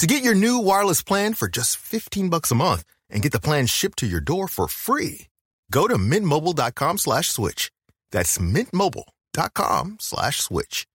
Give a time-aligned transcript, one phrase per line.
[0.00, 3.38] To get your new wireless plan for just 15 bucks a month and get the
[3.38, 5.26] plan shipped to your door for free,
[5.70, 7.70] go to mintmobile.com slash switch.
[8.10, 10.86] That's mintmobile.com slash switch.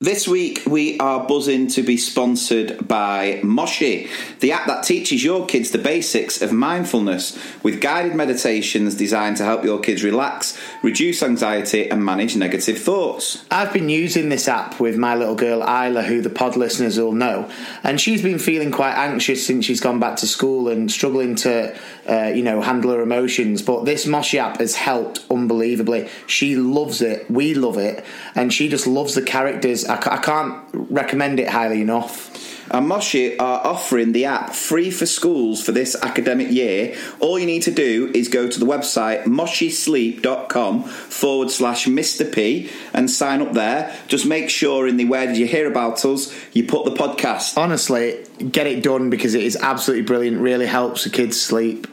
[0.00, 5.44] This week, we are buzzing to be sponsored by Moshi, the app that teaches your
[5.44, 11.20] kids the basics of mindfulness with guided meditations designed to help your kids relax, reduce
[11.20, 13.44] anxiety, and manage negative thoughts.
[13.50, 17.10] I've been using this app with my little girl Isla, who the pod listeners will
[17.10, 17.50] know,
[17.82, 21.76] and she's been feeling quite anxious since she's gone back to school and struggling to,
[22.08, 23.62] uh, you know, handle her emotions.
[23.62, 26.08] But this Moshi app has helped unbelievably.
[26.26, 29.84] She loves it, we love it, and she just loves the characters.
[29.84, 32.47] I can't recommend it highly enough.
[32.70, 36.96] And Moshi are offering the app free for schools for this academic year.
[37.20, 42.32] All you need to do is go to the website moshisleep.com forward slash Mr.
[42.32, 43.94] P and sign up there.
[44.08, 47.56] Just make sure in the where did you hear about us, you put the podcast.
[47.56, 50.40] Honestly, get it done because it is absolutely brilliant.
[50.40, 51.86] Really helps the kids sleep.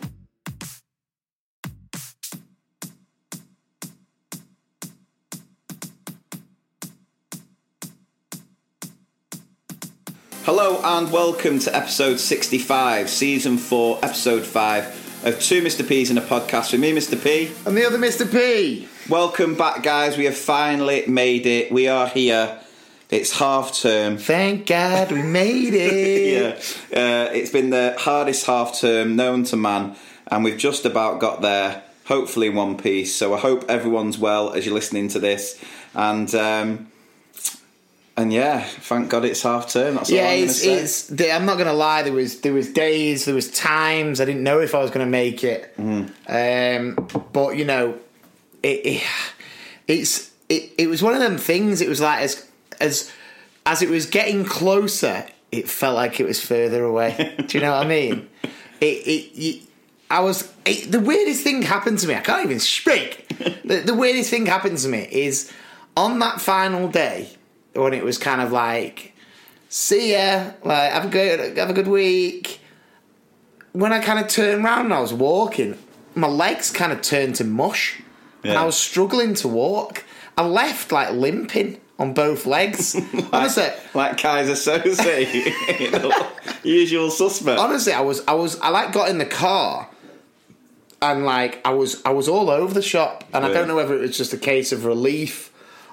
[10.58, 15.86] Hello and welcome to episode 65, season 4, episode 5 of Two Mr.
[15.86, 17.22] P's in a podcast with me, Mr.
[17.22, 17.52] P.
[17.66, 18.26] And the other Mr.
[18.32, 18.88] P.
[19.10, 20.16] Welcome back, guys.
[20.18, 21.74] We have finally made it.
[21.74, 22.58] We are here.
[23.10, 24.18] It's half term.
[24.18, 26.78] Thank God we made it.
[26.90, 29.98] yeah, uh, it's been the hardest half term known to man,
[30.28, 31.84] and we've just about got there.
[32.06, 33.14] Hopefully, in one piece.
[33.14, 35.62] So I hope everyone's well as you're listening to this,
[35.94, 36.88] and um,
[38.18, 39.96] and yeah, thank God it's half term.
[39.96, 41.14] That's all yeah, I'm going to it's, say.
[41.14, 41.22] it's.
[41.34, 42.04] I'm not gonna lie.
[42.04, 45.06] There was there was days, there was times I didn't know if I was gonna
[45.06, 45.76] make it.
[45.78, 46.10] Mm.
[46.30, 48.00] Um, but you know,
[48.64, 49.04] it, it
[49.88, 51.82] it's it, it was one of them things.
[51.82, 52.50] It was like as
[52.80, 53.12] as
[53.66, 57.36] as it was getting closer, it felt like it was further away.
[57.48, 58.30] Do you know what I mean?
[58.80, 59.36] It it.
[59.36, 59.62] You,
[60.10, 62.16] I was it, the weirdest thing happened to me.
[62.16, 63.28] I can't even speak.
[63.66, 65.52] the, the weirdest thing happened to me is
[65.98, 67.30] on that final day
[67.76, 69.14] when it was kind of like
[69.70, 72.60] see ya, like have a good have a good week.
[73.74, 75.78] When I kind of turned around and I was walking,
[76.16, 78.02] my legs kind of turned to mush,
[78.44, 80.06] and I was struggling to walk.
[80.38, 82.96] I left like limping on both legs.
[83.34, 86.32] honestly, like Keyser Söze, you know,
[86.64, 87.60] usual suspect.
[87.60, 89.90] honestly, I was I was I like got in the car.
[91.02, 93.94] And like I was, I was all over the shop, and I don't know whether
[93.96, 95.52] it was just a case of relief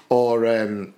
[0.09, 0.95] or, um,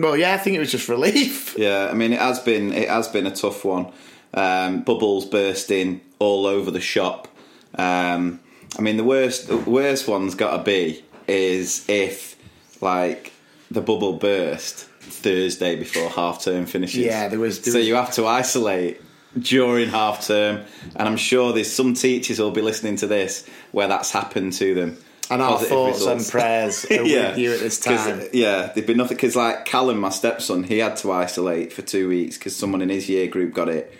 [0.00, 1.54] well, yeah, I think it was just relief.
[1.58, 3.92] Yeah, I mean it has been it has been a tough one.
[4.32, 7.28] Um, bubbles bursting all over the shop.
[7.74, 8.40] Um,
[8.78, 12.36] I mean the worst the worst one's got to be is if
[12.80, 13.32] like
[13.70, 17.04] the bubble burst Thursday before half term finishes.
[17.04, 19.00] Yeah, there was- there so was- you have to isolate
[19.38, 20.62] during half term,
[20.96, 24.74] and I'm sure there's some teachers who'll be listening to this where that's happened to
[24.74, 24.96] them.
[25.30, 26.24] And our thoughts results.
[26.24, 28.28] and prayers are with you at this time.
[28.32, 32.08] Yeah, there'd been nothing because like Callum, my stepson, he had to isolate for two
[32.08, 33.94] weeks because someone in his year group got it,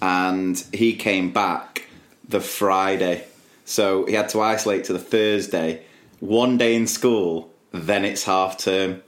[0.00, 1.88] and he came back
[2.28, 3.26] the Friday,
[3.64, 5.82] so he had to isolate to the Thursday.
[6.20, 9.02] One day in school, then it's half term.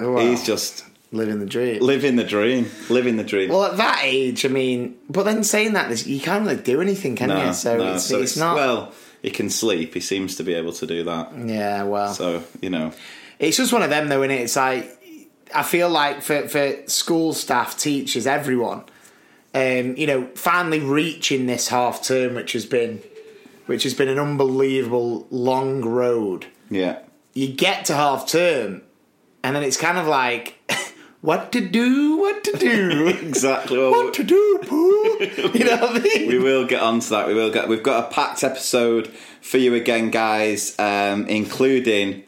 [0.00, 0.20] Oh, wow.
[0.20, 1.80] He's just living the dream.
[1.80, 3.48] living the dream, living the dream.
[3.50, 7.16] well, at that age, I mean, but then saying that, you can't really do anything,
[7.16, 7.52] can no, you?
[7.52, 8.56] So, no, it's, so it's not.
[8.56, 8.92] well.
[9.22, 9.94] He can sleep.
[9.94, 11.32] He seems to be able to do that.
[11.36, 12.92] yeah, well, So you know,
[13.38, 14.40] it's just one of them, though, is it?
[14.40, 14.94] It's like
[15.54, 18.84] I feel like for for school staff, teachers, everyone,
[19.54, 23.02] um, you know, finally reaching this half term, which has been,
[23.66, 26.46] which has been an unbelievable long road.
[26.70, 27.00] yeah.
[27.34, 28.82] You get to half term,
[29.44, 30.54] and then it's kind of like.
[31.20, 32.16] What to do?
[32.16, 33.08] What to do?
[33.28, 33.76] Exactly.
[33.78, 35.18] Well, what to do, Pooh?
[35.58, 36.28] You know what I mean?
[36.28, 37.26] we will get onto that.
[37.26, 37.68] We will get.
[37.68, 39.08] We've got a packed episode
[39.40, 42.22] for you again, guys, um, including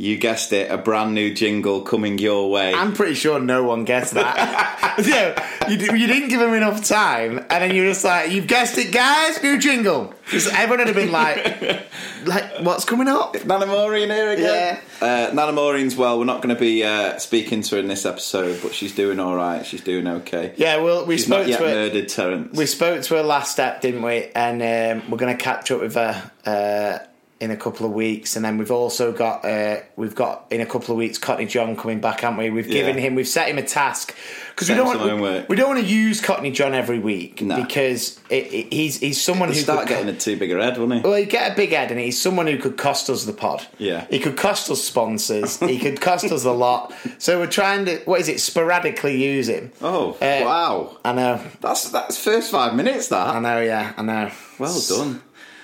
[0.00, 2.72] You guessed it, a brand new jingle coming your way.
[2.72, 4.94] I'm pretty sure no one guessed that.
[5.06, 8.78] yeah, you, you didn't give them enough time, and then you're just like, "You've guessed
[8.78, 9.42] it, guys!
[9.42, 11.86] New jingle." Everyone would have been like,
[12.24, 14.80] "Like, what's coming up?" Nana here again.
[15.02, 15.06] Yeah.
[15.06, 16.18] Uh, Nana Maureen's well.
[16.18, 19.20] We're not going to be uh, speaking to her in this episode, but she's doing
[19.20, 19.66] all right.
[19.66, 20.54] She's doing okay.
[20.56, 21.60] Yeah, well, we She's spoke to her.
[21.60, 22.56] murdered Terence.
[22.56, 24.30] We spoke to her last step, didn't we?
[24.34, 24.62] And
[25.02, 27.04] um, we're going to catch up with her uh,
[27.40, 30.66] in a couple of weeks, and then we've also got uh, we've got in a
[30.66, 32.50] couple of weeks Courtney John coming back, haven't we?
[32.50, 33.02] We've given Yeah.
[33.02, 34.14] him, we've set him a task
[34.50, 35.48] because we don't want homework.
[35.48, 37.56] we, don't want to use Courtney John every week No.
[37.56, 40.62] because it, it, he's he's someone He'll who start could, getting a too big a
[40.62, 41.00] head, won't he?
[41.00, 43.66] well, he'd get a big head, and he's someone who could cost us the pod.
[43.78, 44.06] Yeah.
[44.10, 45.58] he could cost us sponsors.
[45.60, 46.92] he could cost us a lot.
[47.16, 48.38] So we're trying to what is it?
[48.40, 49.72] Sporadically use him.
[49.80, 50.98] Oh, Uh, wow.
[51.06, 54.30] I know, That's that's first five minutes, That I know, yeah, I know.
[54.58, 55.22] Well done.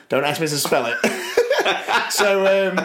[0.09, 0.97] Don't ask me to spell it.
[2.13, 2.79] so, um,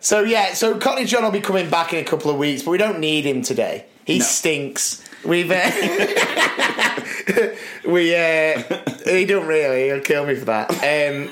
[0.00, 2.70] so yeah, so Courtney John will be coming back in a couple of weeks, but
[2.70, 3.86] we don't need him today.
[4.04, 4.24] He No.
[4.24, 5.04] stinks.
[5.24, 5.70] We've uh,
[7.86, 8.62] we uh,
[9.04, 9.84] he don't really.
[9.86, 10.70] He'll kill me for that.
[10.70, 11.28] Um,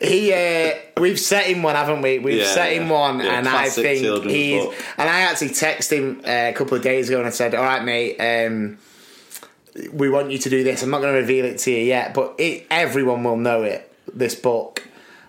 [0.02, 2.18] he uh, we've set him one, haven't we?
[2.18, 2.92] We've Yeah, set him yeah.
[2.92, 4.64] one, Yeah, and I think he's.
[4.64, 4.74] book.
[4.98, 7.62] And I actually texted him uh, a couple of days ago, and I said, "All
[7.64, 8.78] right, mate." Um,
[9.92, 10.82] we want you to do this.
[10.82, 13.92] I'm not going to reveal it to you yet, but it, everyone will know it.
[14.12, 14.86] This book,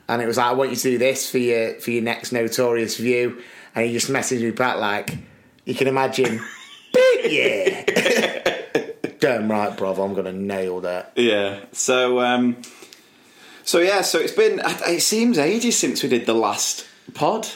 [0.07, 2.31] and it was like, I want you to do this for your for your next
[2.31, 3.41] notorious view,
[3.75, 5.17] and he just messaged me back like,
[5.65, 6.39] you can imagine,
[7.25, 7.83] yeah,
[9.19, 11.13] damn right, brother, I'm going to nail that.
[11.15, 11.61] Yeah.
[11.71, 12.57] So, um,
[13.63, 14.01] so yeah.
[14.01, 14.61] So it's been.
[14.63, 17.47] It seems ages since we did the last pod.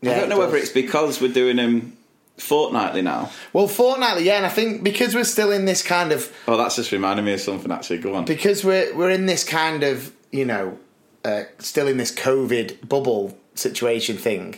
[0.00, 1.96] Yeah, I don't know it whether it's because we're doing them
[2.40, 3.30] fortnightly now.
[3.52, 6.76] well fortnightly, yeah, and I think because we're still in this kind of Oh, that's
[6.76, 7.70] just reminding me of something.
[7.70, 8.24] Actually, go on.
[8.24, 10.78] because we're we're in this kind of you know
[11.24, 14.56] uh, still in this COVID bubble situation thing.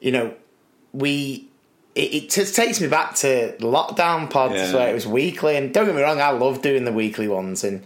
[0.00, 0.34] You know,
[0.92, 1.48] we
[1.94, 4.74] it, it just takes me back to lockdown pods Yeah.
[4.74, 5.56] where it was weekly.
[5.56, 7.64] And don't get me wrong, I love doing the weekly ones.
[7.64, 7.82] And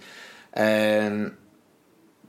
[0.56, 1.37] um,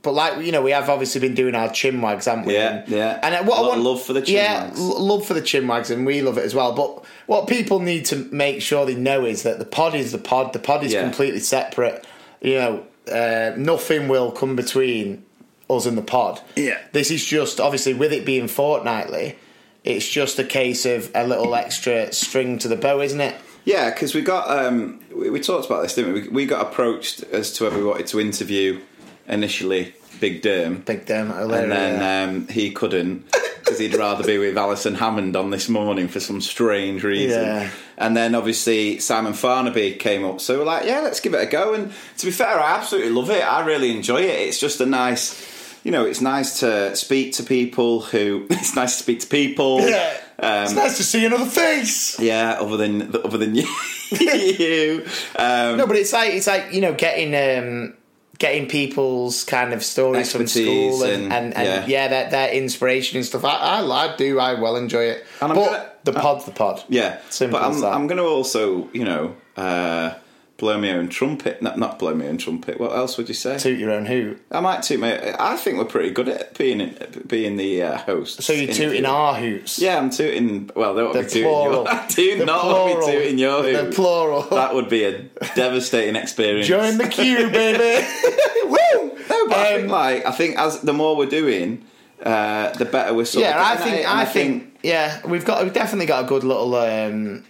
[0.05, 2.53] but like you know, we have obviously been doing our chin wags, haven't we?
[2.53, 3.19] Yeah, and, yeah.
[3.21, 4.79] And uh, what A I want, of love for the chin yeah, wags.
[4.79, 6.71] l- love for the chin wags, and we love it as well.
[6.73, 10.17] But what people need to make sure they know is that the pod is the
[10.17, 10.53] pod.
[10.53, 11.01] The pod is Yeah.
[11.03, 12.05] completely separate.
[12.41, 15.25] You know, uh, nothing will come between
[15.69, 16.39] us and the pod.
[16.55, 16.77] Yeah.
[16.91, 19.35] This is just obviously with it being fortnightly,
[19.83, 23.35] it's just a case of a little extra string to the bow, isn't it?
[23.63, 26.21] Yeah, because we got um, we, we talked about this, didn't we?
[26.23, 26.27] we?
[26.29, 28.79] We got approached as to whether we wanted to interview
[29.27, 31.63] initially Big Derm, Big Dermot O'Leary.
[31.63, 36.07] and then um, he couldn't because he'd rather be with Alison Hammond on this morning
[36.07, 37.41] for some strange reason.
[37.43, 37.69] Yeah.
[37.97, 41.47] And then obviously Simon Farnaby came up, so we're like, yeah, let's give it a
[41.47, 41.73] go.
[41.73, 43.41] And to be fair, I absolutely love it.
[43.41, 44.39] I really enjoy it.
[44.47, 45.53] It's just a nice.
[45.83, 48.47] You know, it's nice to speak to people who.
[48.51, 49.81] It's nice to speak to people.
[49.81, 50.17] yeah.
[50.39, 52.19] it's Um, nice to see another face.
[52.19, 53.67] yeah, other than other than you.
[54.11, 55.05] you.
[55.37, 57.93] Um, No, but it's like it's like you know getting um,
[58.37, 61.85] getting people's kind of stories from school and, and- and, and, yeah.
[61.87, 63.45] yeah, their, their inspiration and stuff.
[63.45, 63.49] I,
[63.79, 64.39] I, I do.
[64.39, 65.25] I well enjoy it.
[65.41, 66.83] And I'm but gonna- the pod's the pod.
[66.89, 67.93] Yeah, Simple but as I'm, that.
[67.93, 70.13] I'm going to also, you know, uh,
[70.57, 71.61] blow my own trumpet.
[71.61, 72.79] Not, not blow my own trumpet.
[72.79, 73.57] What else would you say?
[73.57, 74.41] Toot your own hoot.
[74.51, 75.35] I might toot my.
[75.39, 76.95] I think we're pretty good at being
[77.27, 78.41] being the uh, host.
[78.43, 79.79] So you're tooting our hoots.
[79.79, 80.69] Yeah, I'm tooting.
[80.75, 81.83] Well, they won't The be tooting plural.
[81.83, 81.89] your.
[81.89, 84.41] I do The not want to be tooting your The plural.
[84.43, 85.23] That would be a
[85.55, 86.67] devastating experience.
[86.67, 88.07] Join the queue, baby.
[88.65, 89.17] Woo!
[89.29, 91.83] No, but I think Um, like I think as the more we're doing,
[92.23, 93.79] uh, the better we're sort yeah, of.
[93.79, 97.43] I think and I think yeah, we've got we've definitely got a good little um,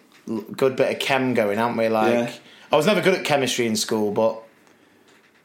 [0.58, 1.88] good bit of chem going, haven't we?
[1.90, 2.32] Like Yeah.
[2.76, 4.44] I was never good at chemistry in school, but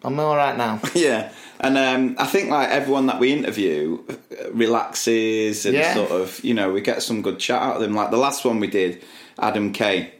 [0.02, 0.80] I'm all right now.
[0.96, 5.94] Yeah, and um, I think like everyone that we interview uh, relaxes and Yeah.
[5.94, 7.94] sort of you know we get some good chat out of them.
[7.94, 9.04] Like the last one we did,
[9.38, 10.12] Adam Kay.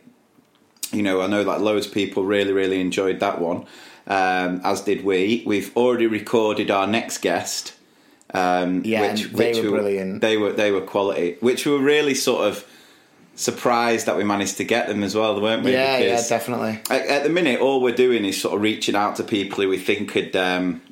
[0.93, 3.67] You know, I know that loads of people really really enjoyed that one,
[4.07, 5.43] um, as did we.
[5.45, 7.75] We've already recorded our next guest.
[8.33, 10.21] Um, Yeah, and they were brilliant.
[10.21, 12.65] They were they were quality, which were really sort of
[13.41, 15.73] surprised that we managed to get them as well, weren't we?
[15.73, 16.81] yeah, yeah, definitely.
[16.91, 19.69] at, at the minute, all we're doing is sort of reaching out to people who
[19.69, 20.83] we think could um,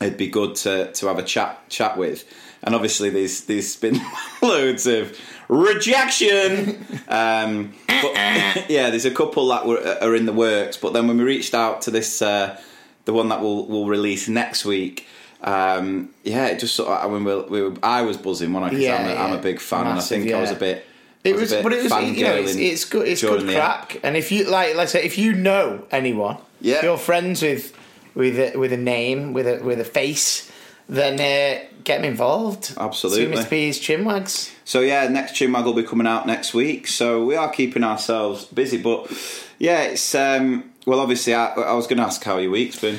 [0.00, 2.24] it'd be good to, to have a chat chat with.
[2.64, 4.00] And obviously, there's there's been
[4.42, 6.86] loads of rejection.
[7.08, 8.14] Um, but,
[8.70, 10.78] yeah, there's a couple that were, are in the works.
[10.78, 12.58] But then when we reached out to this, uh,
[13.04, 15.06] the one that we'll we'll release next week.
[15.42, 17.04] Um, yeah, it just sort of.
[17.04, 19.38] I mean, we, we were, I was buzzing when I because Yeah, I'm, a, I'm
[19.38, 20.86] a big fan, Massive, and I think I was a bit.
[21.24, 23.06] It was, bit but it was, you know, it's, it's good.
[23.06, 24.00] It's good crack.
[24.02, 26.76] And if you like, let's say, if you know anyone, Yeah.
[26.78, 27.72] if you're friends with
[28.14, 30.50] with a, with a name, with a with a face,
[30.88, 32.74] then uh, get him involved.
[32.76, 33.36] Absolutely.
[33.36, 33.48] Mr.
[33.48, 34.50] P's chinwags.
[34.64, 36.88] So yeah, next Chinwag will be coming out next week.
[36.88, 39.10] So we are keeping ourselves busy, but
[39.58, 40.98] yeah, it's um, well.
[41.00, 42.98] Obviously, I, I was going to ask how your week's been.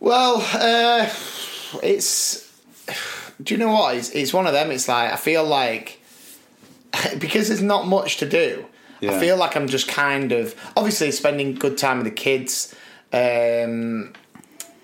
[0.00, 1.08] Well, uh,
[1.82, 2.44] it's.
[3.42, 3.96] Do you know what?
[3.96, 4.70] It's, it's one of them.
[4.70, 6.00] It's like I feel like
[7.18, 8.66] because there's not much to do.
[9.00, 9.12] Yeah.
[9.12, 12.74] I feel like I'm just kind of obviously spending good time with the kids,
[13.12, 14.14] um,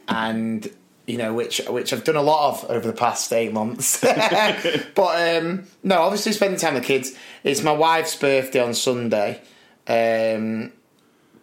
[0.06, 0.70] and
[1.06, 4.00] you know which which I've done a lot of over the past eight months.
[4.94, 7.16] but um, no, obviously spending time with the kids.
[7.42, 9.40] It's my wife's birthday on Sunday.
[9.86, 10.72] Um,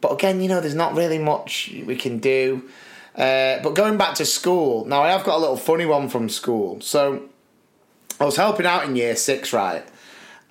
[0.02, 2.70] but again, you know, there's not really much we can do.
[3.16, 6.30] Uh, but going back to school, now I have got a little funny one from
[6.30, 6.80] school.
[6.80, 7.28] So
[8.20, 9.86] I was helping out in year six, right?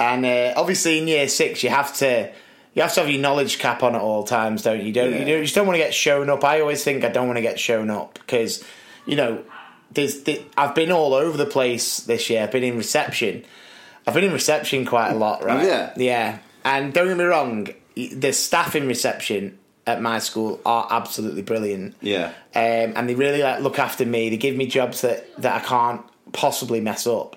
[0.01, 2.31] And uh, obviously in year six, you have to
[2.75, 4.93] you have to have your knowledge cap on at all times, don't you?
[4.93, 5.25] Don't you, Yeah.
[5.25, 6.45] don't, you just don't want to get shown up.
[6.45, 8.63] I always think I don't want to get shown up because
[9.07, 9.43] you know
[9.91, 12.43] there's the, I've been all over the place this year.
[12.45, 13.45] I've been in reception.
[14.07, 15.93] I've been in reception quite a lot, right?
[15.97, 16.05] You?
[16.05, 21.43] Yeah, and don't get me wrong, the staff in reception at my school are absolutely
[21.43, 21.97] brilliant.
[22.01, 22.27] Yeah.
[22.55, 24.29] Um, and they really like look after me.
[24.29, 26.03] They give me jobs that, that I can't
[26.33, 27.37] possibly mess up.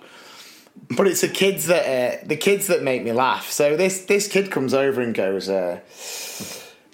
[0.96, 3.50] But it's the kids that uh, the kids that make me laugh.
[3.50, 5.80] So this this kid comes over and goes, uh,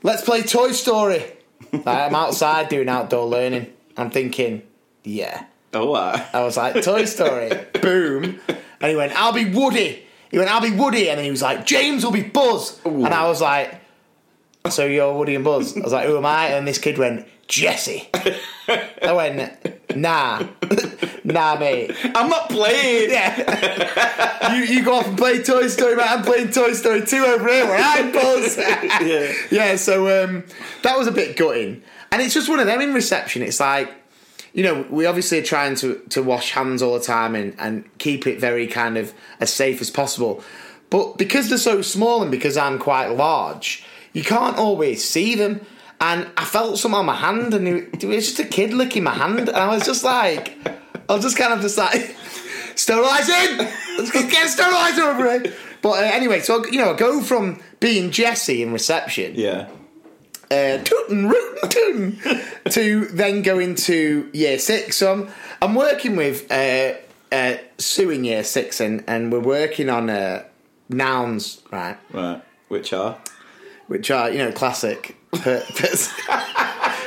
[0.04, 1.24] "Let's play Toy Story."
[1.72, 3.74] Like, I'm outside doing outdoor learning.
[3.98, 4.62] I'm thinking,
[5.04, 5.46] yeah.
[5.74, 7.50] Oh, uh, I was like, Toy Story,
[7.82, 8.40] boom.
[8.80, 10.04] And he went, I'll be Woody.
[10.32, 11.10] He went, I'll be Woody.
[11.10, 12.80] And then he was like, James will be Buzz.
[12.86, 13.82] And I was like,
[14.70, 15.76] so you're Woody and Buzz?
[15.76, 16.48] I was like, who am I?
[16.48, 18.10] And this kid went, Jesse.
[18.14, 20.46] I went, nah.
[21.24, 21.92] nah, mate.
[22.16, 23.12] I'm not playing.
[23.12, 24.54] Yeah.
[24.56, 26.10] you, you go off and play Toy Story, mate.
[26.10, 28.58] I'm playing Toy Story 2 over here where I'm Buzz.
[29.08, 29.34] Yeah.
[29.52, 30.44] yeah, so um,
[30.84, 31.84] that was a bit gutting.
[32.12, 33.42] And it's just one of them in reception.
[33.42, 33.94] It's like,
[34.54, 37.98] you know, we obviously are trying to, to wash hands all the time and, and
[38.00, 40.44] keep it very kind of as safe as possible.
[40.90, 45.62] But because they're so small and because I'm quite large, you can't always see them.
[46.00, 49.04] And I felt something on my hand, and it, it was just a kid licking
[49.04, 50.56] my hand, and I was just like,
[51.10, 52.16] I was just kind of just like,
[52.76, 53.58] sterilising,
[53.98, 55.54] let's get get steriliser over here.
[55.82, 59.68] But uh, anyway, so you know, I go from being Jesse in reception, Yeah.
[60.52, 64.98] uh, tootin' rootin' tootin' to then go into year six.
[64.98, 65.30] So I'm
[65.62, 66.94] I'm working with uh,
[67.32, 70.44] uh, Sue in year six, and, and we're working on uh,
[70.90, 71.98] nouns, right?
[72.14, 72.42] Right.
[72.68, 73.18] Which are?
[73.88, 76.14] Which are you know classic per- person,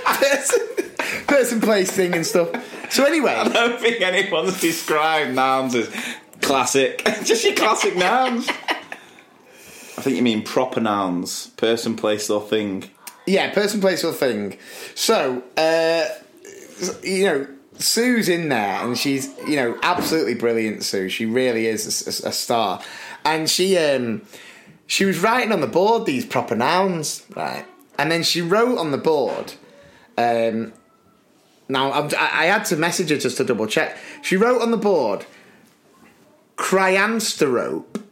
[0.04, 0.60] person,
[1.26, 2.50] person, place, thing, and stuff.
[2.92, 5.88] So anyway, I don't think anyone's described nouns as
[6.40, 7.02] classic.
[7.24, 8.48] Just your classic nouns.
[8.48, 11.48] I think you mean proper nouns.
[11.56, 12.90] Person, place, or thing.
[13.26, 14.56] Yeah, person, place, or thing.
[14.94, 16.06] So, uh,
[17.02, 17.46] you know,
[17.78, 20.82] Sue's in there, and she's you know absolutely brilliant.
[20.82, 21.86] Sue, she really is
[22.24, 22.82] a, a star,
[23.24, 24.22] and she um
[24.90, 27.64] she was writing on the board these proper nouns, right?
[27.96, 29.54] And then she wrote on the board.
[30.18, 30.72] Um,
[31.68, 32.06] now I
[32.42, 33.96] I had to message her just to double check.
[34.20, 35.26] She wrote on the board,
[36.56, 38.02] Cryansterope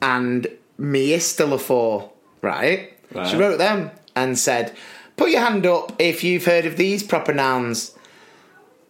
[0.00, 0.46] and
[0.78, 2.10] Meistelafor,
[2.42, 2.96] right?
[3.12, 3.26] Right.
[3.26, 4.72] She wrote them and said,
[5.16, 7.92] "Put your hand up if you've heard of these proper nouns."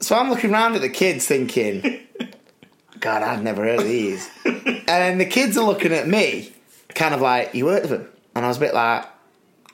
[0.01, 2.01] So I'm looking around at the kids, thinking,
[3.01, 4.29] "God, I've never heard of these."
[4.87, 6.53] and the kids are looking at me,
[6.95, 8.09] kind of like, "You heard of him?
[8.35, 9.07] And I was a bit like,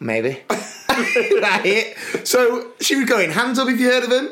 [0.00, 1.94] "Maybe." right?
[2.24, 4.28] So she was going, "Hands up if you heard of him.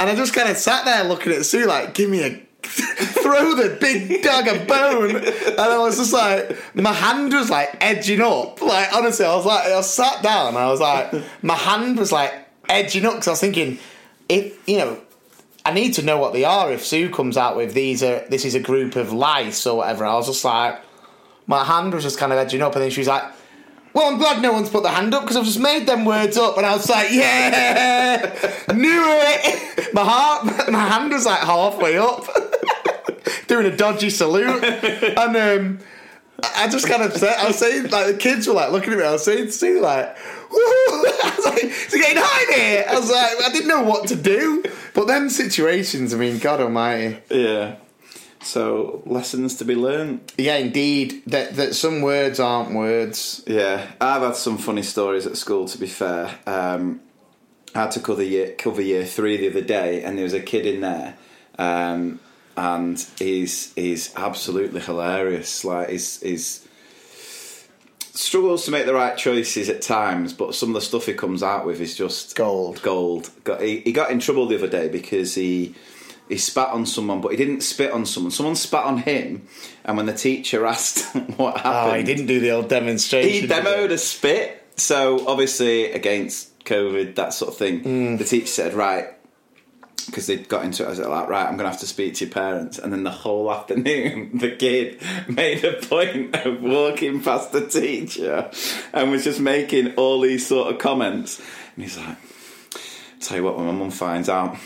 [0.00, 3.54] and I just kind of sat there looking at Sue, like, "Give me a." throw
[3.54, 8.20] the big dog a bone and I was just like my hand was like edging
[8.20, 12.12] up like honestly I was like I sat down I was like my hand was
[12.12, 12.34] like
[12.68, 13.78] edging up because I was thinking
[14.28, 15.00] if you know
[15.64, 18.44] I need to know what they are if Sue comes out with these are this
[18.44, 20.80] is a group of lice or whatever I was just like
[21.48, 23.24] my hand was just kind of edging up and then she was like
[23.98, 26.36] well, I'm glad no one's put their hand up because I've just made them words
[26.36, 28.32] up, and I was like, "Yeah,
[28.72, 32.26] knew it." My heart, my hand was like halfway up,
[33.46, 35.78] doing a dodgy salute, and um,
[36.56, 38.98] I just kind of said, I was saying, like the kids were like looking at
[38.98, 39.04] me.
[39.04, 40.16] I was saying to like!
[40.16, 44.16] I was like, "It's getting in here." I was like, I didn't know what to
[44.16, 44.62] do,
[44.94, 47.18] but them situations, I mean, God Almighty.
[47.30, 47.76] Yeah.
[48.40, 50.32] So lessons to be learned.
[50.38, 51.22] Yeah, indeed.
[51.26, 53.42] That that some words aren't words.
[53.46, 55.66] Yeah, I've had some funny stories at school.
[55.66, 57.00] To be fair, um,
[57.74, 60.40] I had to cover year cover year three the other day, and there was a
[60.40, 61.16] kid in there,
[61.58, 62.20] um,
[62.56, 65.64] and he's he's absolutely hilarious.
[65.64, 66.68] Like he's he's
[68.18, 71.42] struggles to make the right choices at times, but some of the stuff he comes
[71.42, 72.82] out with is just Gold.
[72.82, 73.30] Gold.
[73.44, 75.74] Got, he, he got in trouble the other day because he
[76.28, 78.30] he spat on someone, but he didn't spit on someone.
[78.30, 79.46] Someone spat on him,
[79.84, 83.30] and when the teacher asked what happened, Oh, he didn't do the old demonstration.
[83.30, 84.64] he demoed a spit.
[84.76, 88.18] So obviously against COVID, that sort of thing, Mm.
[88.18, 89.08] the teacher said, right,
[90.06, 92.14] because they'd got into it, I was like, right, I'm going to have to speak
[92.14, 92.78] to your parents.
[92.78, 98.50] And then the whole afternoon, the kid made a point of walking past the teacher
[98.92, 101.40] and was just making all these sort of comments.
[101.74, 102.16] And he's like,
[103.20, 104.56] tell you what, when my mum finds out,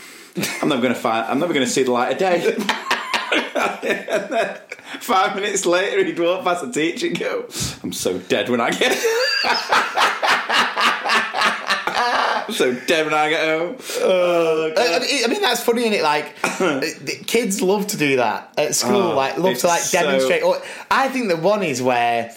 [0.61, 2.55] I'm never going to find, I'm never going to see the light of day.
[2.55, 4.59] And then
[4.99, 7.45] Five minutes later, he'd walk past the teacher and go,
[7.83, 8.97] I'm so dead when I get
[12.45, 13.77] I'm so dead when I get home.
[14.01, 16.03] Oh, I mean, I mean, that's funny, is it?
[16.03, 16.35] Like,
[17.27, 18.95] kids love to do that at school.
[18.95, 20.43] Oh, like, love to like so- demonstrate.
[20.43, 20.61] Or,
[20.91, 22.35] I think the one is where,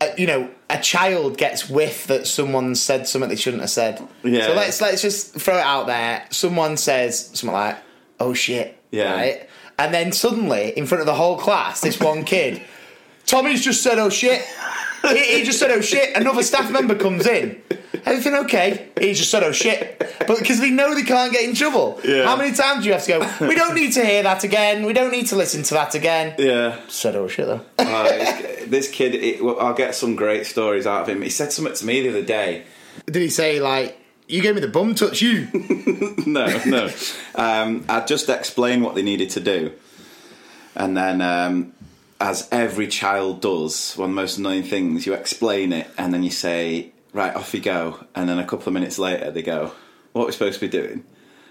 [0.00, 4.06] uh, you know, a child gets whiff that someone said something they shouldn't have said.
[4.22, 4.46] Yeah.
[4.46, 6.26] So let's let's just throw it out there.
[6.30, 7.76] Someone says something like,
[8.20, 9.12] "Oh shit," Yeah.
[9.14, 9.48] right?
[9.78, 12.62] And then suddenly, in front of the whole class, this one kid,
[13.26, 14.42] Tommy's just said, "Oh shit."
[15.02, 17.62] He, he just said, "Oh shit." Another staff member comes in.
[18.04, 18.88] Everything okay?
[19.00, 22.00] He just said, "Oh shit," but because they know they can't get in trouble.
[22.04, 22.24] Yeah.
[22.24, 23.46] How many times do you have to go?
[23.46, 24.84] We don't need to hear that again.
[24.86, 26.34] We don't need to listen to that again.
[26.38, 26.78] Yeah.
[26.88, 27.60] Said, "Oh shit," though.
[27.88, 31.22] Uh, this kid, it, well, I'll get some great stories out of him.
[31.22, 32.64] He said something to me the other day.
[33.06, 35.22] Did he say like, "You gave me the bum touch"?
[35.22, 35.48] You.
[36.26, 36.90] no, no.
[37.34, 39.72] Um, I just explained what they needed to do,
[40.74, 41.72] and then, um,
[42.20, 46.22] as every child does, one of the most annoying things, you explain it, and then
[46.22, 49.72] you say, "Right, off you go." And then a couple of minutes later, they go,
[50.12, 51.04] "What are we supposed to be doing?"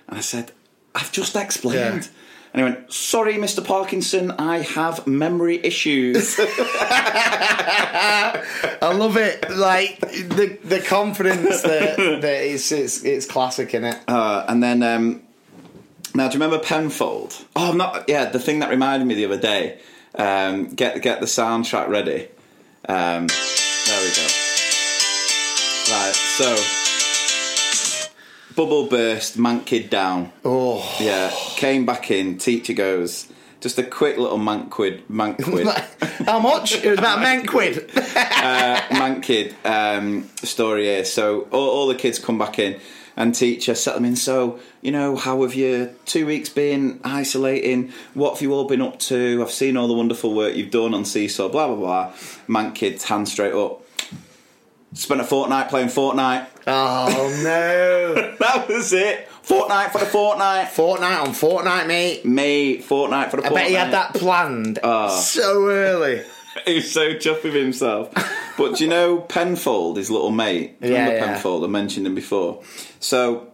[0.08, 0.52] And I said,
[0.94, 2.10] "I've just explained." Yeah.
[2.54, 3.66] And he went, "Sorry, Mr.
[3.66, 6.44] Parkinson, I have memory issues." I
[8.94, 9.50] love it.
[9.50, 13.98] Like the the confidence that, that it's, it's it's classic in it.
[14.08, 15.24] Uh, and then um,
[16.18, 17.46] now, do you remember Penfold?
[17.56, 18.06] Oh, I'm not.
[18.08, 19.80] Yeah, the thing that reminded me the other day.
[20.16, 22.28] Um, get get the soundtrack ready.
[22.88, 24.28] Um, there we go.
[25.90, 26.56] Right, so
[28.56, 30.32] bubble burst, man kid down.
[30.44, 32.38] Oh, Yeah, came back in.
[32.38, 33.32] Teacher goes.
[33.60, 35.68] Just a quick little manquid, manquid,
[36.26, 36.76] how much?
[36.76, 37.90] It was about man quid.
[38.92, 41.04] man kid um, story here.
[41.06, 42.80] So all, all the kids come back in,
[43.16, 44.16] and teacher set them in.
[44.16, 47.92] So you know, how have your two weeks been isolating?
[48.14, 49.42] What have you all been up to?
[49.44, 51.50] I've seen all the wonderful work you've done on Seesaw.
[51.50, 52.14] Blah blah blah.
[52.48, 53.82] Man kid's hand straight up.
[54.94, 56.48] Spent a fortnight playing Fortnite.
[56.66, 58.36] Oh no!
[58.40, 59.28] That was it.
[59.44, 60.68] Fortnite for the fortnight.
[60.70, 62.26] Fortnite on Fortnite, mate.
[62.26, 63.54] Mate, Fortnite for the I fortnight.
[63.56, 65.10] bet he had that planned Oh.
[65.20, 66.22] so early.
[66.66, 68.10] he was so chuffed with himself.
[68.58, 70.80] But do you know Penfold, his little mate?
[70.82, 71.34] Do you Yeah, Remember yeah.
[71.34, 71.64] Penfold?
[71.66, 72.64] I mentioned him before.
[73.02, 73.48] So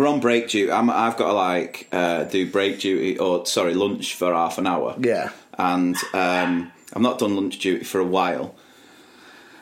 [0.00, 0.72] we're on break duty.
[0.72, 4.66] I'm, I've got to like uh, do break duty or sorry lunch for half an
[4.66, 4.96] hour.
[4.98, 5.30] Yeah.
[5.58, 8.54] and um, I've not done lunch duty for a while.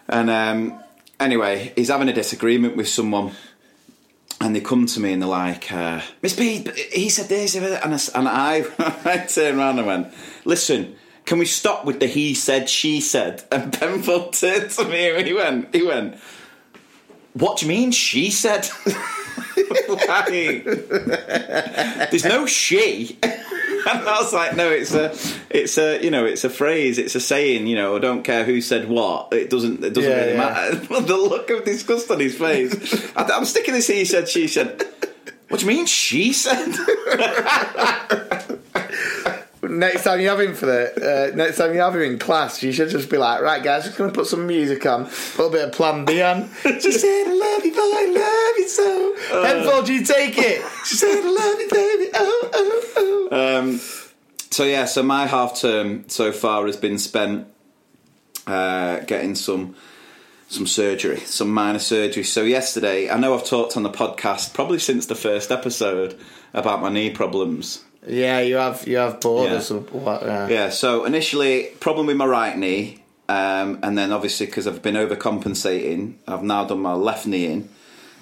[0.08, 0.80] And um,
[1.18, 3.32] anyway, he's having a disagreement with someone.
[4.40, 7.66] And they come to me and they're like, uh, Miss B, he said this, and
[7.66, 8.64] I, and I,
[9.04, 13.42] I turned around and went, listen, can we stop with the he said, she said?
[13.50, 16.14] And Penfold turned to me and he went, he went,
[17.38, 18.68] what do you mean she said?
[20.08, 20.64] like,
[22.10, 23.18] there's no she.
[23.88, 25.14] And I was like, no, it's a,
[25.48, 28.44] it's a, you know, it's a phrase, it's a saying, you know, I don't care
[28.44, 30.36] who said what, it doesn't, it doesn't Yeah, really yeah.
[30.36, 30.74] matter.
[31.00, 32.74] the look of disgust on his face.
[33.16, 34.82] I, I'm sticking this he said, she said.
[35.48, 36.74] What do you mean she said?
[39.68, 42.62] Next time you have him for the uh, next time you have him in class,
[42.62, 45.68] you should just be like, right, guys, just gonna put some music on, a bit
[45.68, 46.48] of Plan B on.
[46.62, 49.42] She said, "I love you, boy, I love you so." Uh.
[49.42, 50.64] Penfold, you take it.
[50.86, 53.58] She said, "I love you, baby." Oh, oh, oh.
[53.58, 53.80] Um,
[54.50, 57.46] so yeah, so my half term so far has been spent
[58.46, 59.76] uh, getting some
[60.48, 62.24] some surgery, some minor surgery.
[62.24, 66.18] So yesterday, I know I've talked on the podcast probably since the first episode
[66.54, 67.84] about my knee problems.
[68.08, 69.60] Yeah, you have you have bored Yeah.
[69.60, 74.66] What, uh, Yeah, so initially problem with my right knee, um, and then obviously because
[74.66, 77.68] I've been overcompensating, I've now done my left knee in,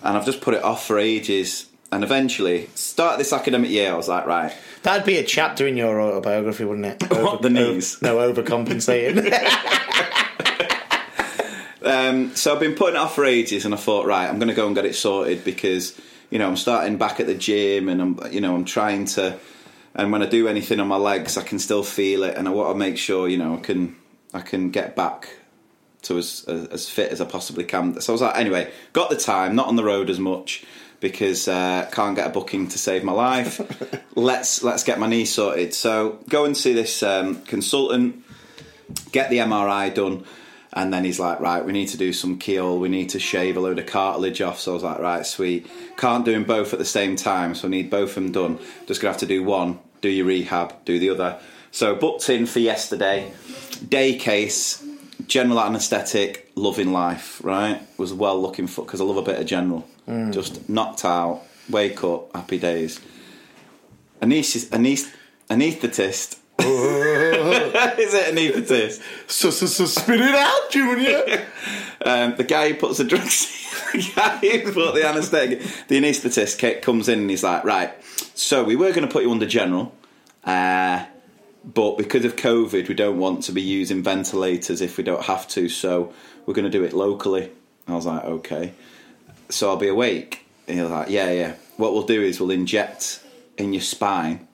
[0.02, 1.66] and I've just put it off for ages.
[1.92, 5.76] And eventually, start this academic year, I was like, right, That'd be a chapter in
[5.76, 7.10] your autobiography, wouldn't it?
[7.10, 8.02] What, the knees?
[8.02, 9.32] no, overcompensating.
[11.86, 14.48] Um, so I've been putting it off for ages, and I thought, right, I'm going
[14.48, 15.96] to go and get it sorted because
[16.30, 19.38] you know I'm starting back at the gym, and I'm you know I'm trying to,
[19.96, 22.50] and when I do anything on my legs, I can still feel it, and I
[22.52, 23.96] want to make sure you know I can
[24.32, 25.28] I can get back
[26.02, 28.00] to as as, as fit as I possibly can.
[28.00, 30.64] So I was like, anyway, got the time, not on the road as much,
[31.00, 33.60] because uh, can't get a booking to save my life.
[34.14, 35.72] let's let's get my knee sorted.
[35.72, 38.22] So go and see this um, consultant,
[39.12, 40.24] get the MRI done,
[40.72, 43.56] and then he's like, right, we need to do some keel, we need to shave
[43.56, 44.60] a load of cartilage off.
[44.60, 45.66] So I was like, right, sweet.
[45.96, 48.58] Can't do them both at the same time, so I need both of them done.
[48.86, 51.38] Just gonna have to do one, do your rehab, do the other.
[51.70, 53.32] So booked in for yesterday,
[53.88, 54.82] day case,
[55.26, 57.80] general anaesthetic, loving life, right?
[57.98, 59.86] Was well looking for because I love a bit of general.
[60.30, 63.00] Just knocked out, wake up, happy days.
[64.22, 65.12] Anesthes- anest-
[65.50, 66.38] anaesthetist.
[66.58, 69.02] Is it anaesthetist?
[69.26, 71.46] So, so, so spit it out, Junior.
[72.04, 73.48] Um, the guy who puts the drugs,
[73.92, 77.90] the guy who put the anaesthetic, the anaesthetist ca- comes in and he's like, right,
[78.36, 79.92] so we were going to put you under general,
[80.44, 81.04] uh,
[81.64, 85.48] but because of COVID, we don't want to be using ventilators if we don't have
[85.48, 86.12] to, so
[86.46, 87.50] we're going to do it locally.
[87.88, 88.72] I was like, okay.
[89.48, 90.46] So I'll be awake.
[90.68, 91.54] And he was like, yeah, yeah.
[91.76, 93.20] What we'll do is we'll inject
[93.58, 94.46] in your spine,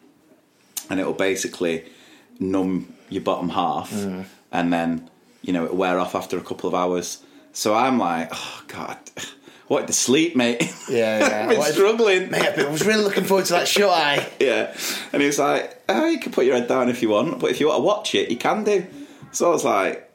[0.88, 1.84] and it'll basically
[2.38, 3.92] numb your bottom half,
[4.50, 5.10] and then
[5.42, 7.22] you know it'll wear off after a couple of hours.
[7.52, 8.98] So I'm like, oh god,
[9.68, 10.60] what the sleep, mate?
[10.88, 11.48] Yeah, yeah.
[11.48, 12.30] Been What- struggling.
[12.30, 14.28] Mate, I was really looking forward to that shut eye.
[14.40, 14.74] Yeah,
[15.12, 17.50] and he was like, oh, you can put your head down if you want, but
[17.50, 18.86] if you want to watch it, you can do.
[19.32, 20.10] So I was like,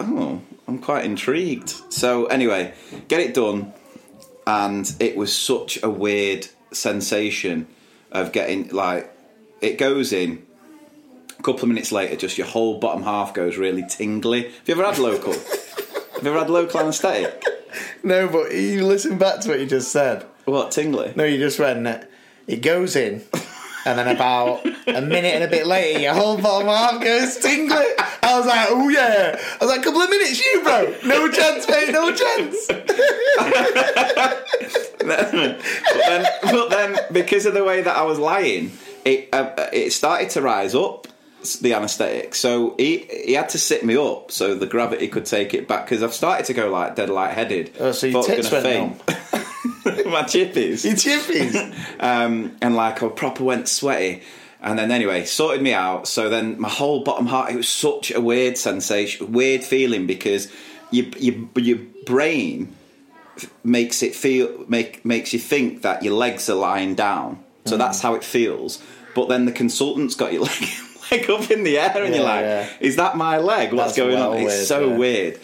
[0.00, 1.70] oh, I'm quite intrigued.
[1.92, 2.72] So anyway,
[3.08, 3.72] get it done,
[4.46, 7.66] and it was such a weird sensation
[8.10, 9.10] of getting like
[9.60, 10.46] it goes in.
[11.38, 14.44] A couple of minutes later, just your whole bottom half goes really tingly.
[14.44, 15.34] Have you ever had local?
[16.22, 17.42] Have you ever had local anaesthetic?
[18.04, 20.24] No, but you listen back to what you just said.
[20.44, 21.12] What tingly?
[21.16, 21.98] No, you just went, uh,
[22.46, 23.24] it goes in,
[23.84, 27.74] and then about a minute and a bit later, your whole bottom half goes tingly.
[27.74, 29.36] I was like, oh yeah.
[29.36, 30.94] I was like, couple of minutes, you, bro.
[31.04, 32.66] No chance, mate, no chance.
[32.68, 32.86] but
[35.32, 35.58] then,
[36.44, 38.70] but then, because of the way that I was lying,
[39.04, 41.08] it uh, it started to rise up
[41.60, 42.34] the anaesthetic.
[42.34, 45.84] So he he had to sit me up so the gravity could take it back
[45.84, 47.72] because I've started to go like dead light headed.
[47.78, 49.08] Oh, so your Thought I was tits went faint.
[50.06, 50.84] My chippies.
[50.84, 51.54] You chippies.
[52.00, 54.22] um, and like I proper went sweaty.
[54.60, 56.06] And then anyway, sorted me out.
[56.06, 60.52] So then my whole bottom half, it was such a weird sensation, weird feeling because
[60.92, 62.76] you, you, your brain
[63.64, 67.42] makes it feel make makes you think that your legs are lying down.
[67.64, 68.82] So that's how it feels.
[69.14, 70.52] But then the consultant's got your leg,
[71.12, 72.68] leg up in the air, and you're like, yeah.
[72.80, 73.72] "Is that my leg?
[73.72, 74.96] What's That's going well on?" It's so yeah.
[74.96, 75.40] weird.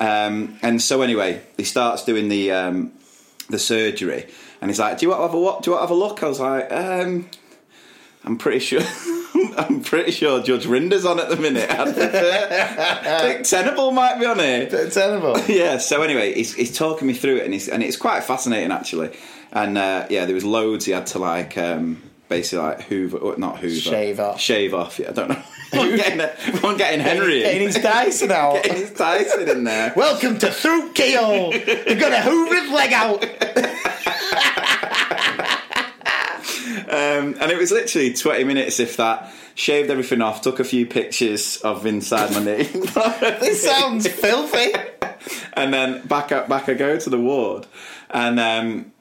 [0.00, 2.92] Um, and so anyway, he starts doing the um,
[3.48, 4.26] the surgery,
[4.60, 5.62] and he's like, "Do you want to have a what?
[5.62, 7.28] Do you want to have a look?" I was like, um,
[8.24, 8.82] "I'm pretty sure."
[9.56, 11.70] I'm pretty sure Judge Rinder's on at the minute.
[11.70, 14.88] I think Tenable might be on here.
[14.90, 15.38] Terrible.
[15.48, 15.78] Yeah.
[15.78, 19.10] So anyway, he's, he's talking me through it, and he's, and it's quite fascinating actually.
[19.52, 22.02] And uh, yeah, there was loads he had to like um,
[22.32, 24.40] basically like hoover, or not hoover, Shave off.
[24.40, 24.98] shave off.
[24.98, 25.42] Yeah, I don't know.
[25.74, 26.20] I'm getting,
[26.64, 27.42] I'm getting Henry in.
[27.42, 28.54] Getting his Dyson out.
[28.62, 29.92] Getting his Tyson in there.
[29.96, 31.52] Welcome to Throat Keel.
[31.52, 33.22] You're gonna hoover his leg out.
[36.88, 39.32] Um, and it was literally 20 minutes, if that.
[39.54, 42.62] Shaved everything off, took a few pictures of inside my knee.
[43.40, 44.72] This sounds filthy.
[45.52, 47.66] and then back up, back I go to the ward,
[48.10, 48.92] and um,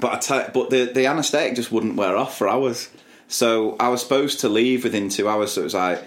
[0.00, 2.88] but I tell, but the the anaesthetic just wouldn't wear off for hours.
[3.28, 5.52] So I was supposed to leave within two hours.
[5.52, 6.02] So it was like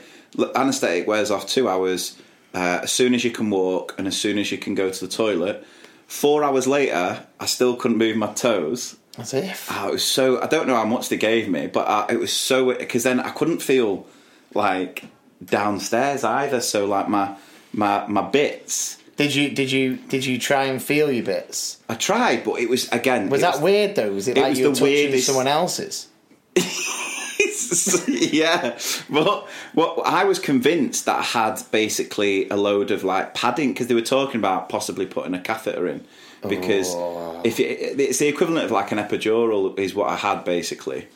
[0.56, 2.18] anaesthetic wears off two hours
[2.54, 5.06] uh, as soon as you can walk and as soon as you can go to
[5.06, 5.66] the toilet.
[6.08, 8.98] Four hours later, I still couldn't move my toes.
[9.18, 9.68] As if.
[9.72, 10.42] Oh, it was so.
[10.42, 13.20] I don't know how much they gave me, but uh, it was so because then
[13.20, 14.06] I couldn't feel
[14.54, 15.06] like
[15.44, 16.62] downstairs either.
[16.62, 17.36] So like my
[17.72, 18.98] my my bits.
[19.16, 21.78] Did you did you did you try and feel your bits?
[21.88, 23.30] I tried, but it was again.
[23.30, 24.12] Was that weird though?
[24.12, 26.08] Was it, it like was you were the touching weirdest- someone else's?
[28.08, 28.78] yeah,
[29.10, 33.88] but what I was convinced that I had basically a load of like padding because
[33.88, 36.06] they were talking about possibly putting a catheter in
[36.48, 37.42] because Oh.
[37.44, 41.08] if it, it's the equivalent of like an epidural is what I had basically,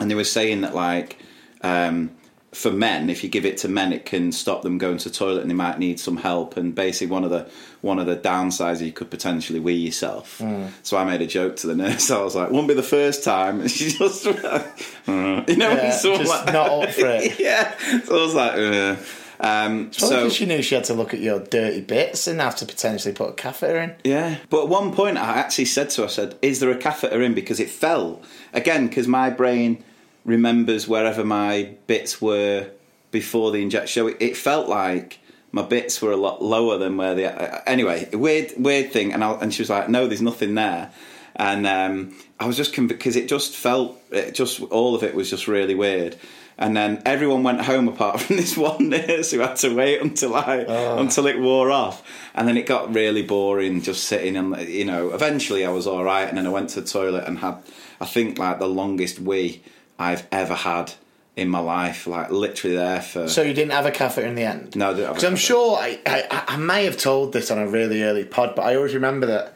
[0.00, 1.18] and they were saying that like
[1.62, 2.10] um,
[2.52, 5.14] for men, if you give it to men, it can stop them going to the
[5.14, 6.56] toilet and they might need some help.
[6.56, 7.48] And basically, one of the
[7.82, 10.42] one of the downsides you could potentially wee yourself.
[10.82, 12.10] So I made a joke to the nurse.
[12.10, 16.04] I was like, "Won't be the first time." And she just, you know, Yeah, just
[16.28, 17.38] like- not up for it.
[17.40, 17.76] yeah.
[18.04, 18.98] So I was like, Ugh.
[19.40, 22.56] um, So so she knew she had to look at your dirty bits and have
[22.56, 23.94] to potentially put a catheter in.
[24.04, 26.76] Yeah, but at one point I actually said to her, I said, "Is there a
[26.78, 29.84] catheter in?" Because it fell again because my brain
[30.28, 32.68] remembers wherever my bits were
[33.10, 33.88] before the injection.
[34.02, 35.18] So it, it felt like
[35.50, 37.24] my bits were a lot lower than where they.
[37.26, 39.12] Uh, anyway, weird, weird thing.
[39.12, 40.92] And I, and she was like, "No, there's nothing there."
[41.40, 45.30] and um, I was just because it just felt it just all of it was
[45.30, 46.16] just really weird.
[46.60, 50.34] And then everyone went home apart from this one nurse who had to wait until
[50.34, 50.98] I Oh.
[50.98, 52.02] until it wore off.
[52.34, 55.10] And then it got really boring just sitting and you know.
[55.14, 57.62] Eventually, I was all right, and then I went to the toilet and had
[58.00, 59.62] I think like the longest wee
[59.98, 60.92] I've ever had
[61.36, 63.28] in my life, like literally there for.
[63.28, 64.74] So you didn't have a catheter in the end?
[64.76, 65.08] No, I didn't.
[65.10, 68.54] Because I'm sure I, I, I may have told this on a really early pod,
[68.56, 69.54] but I always remember that.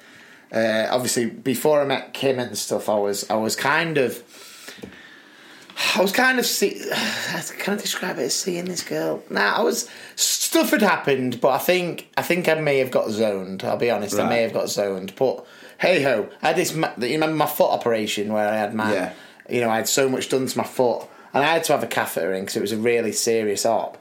[0.53, 4.23] Uh, obviously, before I met Kim and stuff, I was I was kind of.
[5.97, 6.71] I was kind of see.
[7.59, 9.23] Can I describe it as seeing this girl?
[9.31, 13.11] Nah, I was stuff had happened, but I think I think I may have got
[13.11, 13.65] zoned.
[13.65, 15.15] I'll be honest, I may have got zoned.
[15.17, 15.45] But
[15.79, 16.75] hey ho, I had this.
[16.75, 19.13] You remember my foot operation where I had my, Yeah.
[19.49, 21.83] You know, I had so much done to my foot, and I had to have
[21.83, 23.99] a catheter in because it was a really serious op.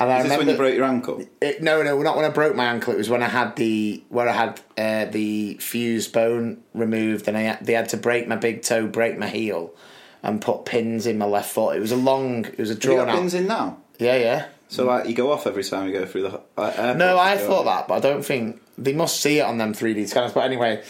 [0.00, 1.24] And I Is this remember when you broke your ankle?
[1.40, 2.92] it, no, no, not when I broke my ankle.
[2.92, 7.36] It was when I had the where I had uh, the fused bone removed, and
[7.36, 9.72] I they had to break my big toe, break my heel,
[10.22, 11.76] and put pins in my left foot.
[11.76, 13.14] It was a long, it was a drawn got out.
[13.16, 13.78] pins in now?
[14.00, 14.46] Yeah, yeah.
[14.66, 16.94] So like you go off every time you go through the uh.
[16.96, 20.08] No, I thought that, but I don't think they must see it on them 3D
[20.08, 20.32] scanners.
[20.32, 20.82] But anyway,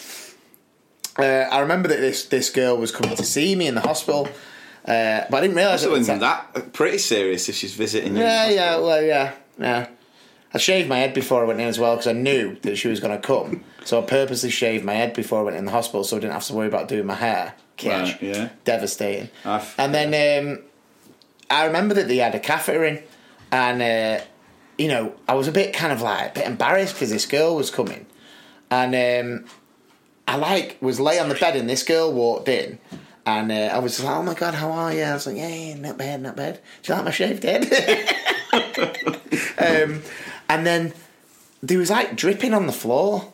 [1.18, 4.26] uh, I remember that this this girl was coming to see me in the hospital,
[4.86, 8.22] uh, but I didn't realise at the that pretty serious if she's visiting you.
[8.22, 9.88] Yeah, yeah, well, yeah, yeah.
[10.52, 12.86] I shaved my head before I went in as well because I knew that she
[12.88, 13.64] was going to come.
[13.84, 16.32] So I purposely shaved my head before I went in the hospital so I didn't
[16.34, 17.54] have to worry about doing my hair.
[17.76, 18.12] Cash.
[18.12, 18.48] Right, yeah.
[18.64, 19.30] Devastating.
[19.44, 20.62] I've- and then um,
[21.50, 23.02] I remember that they had a catheter in,
[23.50, 24.24] and uh,
[24.78, 27.56] you know I was a bit kind of like a bit embarrassed because this girl
[27.56, 28.06] was coming,
[28.70, 29.46] and um,
[30.26, 32.78] I like was lay on the bed and this girl walked in.
[33.26, 35.74] And uh, I was like, "Oh my god, how are you?" I was like, "Yeah,
[35.76, 37.64] not bad, not bad." Do you like my shaved head?
[39.58, 40.02] um,
[40.48, 40.92] and then
[41.62, 43.32] there was like dripping on the floor,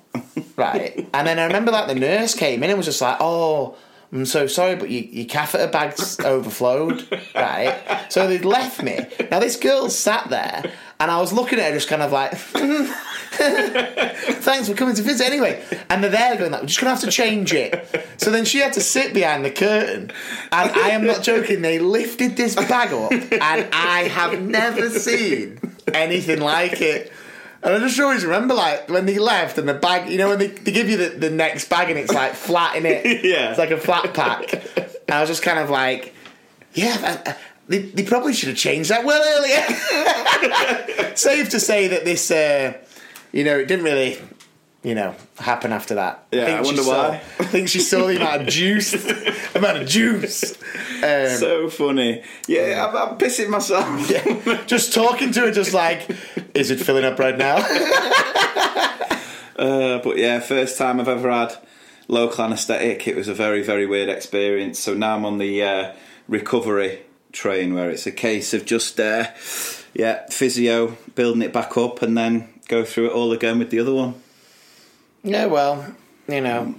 [0.57, 1.09] right?
[1.13, 3.77] And then I remember like the nurse came in and was just like, "Oh,
[4.13, 9.01] I'm so sorry, but your, your catheter bag's overflowed, right?" So they'd left me.
[9.29, 12.33] Now this girl sat there, and I was looking at her just kind of like.
[13.33, 15.65] Thanks for coming to visit anyway.
[15.89, 18.07] And they're there going, like, we're just going to have to change it.
[18.19, 20.13] So then she had to sit behind the curtain.
[20.53, 25.59] And I am not joking, they lifted this bag up, and I have never seen
[25.95, 27.13] anything like it.
[27.63, 30.39] And I just always remember, like, when they left and the bag, you know, when
[30.39, 33.25] they, they give you the, the next bag and it's like flat in it.
[33.25, 33.51] Yeah.
[33.51, 34.53] It's like a flat pack.
[34.77, 36.15] And I was just kind of like,
[36.73, 37.37] yeah,
[37.71, 41.15] they, they probably should have changed that well earlier.
[41.17, 42.73] Safe to say that this, uh,
[43.33, 44.19] you know, it didn't really,
[44.83, 46.27] you know, happen after that.
[46.33, 47.15] Yeah, think I wonder saw- why.
[47.39, 48.93] I think she saw the amount of juice,
[49.55, 50.53] amount of juice.
[51.03, 52.25] Um, So funny.
[52.49, 54.11] Yeah, I'm, I'm pissing myself.
[54.47, 56.11] yeah, just talking to her, just like,
[56.55, 57.59] is it filling up right now?
[59.57, 61.55] Uh, but yeah, first time I've ever had
[62.09, 63.07] local anaesthetic.
[63.07, 64.81] It was a very, very weird experience.
[64.81, 65.93] So now I'm on the uh,
[66.29, 67.03] recovery
[67.33, 69.27] train where it's a case of just, uh,
[69.95, 73.81] yeah, physio, building it back up and then go through it all again with the
[73.81, 74.15] other one.
[75.23, 75.95] yeah, well,
[76.29, 76.75] you know,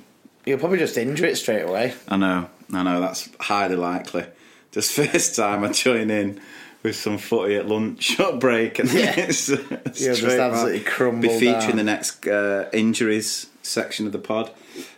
[0.46, 1.94] you'll probably just injure it straight away.
[2.08, 4.26] I know, I know, that's highly likely.
[4.72, 6.40] Just first time I join in
[6.84, 9.14] with some footy at lunch or break and Yeah.
[9.18, 11.76] it's uh, just absolutely crumble Be featuring down.
[11.78, 14.50] the next uh, injuries section of the pod.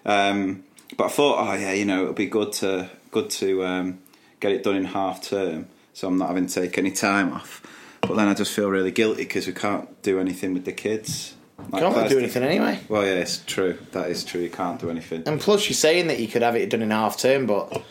[0.06, 0.63] Um,
[0.96, 4.00] but I thought, oh yeah, you know, it'll be good to good to um,
[4.43, 7.62] get it done in half term, so I'm not having to take any time off.
[8.01, 11.34] But then I just feel really guilty because we can't do anything with the kids.
[11.69, 12.82] Like Can't do anything anyway.
[12.89, 13.77] Well, yeah, it's true.
[13.93, 14.41] That is true.
[14.41, 15.23] You can't do anything.
[15.25, 17.82] And plus, you're saying that you could have it done in half term, but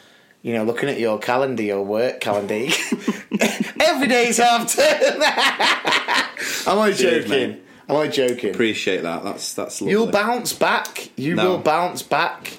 [0.42, 2.54] you know, looking at your calendar, your work calendar,
[3.80, 5.22] every day's half term.
[6.66, 7.48] I'm only Cheers, joking.
[7.50, 7.62] mate.
[7.88, 8.50] I'm only joking.
[8.50, 9.24] Appreciate that.
[9.24, 9.92] That's that's lovely.
[9.92, 11.10] You'll bounce back.
[11.16, 11.50] You No.
[11.50, 12.58] will bounce back.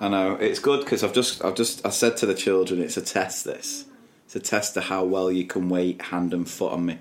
[0.00, 2.96] I know it's good because I've just I've just I said to the children it's
[2.96, 3.44] a test.
[3.44, 3.86] This
[4.26, 6.98] it's a test of how well you can wait hand and foot on me.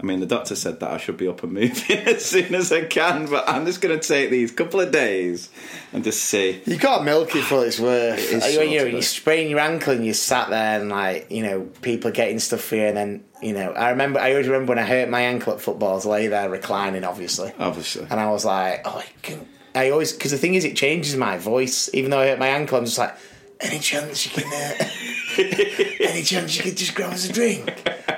[0.00, 2.72] I mean, the doctor said that I should be up and moving as soon as
[2.72, 5.48] I can, but I'm just going to take these couple of days
[5.92, 6.60] and just see.
[6.66, 8.18] You can't milk it for its worth.
[8.18, 9.04] It is you, sort you, know, of.
[9.04, 12.76] sprain your ankle and you sat there and like you know people getting stuff for
[12.76, 15.52] you, and then you know I remember I always remember when I hurt my ankle
[15.52, 17.52] at football, I was lay there reclining, obviously.
[17.58, 19.46] Obviously, And I was like, oh, I can.
[19.74, 21.90] I always because the thing is, it changes my voice.
[21.94, 23.16] Even though I hurt my ankle, I'm just like,
[23.60, 24.88] any chance you can, uh,
[26.00, 27.68] any chance you could just grab us a drink?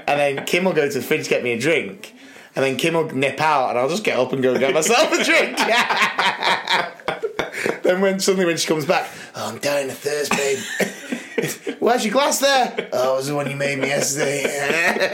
[0.06, 2.14] And then Kim will go to the fridge to get me a drink,
[2.56, 5.12] and then Kim will nip out, and I'll just get up and go get myself
[5.12, 5.56] a drink.
[7.82, 10.58] then when suddenly when she comes back, oh, I'm dying of thirst, babe.
[11.80, 12.88] Where's your glass there?
[12.92, 14.42] Oh, it was the one you made me yesterday.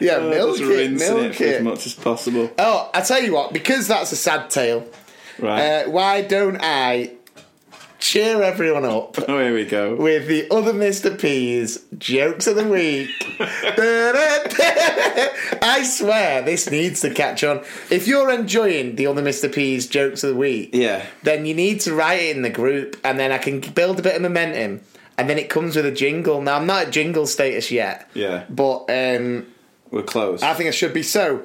[0.00, 2.50] yeah, milk just it, milk it for as much as possible.
[2.58, 4.86] Oh, I tell you what, because that's a sad tale.
[5.38, 5.60] Right.
[5.60, 7.15] Uh, why don't I
[7.98, 9.94] cheer everyone up Oh, here we go.
[9.96, 11.18] with the other Mr.
[11.18, 13.08] P's jokes of the week.
[15.62, 17.64] I swear this needs to catch on.
[17.90, 19.52] If you're enjoying the other Mr.
[19.52, 21.04] P's jokes of the week, Yeah.
[21.22, 24.02] then you need to write it in the group, and then I can build a
[24.02, 24.80] bit of momentum.
[25.18, 26.42] And then it comes with a jingle.
[26.42, 28.44] Now I'm not at jingle status yet, Yeah.
[28.50, 29.46] but um,
[29.90, 30.42] We're close.
[30.42, 31.02] I think it should be.
[31.02, 31.44] So,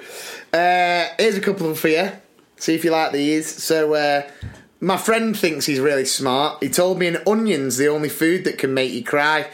[0.53, 2.11] uh, here's a couple of them for you.
[2.57, 3.47] See if you like these.
[3.47, 4.23] So, uh,
[4.82, 6.62] my friend thinks he's really smart.
[6.62, 9.48] He told me an onion's the only food that can make you cry.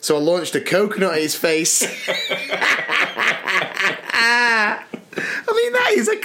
[0.00, 1.82] So I launched a coconut at his face.
[4.16, 4.84] I
[5.48, 6.16] mean, that is a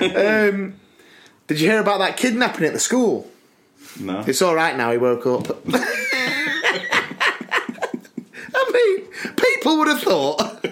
[0.00, 0.14] classic.
[0.16, 0.74] um,
[1.46, 3.28] did you hear about that kidnapping at the school?
[3.98, 4.20] no.
[4.26, 4.92] It's all right now.
[4.92, 5.48] He woke up.
[8.54, 10.62] I mean, people would have thought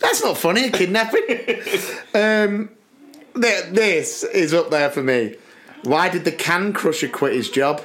[0.00, 0.66] that's not funny.
[0.66, 1.22] A kidnapping.
[2.14, 2.68] um,
[3.40, 5.36] th- this is up there for me.
[5.82, 7.82] Why did the can crusher quit his job?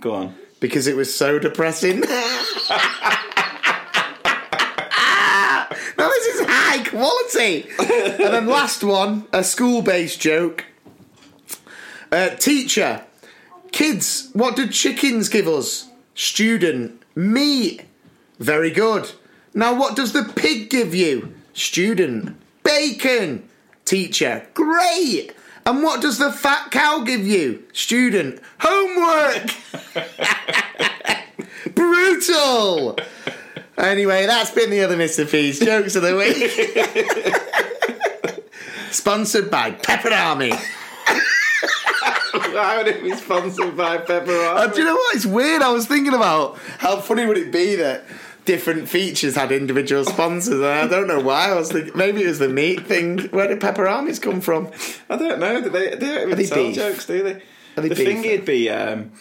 [0.00, 0.34] Go on.
[0.60, 2.00] Because it was so depressing.
[2.00, 2.06] now
[5.98, 7.68] this is high quality.
[7.78, 10.64] and then last one, a school-based joke.
[12.10, 13.04] Uh, teacher,
[13.72, 15.88] kids, what did chickens give us?
[16.14, 17.82] Student, meat.
[18.38, 19.12] Very good.
[19.54, 21.34] Now what does the pig give you?
[21.52, 23.48] Student, bacon.
[23.84, 25.32] Teacher, great.
[25.68, 27.62] And what does the fat cow give you?
[27.74, 29.50] Student, homework.
[31.74, 32.96] Brutal.
[33.76, 35.30] Anyway, that's been the other Mr.
[35.30, 36.50] P's jokes of the week.
[38.90, 40.58] Sponsored by Peperami.
[42.54, 45.16] Why would it be sponsored by Pepper Uh, do you know what?
[45.16, 45.60] It's weird.
[45.60, 48.04] I was thinking about how funny would it be that
[48.48, 51.50] different features had individual sponsors, and I don't know why.
[51.50, 53.28] I was thinking maybe it was the meat thing.
[53.28, 54.70] Where did Peperamis come from?
[55.10, 55.60] I don't know.
[55.60, 56.74] They, they don't even they tell beef?
[56.74, 57.42] jokes, do they?
[57.76, 59.12] They The thing would be um,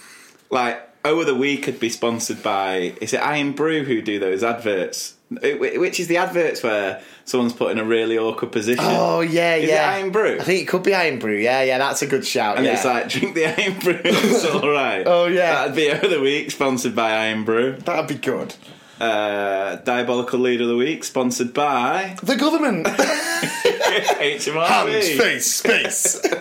[0.49, 5.15] like over the week could be sponsored by is it Irn-Bru who do those adverts?
[5.41, 8.85] It- Which is the adverts where someone's put in a really awkward position.
[8.87, 9.99] Oh yeah, Is yeah.
[10.01, 10.39] Irn-Bru?
[10.39, 11.35] I think it could be Irn-Bru.
[11.35, 11.77] Yeah, yeah.
[11.79, 12.55] That's a good shout.
[12.55, 12.73] and yeah.
[12.75, 13.99] it's like drink the Irn-Bru.
[14.05, 15.03] It's all right.
[15.05, 15.67] Oh, yeah.
[15.67, 17.73] that'd be over the week sponsored by Irn-Bru.
[17.79, 18.55] that'd be good.
[18.99, 22.87] Uh, Diabolical Leader of the Week sponsored by The government.
[22.87, 25.15] HMRC.
[25.17, 26.19] space, space.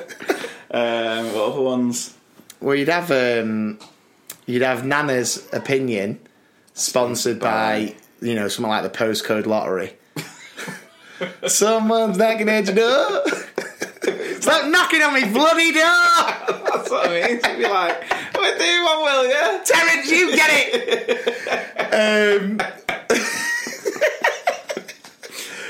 [0.69, 2.13] Um, what other ones?
[2.61, 3.79] well, you'd have um,
[4.47, 6.19] you'd have Nana's opinion,
[6.75, 9.95] sponsored by you know something like the postcode lottery.
[11.47, 13.23] Someone's knocking at your door.
[14.47, 17.41] Stop knocking on me bloody door, That's what I mean.
[17.43, 18.01] To be like,
[18.39, 19.61] we're doing one, will you?
[19.65, 20.11] Terence.
[20.11, 21.93] You get it.
[21.93, 22.57] um,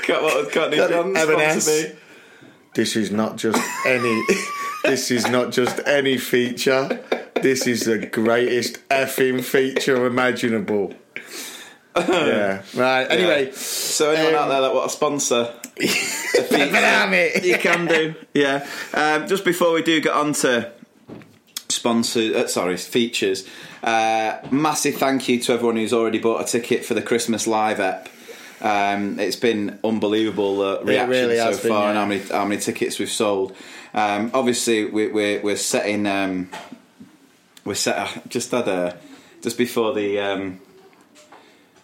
[0.07, 1.65] Got what was Cockney John's M&S.
[1.65, 1.99] sponsor me?
[2.75, 4.23] this is not just any.
[4.83, 7.03] this is not just any feature.
[7.41, 10.93] This is the greatest effing feature imaginable.
[11.97, 12.61] Yeah.
[12.75, 13.05] Right.
[13.09, 15.51] Anyway, So anyone Um, out there that want a sponsor,
[16.83, 17.31] Army.
[17.43, 18.15] you can do.
[18.33, 18.67] Yeah.
[18.93, 20.71] Um, just before we do get on to
[21.69, 23.47] sponsor, uh, sorry, features.
[23.83, 27.79] Uh, massive thank you to everyone who's already bought a ticket for the Christmas live
[27.79, 28.09] app.
[28.59, 32.59] Um, it's been unbelievable uh, reaction really so been, far, and how many how many
[32.59, 33.55] tickets we've sold.
[33.93, 36.07] Um, obviously, we, we're we're setting.
[36.07, 36.49] Um,
[37.63, 38.27] we're set.
[38.29, 38.97] Just had a
[39.41, 40.57] just before the.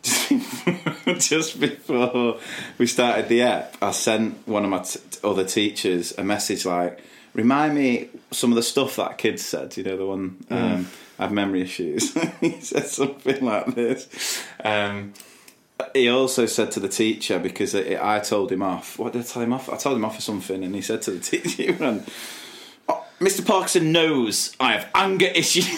[1.18, 2.38] Just before
[2.78, 7.00] we started the app, I sent one of my t- other teachers a message like,
[7.34, 11.24] "Remind me some of the stuff that kids said." You know, the one um, I
[11.24, 12.13] have memory issues.
[12.42, 14.44] he said something like this.
[14.62, 15.13] Um,
[15.94, 19.00] he also said to the teacher because it, I told him off.
[19.00, 19.70] What did I tell him off?
[19.70, 21.78] I told him off for something, and he said to the teacher,
[22.89, 23.46] "Oh, "Mr.
[23.46, 25.70] Parkinson knows I have anger issues."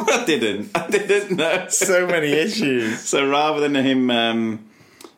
[0.08, 0.76] I didn't.
[0.76, 1.66] I didn't know.
[1.68, 3.00] so many issues.
[3.10, 4.66] So rather than him, um,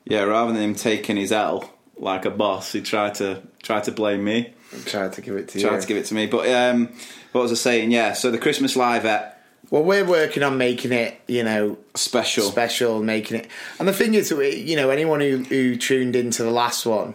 [0.05, 3.93] yeah, rather than him taking his L like a boss, he tried to try to
[3.93, 4.55] blame me,
[4.87, 5.81] Tried to give it to tried you.
[5.83, 6.27] to give it to me.
[6.27, 6.89] But um,
[7.33, 7.91] what was I saying?
[7.93, 9.33] Yeah, so the Christmas live app
[9.73, 12.45] well, we're working on making it, you know, special.
[12.45, 13.49] special, making it.
[13.79, 17.15] And the thing is, you know, anyone who, who tuned into the last one,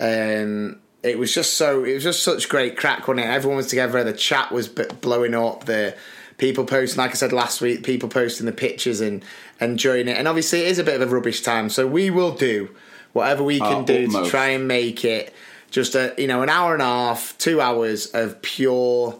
[0.00, 3.28] um, it was just so, it was just such great crack, wasn't it?
[3.28, 5.94] Everyone was together, the chat was blowing up, the
[6.38, 9.24] people posting, like I said last week, people posting the pictures and
[9.60, 10.16] enjoying it.
[10.16, 12.70] And obviously, it is a bit of a rubbish time, so we will do
[13.12, 14.24] whatever we can Our do utmost.
[14.24, 15.34] to try and make it
[15.70, 19.18] just a, you know, an hour and a half, two hours of pure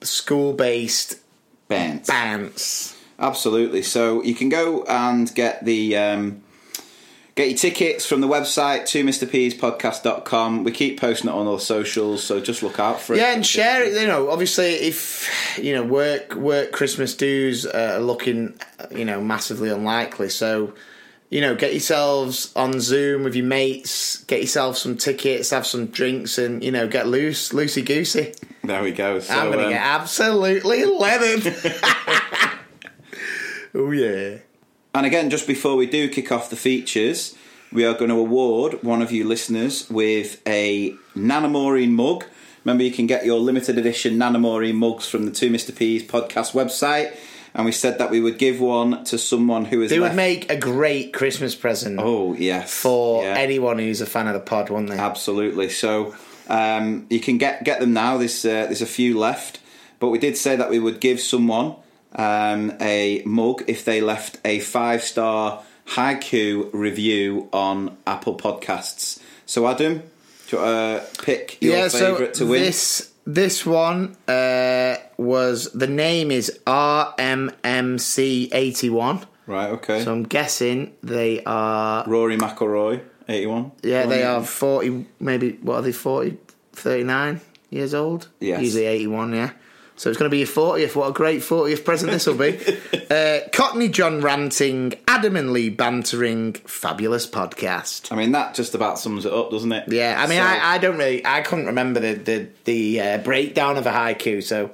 [0.00, 1.20] school based
[1.68, 2.96] bants.
[3.18, 3.82] Absolutely.
[3.82, 6.42] So you can go and get the um,
[7.40, 10.62] Get your tickets from the website to mrpspodcast.com.
[10.62, 13.20] We keep posting it on all socials, so just look out for it.
[13.20, 13.98] Yeah, and share it.
[13.98, 18.60] You know, obviously, if you know work work Christmas dues uh, are looking,
[18.90, 20.28] you know, massively unlikely.
[20.28, 20.74] So,
[21.30, 24.18] you know, get yourselves on Zoom with your mates.
[24.24, 28.34] Get yourself some tickets, have some drinks, and you know, get loose, loosey goosey.
[28.64, 29.18] There we go.
[29.18, 31.56] So, I'm gonna um, get absolutely leathered.
[33.74, 34.40] oh yeah.
[34.94, 37.36] And again, just before we do kick off the features,
[37.72, 42.24] we are going to award one of you listeners with a Nana Maureen mug.
[42.64, 45.74] Remember, you can get your limited edition Nana Maureen mugs from the Two Mr.
[45.74, 47.14] P's podcast website.
[47.54, 49.90] And we said that we would give one to someone who is.
[49.90, 53.34] They would make a great Christmas present Oh yes, for Yeah.
[53.36, 54.96] anyone who's a fan of the pod, wouldn't they?
[54.98, 55.68] Absolutely.
[55.68, 56.14] So
[56.48, 58.18] um, you can get get them now.
[58.18, 59.58] There's uh, there's a few left,
[59.98, 61.74] but we did say that we would give someone
[62.14, 69.20] um, a mug if they left a five star haiku review on Apple Podcasts.
[69.46, 70.02] So Adam,
[70.48, 72.62] do you want to pick your favourite to win?
[72.62, 79.20] This this one uh, was the name is RMMC eighty one.
[79.46, 79.70] Right.
[79.70, 80.04] Okay.
[80.04, 83.72] So I'm guessing they are Rory McIlroy, eighty one.
[83.82, 86.38] yeah they are forty maybe what are they 40,
[86.72, 87.40] 39
[87.70, 88.28] years old?
[88.38, 88.62] Yes.
[88.62, 89.32] usually eighty one.
[89.32, 89.50] Yeah.
[90.00, 90.96] So it's going to be your 40th.
[90.96, 92.58] What a great 40th present this will be.
[93.10, 98.10] uh, Cockney John ranting, Adam and Lee bantering, fabulous podcast.
[98.10, 99.92] I mean, that just about sums it up, doesn't it?
[99.92, 103.18] Yeah, I mean, So- I, I don't really, I couldn't remember the the, the uh,
[103.18, 104.42] breakdown of a haiku.
[104.42, 104.70] So,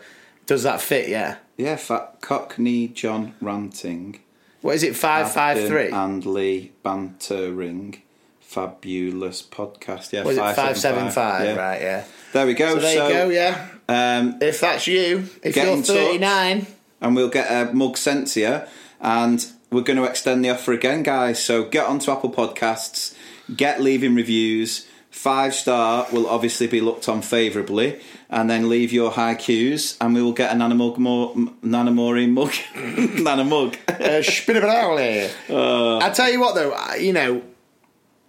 [0.46, 1.08] does that fit?
[1.08, 1.38] Yeah.
[1.56, 4.20] yeah, fat Cockney John ranting.
[4.60, 4.94] What is it?
[4.94, 5.90] Five five three.
[5.90, 8.00] and Lee bantering
[8.38, 10.12] fabulous podcast.
[10.12, 11.46] Yeah, Was it five seven five?
[11.46, 11.56] Yeah.
[11.56, 11.80] Right.
[11.80, 12.04] Yeah.
[12.32, 12.74] There we go.
[12.74, 13.28] So there you go.
[13.28, 13.70] Yeah.
[13.88, 15.96] Um, If that's you, if Get you're in touch.
[15.96, 16.66] thirty nine,
[17.00, 18.60] and we'll get a mug sent to you,
[19.00, 21.42] and we're going to extend the offer again, guys.
[21.42, 23.14] So get onto Apple Podcasts,
[23.54, 24.86] get leaving reviews.
[25.10, 30.14] Five star will obviously be looked on favourably, and then leave your high cues, and
[30.14, 31.34] we will get a nanamug more
[31.64, 33.76] nanamori mug, nanamug.
[33.88, 35.30] uh, spinnerally.
[36.02, 37.42] I tell you what, though, I- you know,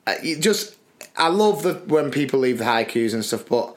[0.05, 0.75] I- you just
[1.17, 3.75] I love the when people leave the haikus and stuff, but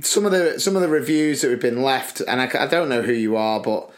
[0.00, 2.88] some of the some of the reviews that have been left, and I, I don't
[2.88, 3.90] know who you are, but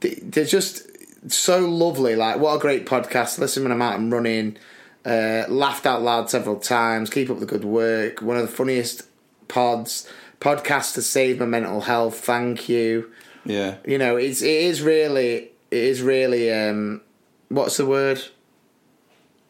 [0.00, 0.86] they- they're just
[1.30, 2.16] so lovely.
[2.16, 3.38] Like, what a great podcast!
[3.38, 4.56] Listen when I'm out and running.
[5.04, 7.10] Uh, laughed out loud several times.
[7.10, 8.22] Keep up the good work.
[8.22, 9.02] One of the funniest
[9.48, 10.08] pods.
[10.40, 12.18] Podcast to save my mental health.
[12.18, 13.10] Thank you
[13.44, 17.00] yeah, you know it's it is really it is really um
[17.48, 18.20] what's the word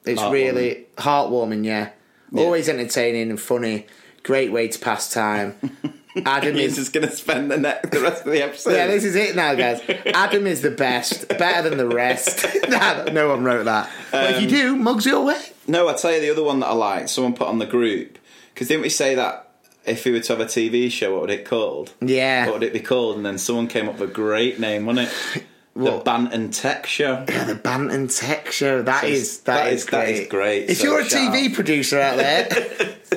[0.05, 0.33] it's Heartwarming.
[0.33, 1.91] really heartwarming yeah.
[2.31, 2.43] Yeah.
[2.43, 3.87] always entertaining and funny
[4.23, 5.55] great way to pass time
[6.27, 8.73] adam is just going to spend the next the rest of the episode.
[8.73, 9.81] yeah this is it now guys
[10.15, 14.41] adam is the best better than the rest no, no one wrote that but if
[14.43, 16.73] you Um, do mugs your way No, I tell you the other one that I
[16.75, 17.09] like.
[17.09, 18.19] Someone put on the group
[18.53, 19.49] because didn't we say that
[19.87, 21.93] if we were to have a TV show, what would it called?
[22.01, 23.17] yeah What would it be called?
[23.17, 25.45] And then someone came up with a great name, wasn't it?
[25.75, 26.05] The What?
[26.05, 27.25] Banton Tech Show.
[27.29, 28.83] Yeah, the Banton Tech Show.
[28.83, 30.19] That So is that that is- is that great.
[30.21, 30.71] is great.
[30.71, 31.55] If So you're a TV out.
[31.55, 32.49] producer out there,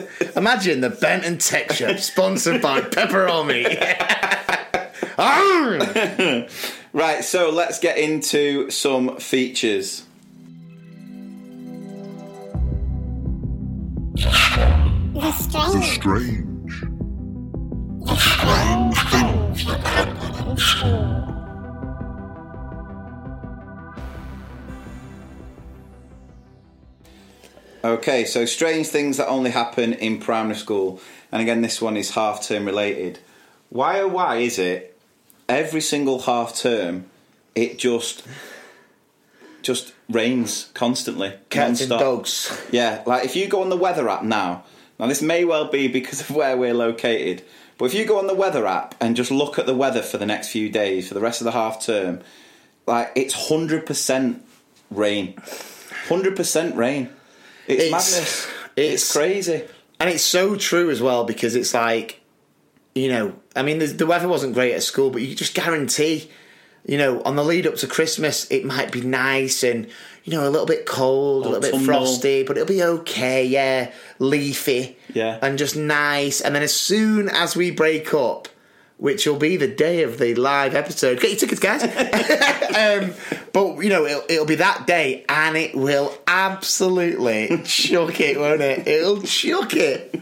[0.37, 3.65] imagine the Benton Tech Show, sponsored by Pepperoni.
[6.93, 10.03] Right, so let's get into some features.
[14.15, 15.85] The strange.
[15.93, 16.81] strange.
[18.05, 21.24] The strange things that happen in school.
[27.85, 30.99] Okay, so strange things that only happen in primary school.
[31.31, 33.19] And again, this one is half term related.
[33.69, 34.97] Why oh why is it
[35.47, 37.05] every single half term
[37.53, 38.25] it just
[39.61, 41.35] just rains constantly?
[41.51, 42.59] Cats and dogs.
[42.71, 44.63] Yeah, like if you go on the weather app now,
[44.97, 47.43] now this may well be because of where we're located,
[47.77, 50.17] but if you go on the weather app and just look at the weather for
[50.17, 52.21] the next few days, for the rest of the half term,
[52.87, 54.39] like it's 100%
[54.89, 55.33] rain.
[56.07, 57.11] 100% rain.
[57.67, 58.47] It's, It's- madness.
[58.75, 59.63] It's, it's- crazy.
[59.99, 62.19] And it's so true as well because it's like,
[62.93, 66.29] you know, I mean, the, the weather wasn't great at school, but you just guarantee,
[66.85, 69.87] you know, on the lead up to Christmas, it might be nice and,
[70.25, 73.91] you know, a little bit cold, a little bit frosty, but it'll be okay, yeah,
[74.19, 74.97] leafy.
[75.13, 75.39] Yeah.
[75.41, 76.41] And just nice.
[76.41, 78.49] And then as soon as we break up,
[78.97, 81.19] which will be the day of the live episode.
[81.19, 81.83] Get your tickets, guys.
[82.75, 83.13] um,
[83.51, 88.61] but you know, it'll, it'll be that day, and it will absolutely chuck it, won't
[88.61, 88.87] it?
[88.87, 90.21] It'll chuck it.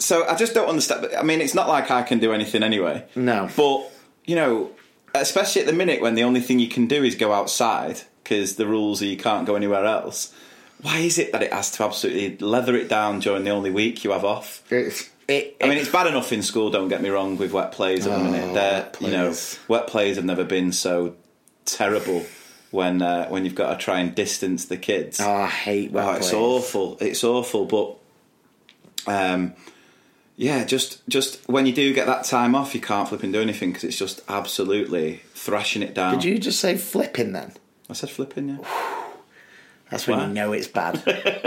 [0.00, 1.08] So I just don't understand.
[1.16, 3.04] I mean, it's not like I can do anything anyway.
[3.14, 3.48] No.
[3.56, 3.90] But,
[4.24, 4.70] you know,
[5.14, 8.56] especially at the minute when the only thing you can do is go outside because
[8.56, 10.34] the rules are you can't go anywhere else.
[10.82, 14.04] why is it that it has to absolutely leather it down during the only week
[14.04, 14.62] you have off?
[14.70, 16.70] It's, it, I mean, it's bad enough in school.
[16.70, 18.54] Don't get me wrong with wet plays at the minute.
[18.54, 19.34] They're, wet you know,
[19.68, 21.14] wet plays have never been so
[21.66, 22.24] terrible
[22.70, 25.20] when uh, when you've got to try and distance the kids.
[25.20, 26.34] oh, I hate wet Oh, it's plays.
[26.40, 26.96] awful.
[27.00, 27.66] It's awful.
[27.66, 27.96] But
[29.06, 29.54] um,
[30.36, 33.42] yeah, just just when you do get that time off, you can't flip and do
[33.42, 36.14] anything because it's just absolutely thrashing it down.
[36.14, 37.52] Did you just say flipping then?
[37.90, 38.58] I said flipping, yeah.
[39.90, 40.26] That's when Why?
[40.26, 40.96] you know it's bad.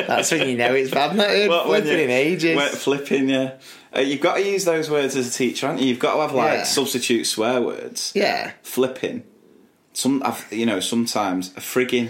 [0.08, 1.16] That's when you know it's bad.
[1.16, 2.76] Not Well, when flipping in ages.
[2.84, 3.54] flipping, yeah.
[3.96, 5.90] Uh, you've got to use those words as a teacher, haven't you?
[5.90, 6.64] You've got to have like Yeah.
[6.64, 8.12] substitute swear words.
[8.16, 8.52] yeah.
[8.64, 9.24] Flipping.
[9.94, 12.10] Some, I've, you know, sometimes a frigging.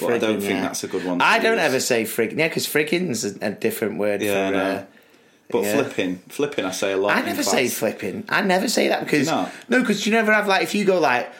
[0.00, 0.60] But I don't Friggin', think yeah.
[0.62, 1.20] that's a good one.
[1.20, 2.38] I don't ever say frigging.
[2.38, 4.54] Yeah, because frigging's a, a different word Yeah, for.
[4.56, 4.62] know.
[4.64, 4.84] Uh,
[5.50, 5.74] But yeah.
[5.82, 7.16] flipping, flipping, I say a lot.
[7.16, 8.24] I never say flipping.
[8.28, 11.30] I never say that because no, because you never have like if you go like,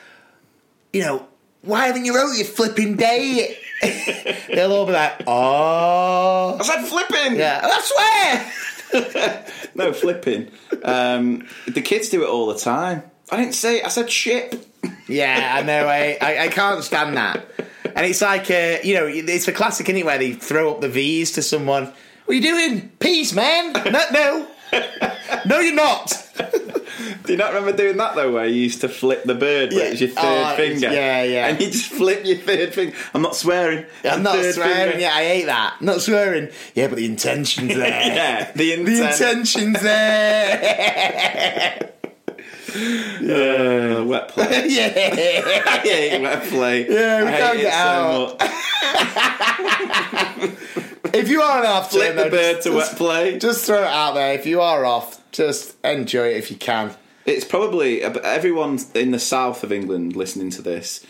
[0.93, 1.27] you know,
[1.63, 3.57] why haven't you wrote your flipping day?
[4.49, 7.39] They'll all be like, oh, I said flipping.
[7.39, 8.53] yeah, I swear.
[9.75, 10.51] No flipping.
[10.83, 13.05] Um, the kids do it all the time.
[13.31, 13.83] I didn't say.
[13.83, 14.67] I said ship.
[15.09, 15.87] Yeah, I know.
[15.87, 17.47] I, I, I can't stand that.
[17.95, 21.33] And it's like, uh, you know, it's a classic, where they throw up the V's
[21.33, 21.85] to someone.
[21.85, 21.95] What
[22.29, 22.89] are you doing?
[22.99, 23.73] Peace, man.
[23.73, 24.49] No, no.
[25.47, 26.13] No, you're not.
[27.25, 29.87] Do you not remember doing that though, where you used to flip the bird, where
[29.87, 29.91] Yeah.
[29.93, 30.93] it's your third Oh, finger?
[30.93, 31.47] yeah, yeah.
[31.49, 32.95] And you just flip your third finger.
[33.15, 33.87] I'm not swearing.
[34.05, 34.91] I'm not swearing.
[34.93, 34.99] finger.
[35.01, 35.81] Yeah, I hate that.
[35.81, 36.49] Not swearing.
[36.75, 37.89] Yeah, but the intention's there.
[37.89, 38.87] Yeah, the intent.
[38.87, 41.91] The intention's there.
[42.75, 44.67] Uh, wet play.
[44.69, 44.93] yeah.
[45.67, 46.89] I hate wet play.
[46.89, 48.41] Yeah, we I can't get out.
[48.41, 48.47] so.
[51.13, 53.37] If you are an half Flip the bird to wet play.
[53.39, 54.33] Just throw it out there.
[54.35, 56.95] If you are off, just enjoy it if you can.
[57.27, 61.05] It's probably everyone in the south of England listening to this.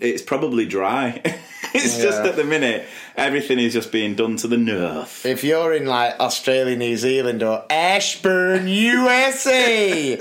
[0.00, 1.20] It's probably dry.
[1.74, 5.24] it's just at the minute everything is just being done to the north.
[5.24, 8.68] If you're in like Australia, New Zealand, or Ashburn,
[9.36, 10.16] USA,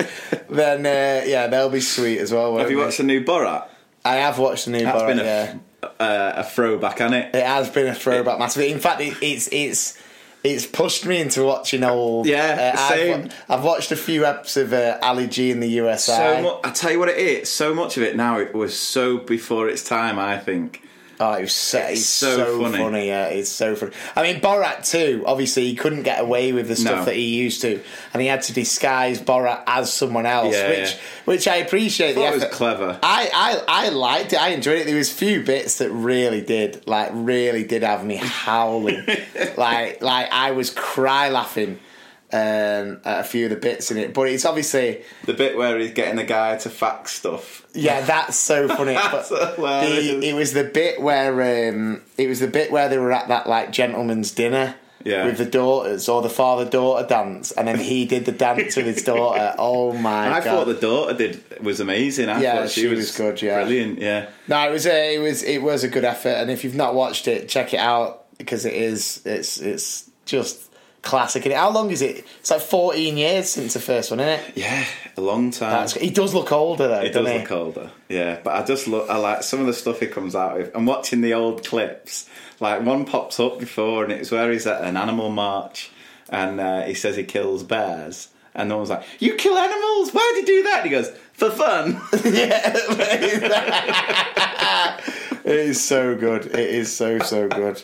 [0.50, 2.52] then uh, yeah, they'll be sweet as well.
[2.52, 2.84] won't Have you they?
[2.86, 3.68] watched the new Borat?
[4.04, 5.08] I have watched the new That's Borat.
[5.08, 5.58] been a, yeah.
[6.00, 7.36] uh, a throwback, hasn't it?
[7.36, 8.72] It has been a throwback massively.
[8.72, 10.01] In fact, it, it's it's
[10.44, 12.26] it's pushed me into watching old.
[12.26, 13.24] Yeah, uh, same.
[13.26, 16.38] I've, I've watched a few episodes of uh, Ali G in the USA.
[16.38, 16.60] So much.
[16.64, 17.50] I tell you what it is.
[17.50, 18.40] So much of it now.
[18.40, 20.18] It was so before its time.
[20.18, 20.82] I think.
[21.22, 22.78] Oh, it was so, it's so so, funny.
[22.80, 23.08] funny.
[23.08, 23.92] Yeah, it's so funny.
[24.16, 25.24] I mean, Borat too.
[25.28, 27.06] Obviously, he couldn't get away with the stuff No.
[27.06, 27.80] that he used to,
[28.14, 30.98] and he had to disguise Borat as someone else, Yeah, which yeah.
[31.26, 32.18] which I appreciate.
[32.18, 33.00] It was clever.
[33.04, 33.30] I,
[33.68, 34.42] I I liked it.
[34.42, 34.88] I enjoyed it.
[34.88, 39.06] There was few bits that really did, like, really did have me howling.
[39.58, 41.80] like, like I was cry laughing
[42.34, 44.14] um, a few of the bits in it.
[44.14, 47.66] But it's obviously, The bit where he's getting the guy to fax stuff.
[47.74, 48.94] yeah, that's so funny.
[49.12, 52.98] That's but the, it was the bit where um, it was the bit where they
[52.98, 54.76] were at that like gentleman's dinner.
[55.04, 55.26] Yeah.
[55.26, 58.86] With the daughters or the father daughter dance, and then he did the dance with
[58.86, 59.56] his daughter.
[59.58, 60.44] Oh my I god!
[60.44, 62.30] thought the daughter did was amazing.
[62.30, 63.64] I Yeah, thought she, she was, was good, yeah.
[63.64, 63.98] brilliant.
[63.98, 66.76] Yeah, No, it was a, it was it was a good effort, and if you've
[66.76, 70.71] not watched it, check it out because it is it's it's just
[71.02, 71.46] classic.
[71.46, 72.26] And how long is it?
[72.40, 74.58] It's like fourteen years since the first one, isn't it?
[74.58, 74.86] yeah,
[75.18, 75.72] a long time.
[75.72, 77.40] That's, he does look older though, It doesn't does he?
[77.40, 78.40] look older, yeah.
[78.44, 79.10] But I just look.
[79.10, 80.72] I like some of the stuff he comes out with.
[80.76, 82.30] I'm watching the old clips.
[82.60, 85.92] Like one pops up before, and it's where he's at an animal march,
[86.30, 90.12] and uh, he says he kills bears, and no one's like, "You kill animals?
[90.12, 91.12] Why do you do that?" And he goes,
[91.42, 92.72] "For fun." Yeah.
[95.44, 96.46] it is so good.
[96.46, 97.82] It is so so good.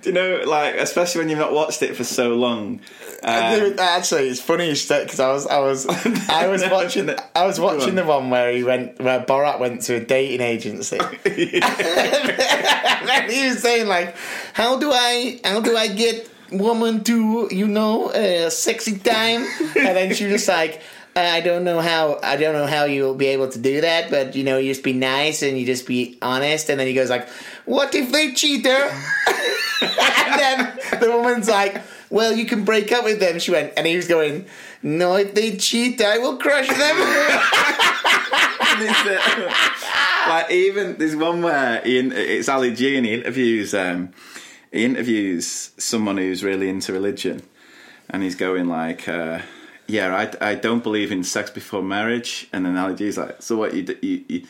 [0.00, 2.78] do you know, like, especially when you've not watched it for so long.
[3.24, 5.86] And Um, actually, it's funny because I was I was
[6.28, 9.82] I was watching the, I was watching the one where he went where Borat went
[9.82, 10.98] to a dating agency.
[11.00, 11.24] and
[13.32, 14.14] he was saying like,
[14.52, 19.96] "How do I how do I get woman to you know uh, sexy time?" And
[19.96, 20.80] then she was just like.
[21.16, 24.34] I don't know how I don't know how you'll be able to do that, but
[24.34, 26.70] you know, you just be nice and you just be honest.
[26.70, 27.28] And then he goes like,
[27.64, 28.70] "What if they cheat her?"
[29.80, 33.86] and then the woman's like, "Well, you can break up with them." She went, and
[33.86, 34.46] he was going,
[34.82, 36.74] "No, if they cheat, I will crush them."
[40.28, 44.12] like even there's one where he, it's Ali G and he interviews um,
[44.72, 47.42] he interviews someone who's really into religion,
[48.10, 49.42] and he's going like, uh,
[49.86, 53.56] "Yeah, I, I don't believe in sex before marriage." And then Ali G's like, "So
[53.56, 53.74] what?
[53.74, 54.46] You you, you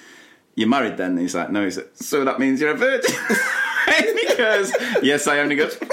[0.55, 3.15] you're married then?" And he's like, "No." He's like, "So that means you're a virgin?"
[3.87, 4.73] and he goes,
[5.03, 5.79] "Yes, I am." And he goes.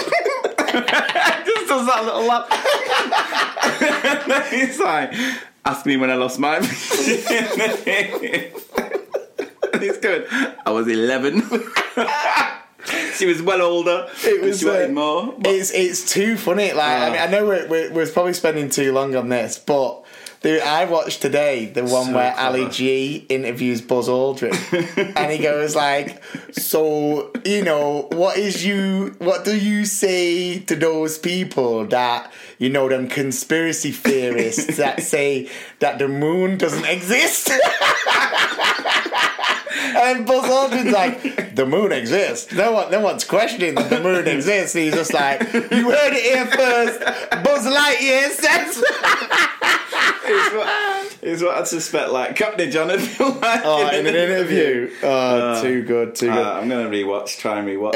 [0.71, 2.47] Just does that little laugh.
[3.81, 5.13] and then he's like,
[5.65, 6.65] ask me when I lost my and
[9.81, 10.27] he's good.
[10.65, 11.41] I was 11.
[13.15, 14.07] she was well older.
[14.23, 15.33] It was uh, more.
[15.45, 16.71] It's it's too funny.
[16.73, 17.11] Like I Oh.
[17.11, 20.03] mean, I know we're, we're, we're probably spending too long on this, but
[20.41, 22.47] the, I watched today the one So where clever.
[22.57, 24.55] Ali G interviews Buzz Aldrin,
[25.15, 26.23] and he goes like,
[26.53, 29.15] "So you know what is you?
[29.19, 35.47] What do you say to those people that you know them conspiracy theorists that say
[35.79, 37.51] that the moon doesn't exist?"
[39.73, 42.51] And Buzz Aldrin's like, the moon exists.
[42.53, 44.73] No one, no one's questioning that the moon exists.
[44.75, 46.99] He's just like, you heard it here first.
[47.43, 48.83] Buzz Lightyear says.
[50.23, 52.11] It's what, it's what I suspect.
[52.11, 54.91] Like Cockney John would feel like Oh, in an interview.
[55.03, 56.37] Oh, too good, too good.
[56.37, 57.95] Uh, I'm going to rewatch, try and rewatch.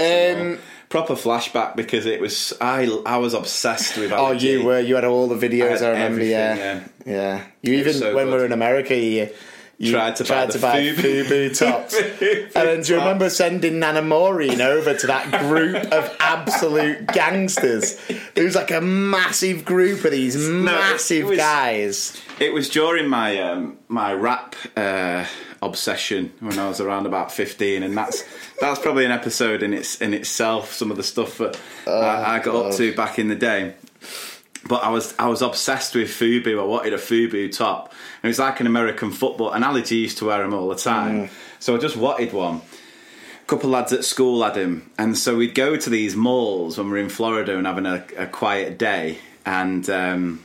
[0.56, 0.60] Um.
[0.88, 2.86] Proper flashback because it was I.
[3.08, 4.12] I was obsessed with.
[4.14, 4.80] oh, you were.
[4.80, 5.82] You had all the videos.
[5.82, 6.24] I I, remember.
[6.24, 6.56] Yeah.
[6.56, 6.84] yeah.
[7.06, 8.40] yeah, You even so when we good.
[8.40, 9.30] were in America, you.
[9.78, 10.96] You Tried to buy the Fubu.
[10.96, 11.96] Fubu tops.
[12.00, 18.00] and then do you remember sending Nana Maureen over to that group of absolute gangsters?
[18.36, 22.22] There was like a massive group of these it massive was- guys.
[22.40, 25.26] It was during my um, my rap uh,
[25.62, 28.24] obsession when I was around about fifteen, and that's
[28.60, 30.74] that's probably an episode in its in itself.
[30.74, 33.74] Some of the stuff that I, I got up to back in the day.
[34.68, 36.60] But I was I was obsessed with Fubu.
[36.60, 37.92] I wanted a Fubu top.
[37.92, 40.70] And it was like an American football, and Ali G used to wear them all
[40.70, 41.30] the time.
[41.60, 42.62] So I just wanted one.
[43.42, 46.88] A couple lads at school had him, and so we'd go to these malls when
[46.88, 50.44] we we're in Florida and having a, a quiet day, and um,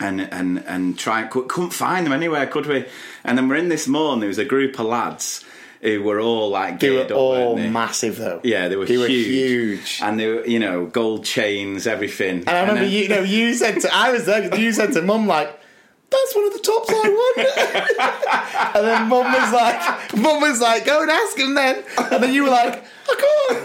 [0.00, 2.84] and and and try cou- couldn't find them anywhere, could we?
[3.22, 5.44] And then we're in this mall, and there was a group of lads
[5.84, 7.68] who were all like They were up, all they?
[7.68, 8.40] massive though.
[8.42, 9.26] Yeah, they were They were huge.
[9.26, 10.00] huge.
[10.02, 12.38] and they were you know gold chains, everything.
[12.40, 14.54] And I remember then- you, you know, you said to I was there.
[14.58, 15.48] You said to Mum like,
[16.10, 20.84] "That's one of the tops I want." and then Mum was like, "Mum was like,
[20.86, 23.14] go and ask him then." And then you were like, "I
[23.50, 23.64] can't."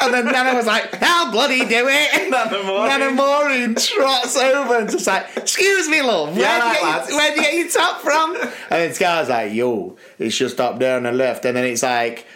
[0.00, 2.88] And then Nana was like, "I'll bloody do it." Nana Maureen.
[2.88, 6.28] Nana Maureen trots over and just like, "Excuse me, love.
[6.36, 8.36] Where'd, Yeah, you get your, where'd you get your top from?"
[8.70, 11.82] And then Scar's like, "Yo, it's just up there on the left." And then it's
[11.82, 12.26] like.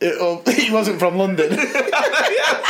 [0.00, 1.50] It, oh, he wasn't from London.
[1.50, 1.58] yeah,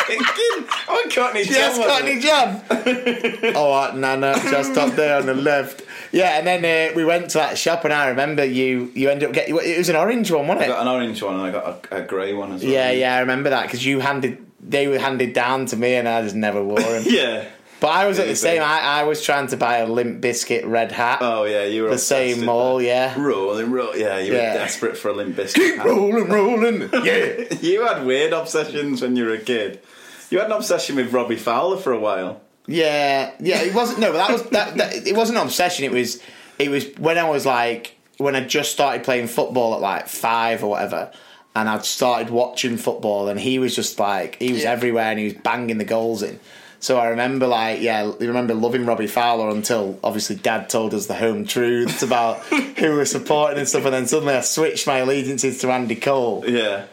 [0.06, 3.42] thinking, oh, Cockney John Yes, Cockney it?
[3.42, 3.54] John.
[3.54, 5.82] oh, Nana, just up there on the left.
[6.12, 8.90] Yeah, and then uh, we went to that shop, and I remember you.
[8.94, 9.56] You ended up getting.
[9.56, 10.68] It was an orange one, wasn't I it?
[10.68, 12.72] got an orange one and I got a, a grey one as well.
[12.72, 14.44] Yeah, yeah, I remember that because you handed.
[14.60, 17.04] They were handed down to me, and I just never wore them.
[17.06, 17.48] Yeah.
[17.80, 18.60] But I was at the same.
[18.60, 21.18] I, I was trying to buy a Limp Bizkit red hat.
[21.22, 23.14] Oh yeah, you were the same mall, yeah.
[23.16, 23.96] Rolling, roll.
[23.96, 24.52] Yeah, you Yeah.
[24.54, 25.54] were desperate for a Limp Bizkit.
[25.54, 25.84] Keep biscuit.
[25.86, 26.80] rolling, rolling.
[27.04, 27.54] Yeah.
[27.60, 29.80] you had weird obsessions when you were a kid.
[30.28, 32.40] You had an obsession with Robbie Fowler for a while.
[32.68, 33.62] Yeah, yeah.
[33.62, 33.98] It wasn't.
[33.98, 35.06] No, but that was that, that.
[35.06, 35.84] It wasn't an obsession.
[35.84, 36.22] It was.
[36.58, 40.62] It was when I was like when I just started playing football at like five
[40.62, 41.10] or whatever,
[41.56, 44.72] and I'd started watching football, and he was just like he was Yeah.
[44.72, 46.38] everywhere, and he was banging the goals in.
[46.80, 51.06] So I remember, like, yeah, I remember loving Robbie Fowler until obviously Dad told us
[51.06, 54.98] the home truths about who we're supporting and stuff, and then suddenly I switched my
[54.98, 56.44] allegiances to Andy Cole.
[56.46, 56.84] Yeah.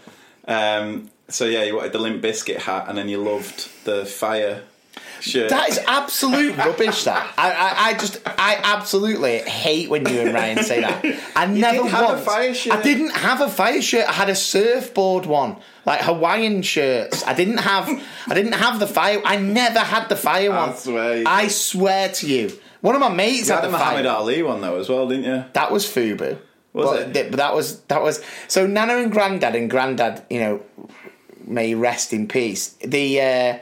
[0.47, 4.63] Um, so yeah, you wanted the Limp Bizkit hat, and then you loved the fire
[5.21, 5.49] shirt.
[5.49, 7.03] That is absolute rubbish.
[7.05, 11.03] That I, I, I just, I absolutely hate when you and Ryan say that.
[11.35, 12.25] I never have a once.
[12.25, 12.73] fire shirt?
[12.73, 14.07] I didn't have a fire shirt.
[14.07, 17.23] I had a surfboard one, like Hawaiian shirts.
[17.25, 17.87] I didn't have.
[18.27, 19.21] I didn't have the fire.
[19.25, 20.75] I never had the fire I one.
[20.77, 22.51] swear you I swear to you.
[22.81, 24.13] One of my mates you had had the Muhammad fire.
[24.15, 25.43] Ali one though as well, didn't you?
[25.53, 26.37] That was Fubu.
[26.73, 27.13] Was but, it?
[27.13, 30.61] th- But that was that was so Nana and Grandad and Grandad, you know,
[31.47, 32.69] may rest in peace.
[32.83, 33.57] The uh,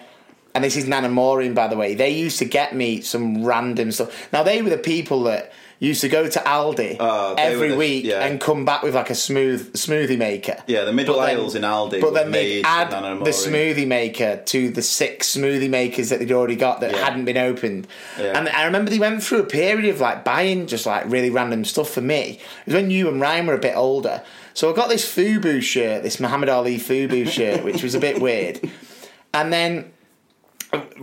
[0.55, 1.95] and this is Nana Maureen, by the way.
[1.95, 4.31] They used to get me some random stuff.
[4.31, 7.75] Now they were the people that used to go to Aldi oh, were every the-
[7.75, 8.25] week yeah.
[8.25, 10.55] and come back with like a smooth smoothie maker.
[10.65, 11.99] Yeah, the middle then- aisles in Aldi.
[11.99, 16.55] But then they add the smoothie maker to the six smoothie makers that they'd already
[16.55, 17.03] got that Yeah.
[17.03, 17.87] hadn't been opened.
[18.19, 18.37] Yeah.
[18.37, 21.65] And I remember they went through a period of like buying just like really random
[21.65, 22.39] stuff for me.
[22.65, 24.21] It was when you and Ryan were a bit older.
[24.53, 28.21] So I got this Fubu shirt, this Muhammad Ali Fubu shirt, which was a bit
[28.21, 28.61] weird.
[29.33, 29.91] And then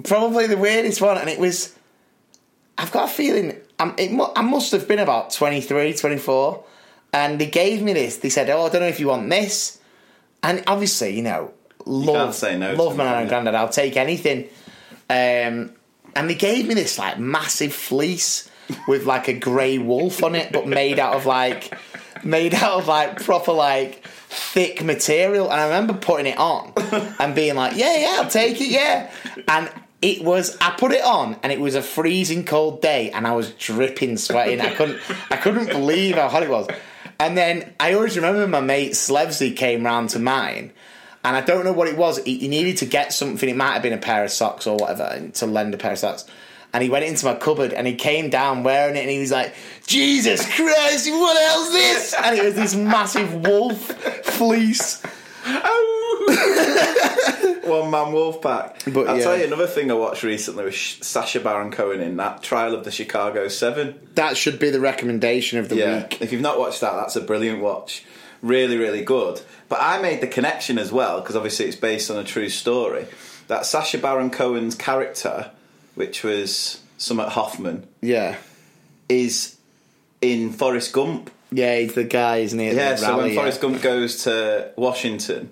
[0.04, 1.74] probably the weirdest one, and it was.
[2.78, 6.64] I've got a feeling I'm, it, mu- I must have been about 23, 24.
[7.12, 8.18] And they gave me this.
[8.18, 9.80] They said, "Oh, I don't know if you want this."
[10.42, 11.52] And obviously, you know,
[11.84, 13.54] love, say no love my nan and granddad.
[13.54, 14.44] I'll take anything.
[15.08, 15.72] Um,
[16.14, 18.48] and they gave me this like massive fleece
[18.86, 21.76] with like a grey wolf on it, but made out of like
[22.24, 25.50] made out of like proper like thick material.
[25.50, 26.72] And I remember putting it on
[27.18, 29.10] and being like, "Yeah, yeah, I'll take it, yeah."
[29.48, 29.70] And
[30.02, 33.32] it was I put it on and it was a freezing cold day and I
[33.32, 34.60] was dripping sweating.
[34.60, 35.00] I couldn't
[35.30, 36.68] I couldn't believe how hot it was.
[37.18, 40.72] And then I always remember my mate Slevsy came round to mine
[41.22, 42.18] and I don't know what it was.
[42.24, 43.48] He, needed to get something.
[43.48, 45.98] It might have been a pair of socks or whatever, to lend a pair of
[45.98, 46.24] socks.
[46.72, 49.32] And he went into my cupboard and he came down wearing it and he was
[49.32, 49.54] like,
[49.86, 52.14] Jesus Christ, what the hell's this?
[52.14, 53.78] And it was this massive wolf
[54.24, 55.02] fleece.
[55.46, 57.60] Oh.
[57.64, 58.82] One man wolf pack.
[58.92, 59.24] But, I'll yeah.
[59.24, 62.84] tell you another thing I watched recently was Sacha Baron Cohen in that trial of
[62.84, 63.98] the Chicago Seven.
[64.14, 66.20] That should be the recommendation of the Yeah, week.
[66.20, 68.04] if you've not watched that, that's a brilliant watch.
[68.42, 69.40] Really, really good.
[69.68, 73.06] But I made the connection as well because obviously it's based on a true story.
[73.48, 75.50] That Sacha Baron Cohen's character,
[75.94, 78.36] which was Summit Hoffman, Yeah.
[79.08, 79.56] is
[80.20, 81.30] in Forrest Gump.
[81.52, 82.68] Yeah, he's the guy, isn't he?
[82.68, 83.40] at Yeah, the so rally, when yeah.
[83.40, 85.50] Forrest Gump goes to Washington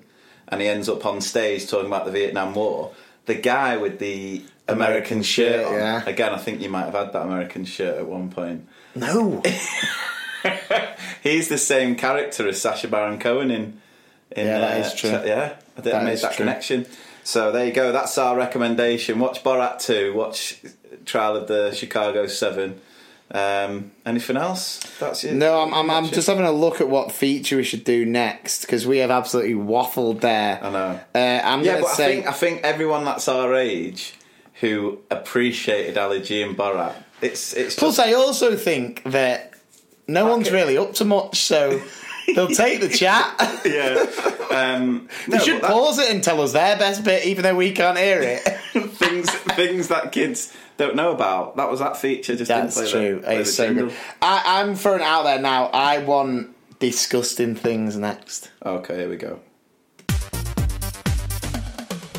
[0.48, 2.92] and he ends up on stage talking about the Vietnam War,
[3.26, 6.02] the guy with the American, American shirt, shirt, on, yeah.
[6.06, 8.66] again, I think you might have had that American shirt at one point.
[8.94, 9.42] No.
[11.22, 13.80] He's the same character as Sacha Baron Cohen in.
[14.30, 15.10] in Yeah, that uh, is true.
[15.10, 16.44] Yeah, I did, That is that true.
[16.44, 16.86] connection.
[17.28, 17.92] So there you go.
[17.92, 19.18] That's our recommendation.
[19.18, 20.14] Watch Borat 2.
[20.14, 20.62] Watch
[21.04, 22.80] Trial of the Chicago 7.
[23.30, 24.78] Um, anything else?
[24.98, 25.34] That's it.
[25.34, 28.62] No, I'm, I'm, I'm just having a look at what feature we should do next
[28.62, 30.58] because we have absolutely waffled there.
[30.64, 31.00] I know.
[31.14, 32.14] Uh, I'm Yeah, but to I say.
[32.14, 34.14] think I think everyone that's our age
[34.62, 36.94] who appreciated Ali G and Borat.
[37.20, 39.52] It's it's Plus, just, I also think that
[40.06, 41.82] no one's really up to much, so
[42.34, 43.34] they'll take the chat.
[43.64, 44.06] yeah.
[44.50, 47.72] Um, They should that- pause it and tell us their best bit, even though we
[47.72, 48.40] can't hear it.
[48.96, 51.56] things things that kids don't know about.
[51.56, 52.36] That was that feature.
[52.36, 53.16] Just That's didn't play true.
[53.16, 53.92] The, play It's so good.
[54.22, 55.66] I, I'm throwing it out there now.
[55.66, 58.50] I want disgusting things next.
[58.64, 59.40] Okay, here we go.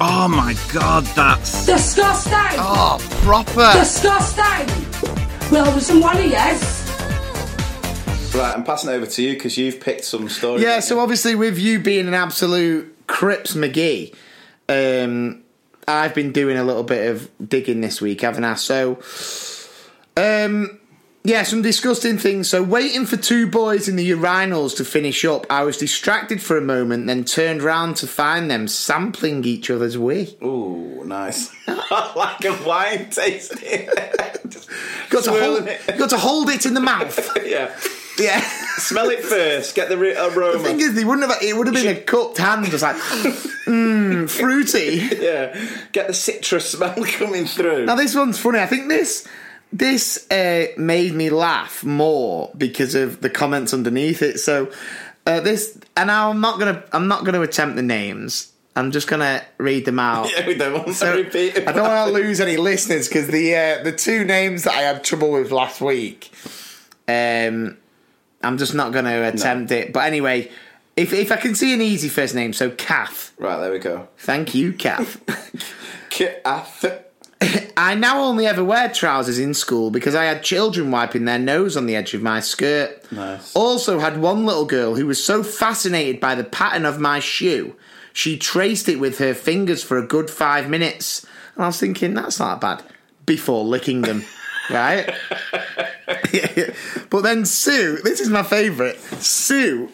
[0.01, 1.65] Oh my god, that's.
[1.65, 2.33] Disgusting!
[2.57, 3.73] Oh, proper.
[3.77, 4.67] Disgusting!
[5.51, 6.88] Well, there's some one of yes.
[8.33, 10.63] Right, I'm passing it over to you because you've picked some stories.
[10.63, 14.13] Yeah, so obviously with you being an absolute Crips McGee,
[14.69, 15.43] um,
[15.87, 18.53] I've been doing a little bit of digging this week, haven't I?
[18.53, 18.99] So,
[20.15, 20.78] um,
[21.23, 22.49] yeah, some disgusting things.
[22.49, 26.57] So, waiting for two boys in the urinals to finish up, I was distracted for
[26.57, 30.37] a moment, then turned round to find them sampling each other's wee.
[30.41, 31.49] Ooh, nice.
[31.67, 33.89] like a wine tasting.
[35.09, 35.97] Got to, hold, it.
[35.97, 37.17] got to hold it in the mouth.
[37.43, 37.75] yeah.
[38.19, 38.41] yeah.
[38.77, 39.75] Smell it first.
[39.75, 40.59] Get the aroma.
[40.59, 41.41] The thing is, they wouldn't have.
[41.41, 45.09] It would have been a cupped hand, just like, mmm, fruity.
[45.19, 45.59] yeah.
[45.91, 47.85] Get the citrus smell coming through.
[47.87, 48.59] Now this one's funny.
[48.59, 49.27] I think this
[49.71, 54.39] this uh, made me laugh more because of the comments underneath it.
[54.39, 54.71] So
[55.27, 58.51] uh, this, and I'm not gonna I'm not gonna attempt the names.
[58.75, 60.29] I'm just gonna read them out.
[60.37, 61.57] yeah, we don't want So, to repeat.
[61.67, 64.81] I don't want to lose any listeners because the uh, the two names that I
[64.81, 66.31] had trouble with last week,
[67.07, 67.77] um,
[68.41, 69.91] I'm just not going to attempt it.
[69.91, 70.49] But anyway,
[70.95, 73.33] if if I can see an easy first name, so Kath.
[73.37, 74.07] Right, there we go.
[74.17, 75.19] Thank you, Kath.
[76.09, 76.85] Kath.
[77.79, 81.77] I now only ever wear trousers in school because I had children wiping their nose
[81.77, 83.09] on the edge of my skirt.
[83.09, 83.55] Nice.
[83.55, 87.75] Also had one little girl who was so fascinated by the pattern of my shoe,
[88.11, 91.25] she traced it with her fingers for a good five minutes.
[91.55, 92.83] And I was thinking, that's not bad.
[93.25, 94.25] Before licking them,
[94.69, 95.09] right?
[97.09, 98.99] but then Sue, this is my favourite.
[99.21, 99.89] Sue,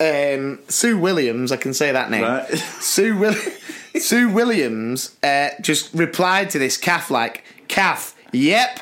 [0.00, 2.22] um, Sue Williams, I can say that name.
[2.22, 2.48] Right.
[2.80, 3.34] Sue Will-
[3.96, 8.80] Sue Williams uh, just replied to this Kath like, Kath, yep,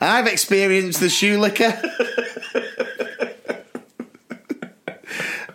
[0.00, 1.80] I've experienced the shoe licker.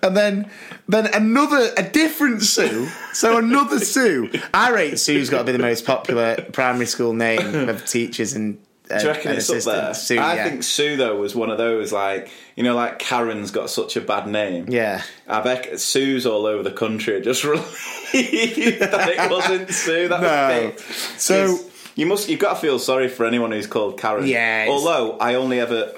[0.04, 0.50] and then
[0.88, 2.88] then another a different Sue.
[3.14, 4.32] So another Sue.
[4.54, 8.60] I rate Sue's got to be the most popular primary school name of teachers and,
[8.92, 9.94] uh, Do you reckon it's up there?
[9.94, 10.44] Sue, I yeah.
[10.50, 14.02] think Sue though was one of those like you know like Karen's got such a
[14.02, 14.66] bad name.
[14.70, 15.02] Yeah.
[15.28, 17.44] I bet Sue's all over the country just
[18.14, 20.72] relieved that it wasn't Sue that No.
[20.76, 20.84] was.
[21.22, 21.60] So-
[21.98, 24.28] you must you've got to feel sorry for anyone who's called Karen.
[24.28, 25.94] Yeah, Although I only ever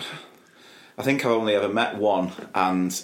[0.95, 3.03] I think I've only ever met one and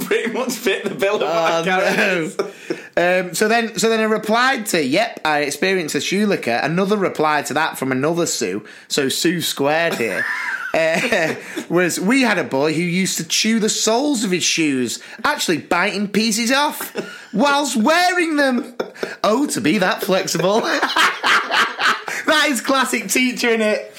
[0.00, 2.30] pretty much fit the bill of Oh, no.
[2.98, 6.96] Um, so then, so then I replied to, "Yep, I experienced a shoe licker." Another
[6.96, 8.64] reply to that from another Sue.
[8.88, 10.24] So Sue squared here.
[10.74, 11.34] Uh,
[11.70, 15.56] was we had a boy who used to chew the soles of his shoes, actually
[15.56, 16.94] biting pieces off
[17.32, 18.74] whilst wearing them.
[19.24, 20.60] Oh, to be that flexible.
[20.60, 23.90] that is classic teacher in it.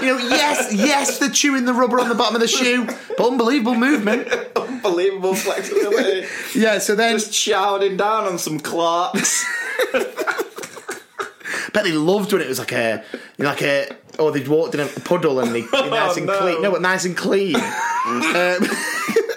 [0.00, 2.86] You know, yes, yes, they're chewing the rubber on the bottom of the shoe,
[3.16, 4.28] but unbelievable movement.
[4.54, 6.26] Unbelievable flexibility.
[6.54, 9.44] Yeah, so then just shouting down on some Clarks.
[11.72, 13.04] bet they loved when it was like a
[13.38, 16.38] like a or they'd walked in a puddle and they nice and no.
[16.38, 16.62] clean.
[16.62, 17.56] No, but nice and clean.
[18.06, 18.66] um,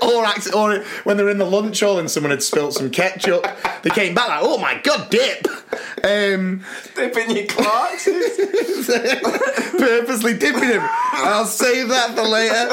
[0.02, 0.26] or,
[0.56, 3.46] or when they were in the lunch hall and someone had spilt some ketchup,
[3.84, 5.48] they came back like, "Oh my god, dip!"
[6.04, 6.64] Um,
[6.96, 8.06] Dipping your Clarks.
[9.78, 10.82] purposely dipping him.
[10.84, 12.70] I'll save that for later.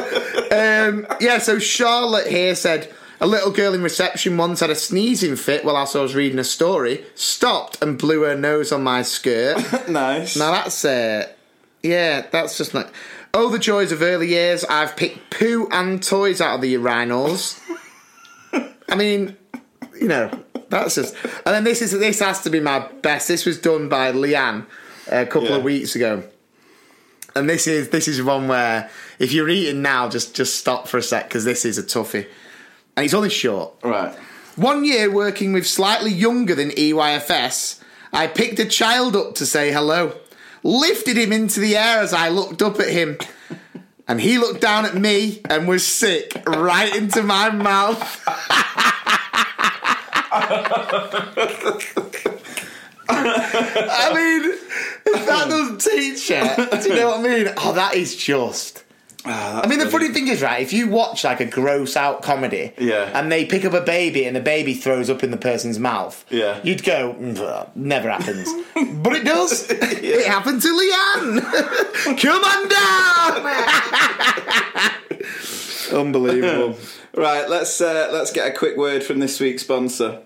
[0.55, 5.37] Um, yeah, so Charlotte here said a little girl in reception once had a sneezing
[5.37, 9.89] fit while I was reading a story, stopped and blew her nose on my skirt.
[9.89, 10.37] nice.
[10.37, 11.29] now that's uh,
[11.83, 12.89] yeah, that's just like.
[13.41, 14.64] Oh, the joys of early years!
[14.64, 17.57] I've picked poo and toys out of the urinals.
[18.89, 19.36] I mean,
[20.01, 20.28] you know,
[20.70, 21.14] that's just.
[21.47, 23.28] And then this is this has to be my best.
[23.28, 24.62] This was done by Leanne
[25.12, 25.59] uh, a couple Yeah.
[25.59, 26.24] of weeks ago,
[27.36, 30.99] and this is this is one where if you're eating now, just just stop for
[30.99, 32.26] a sec because this is a toughie,
[32.97, 33.72] and it's only short.
[33.84, 34.16] Right.
[34.57, 37.80] One year working with slightly younger than EYFS,
[38.12, 40.16] I picked a child up to say hello,
[40.62, 43.18] lifted him into the air as I looked up at him,
[44.06, 48.22] and he looked down at me and was sick right into my mouth.
[53.11, 54.52] I mean,
[55.06, 56.44] if that doesn't teach you,
[56.80, 57.48] do you know what I mean?
[57.59, 58.84] Oh, that is just.
[59.25, 60.62] I mean, the funny thing is, right?
[60.62, 63.11] If you watch like a gross out comedy, Yeah.
[63.19, 66.25] and they pick up a baby and the baby throws up in the person's mouth,
[66.31, 66.61] Yeah.
[66.62, 68.49] you'd go, "Mm, never happens,
[69.03, 69.66] but it does.
[70.11, 71.41] It happened to Leanne.
[72.23, 72.69] Come on
[75.93, 76.01] down.
[76.01, 76.77] Unbelievable.
[77.14, 80.21] Right, let's uh, let's get a quick word from this week's sponsor.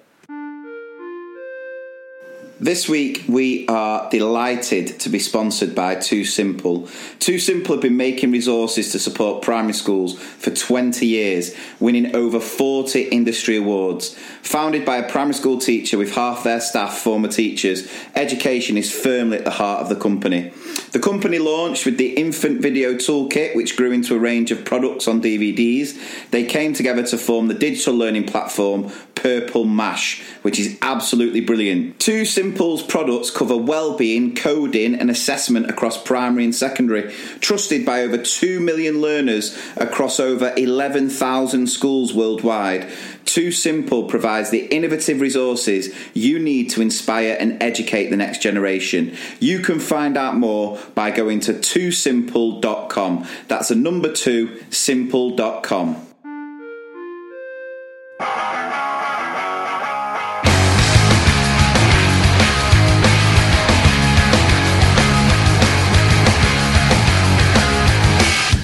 [2.63, 6.89] This week we are delighted to be sponsored by 2Simple.
[7.19, 12.39] Too Simple have been making resources to support primary schools for 20 years, winning over
[12.39, 14.17] 40 industry awards.
[14.43, 19.39] Founded by a primary school teacher with half their staff former teachers, education is firmly
[19.39, 20.53] at the heart of the company.
[20.93, 25.09] The company launched with the Infant Video Toolkit, which grew into a range of products
[25.09, 25.99] on DVDs.
[26.31, 31.99] They came together to form the digital learning platform Purple Mash, which is absolutely brilliant.
[31.99, 38.61] 2Simple's products cover well-being, coding, and assessment across primary and secondary, trusted by over 2
[38.61, 42.91] million learners across over 11,000 schools worldwide.
[43.25, 49.17] 2Simple provides the innovative resources you need to inspire and educate the next generation.
[49.41, 53.27] You can find out more by going to 2simple.com.
[53.49, 56.09] That's a number two, simple.com.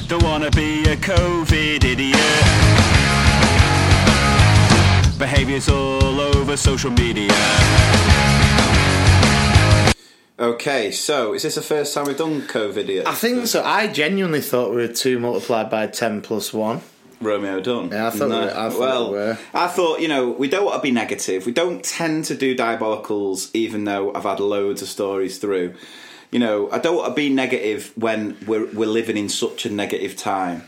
[0.09, 1.48] Don't wanna be a COVID
[5.59, 5.69] Behaviors
[6.05, 7.33] all over social media.
[10.39, 13.09] Okay, so is this the first time we've done COVID yet?
[13.09, 13.65] I think so.
[13.65, 16.81] I genuinely thought we were two multiplied by ten plus one.
[17.21, 17.91] Romeo done.
[17.91, 19.39] Yeah, I thought we- I thought well, we were.
[19.53, 21.45] I thought you know we don't want to be negative.
[21.45, 25.75] We don't tend to do diabolicals, even though I've had loads of stories through.
[26.31, 29.71] You know, I don't want to be negative when we're we're living in such a
[29.71, 30.63] negative time,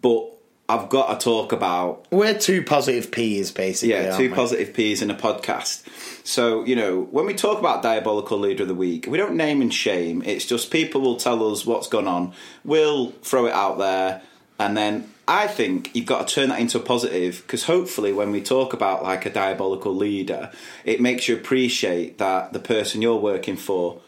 [0.00, 0.28] but
[0.70, 3.94] I've got to talk about We're two positive P's, basically.
[3.94, 4.34] yeah, aren't two we?
[4.34, 5.82] positive P's in a podcast.
[6.24, 9.60] So, you know, when we talk about Diabolical Leader of the Week, we don't name
[9.62, 10.22] and shame.
[10.24, 12.32] It's just people will tell us what's gone on.
[12.64, 14.22] We'll throw it out there.
[14.58, 18.30] And then I think you've got to turn that into a positive because hopefully when
[18.30, 20.50] we talk about like a diabolical leader,
[20.84, 24.00] it makes you appreciate that the person you're working for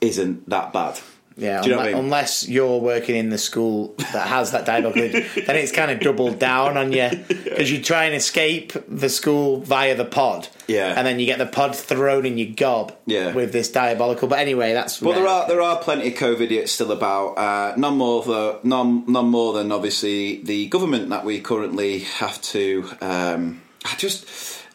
[0.00, 1.00] isn't that bad.
[1.38, 2.04] Yeah, you know unle- what I mean?
[2.04, 5.24] unless you're working in the school that has that dialogue, then
[5.56, 9.94] it's kind of doubled down on you because you try and escape the school via
[9.94, 10.94] the pod, Yeah.
[10.96, 13.32] and then you get the pod thrown in your gob, Yeah.
[13.32, 14.26] with this diabolical.
[14.26, 17.38] But anyway, that's But there are there are plenty of COVID idiots still about.
[17.38, 22.42] Uh, none more though, none none more than obviously the government that we currently have
[22.42, 22.84] to.
[23.00, 24.26] Um, I just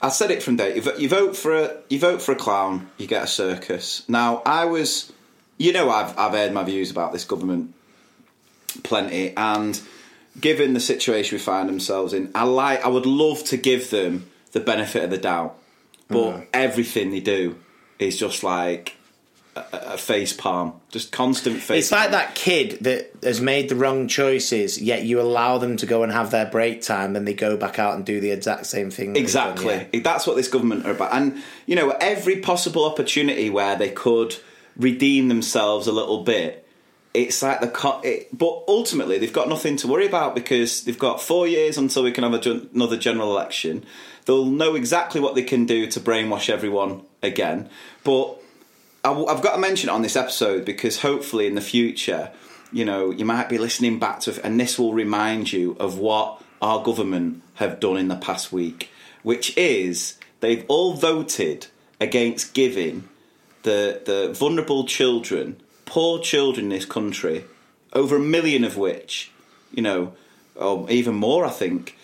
[0.01, 0.75] I said it from day.
[0.97, 4.03] You vote for a you vote for a clown, you get a circus.
[4.07, 5.11] Now I was,
[5.57, 7.73] you know, I've I've aired my views about this government
[8.83, 9.79] plenty, and
[10.39, 14.29] given the situation we find themselves in, I like I would love to give them
[14.51, 15.55] the benefit of the doubt,
[16.07, 16.47] but mm.
[16.53, 17.57] everything they do
[17.99, 18.97] is just like
[19.55, 21.85] a, a face palm, just constant face.
[21.85, 25.85] It's like that kid that has made the wrong choices, yet you allow them to
[25.85, 28.65] go and have their break time, and they go back out and do the exact
[28.65, 29.13] same thing.
[29.13, 29.89] that they've done, Exactly.
[29.93, 30.03] yeah.
[30.03, 31.13] That's what this government are about.
[31.13, 34.35] And, you know, every possible opportunity where they could
[34.77, 36.67] redeem themselves a little bit,
[37.13, 37.67] it's like the.
[37.67, 41.77] Co- it, but ultimately, they've got nothing to worry about because they've got four years
[41.77, 43.85] until we can have a, another general election.
[44.25, 47.69] They'll know exactly what they can do to brainwash everyone again.
[48.03, 48.39] But
[49.03, 52.31] I, have got to mention it on this episode because hopefully in the future,
[52.71, 56.41] you know, you might be listening back to and this will remind you of what
[56.61, 58.89] our government have done in the past week,
[59.21, 61.67] which is they've all voted
[61.99, 63.07] against giving
[63.63, 67.45] the the vulnerable children, poor children in this country,
[67.93, 69.31] over a million of which,
[69.71, 70.13] you know,
[70.55, 71.97] or even more, I think,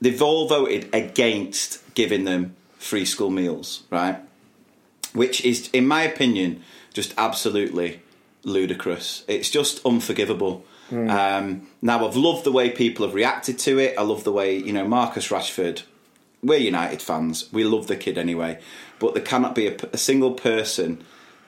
[0.00, 4.18] they've all voted against giving them free school meals, right?
[5.12, 8.02] Which is, in my opinion, just absolutely
[8.44, 9.24] ludicrous.
[9.28, 10.64] It's just unforgivable.
[11.10, 13.98] Um, now, I've loved the way people have reacted to it.
[13.98, 15.82] I love the way, you know, Marcus Rashford,
[16.42, 17.52] we're United fans.
[17.52, 18.60] We love the kid anyway.
[18.98, 21.04] But there cannot be a, a single person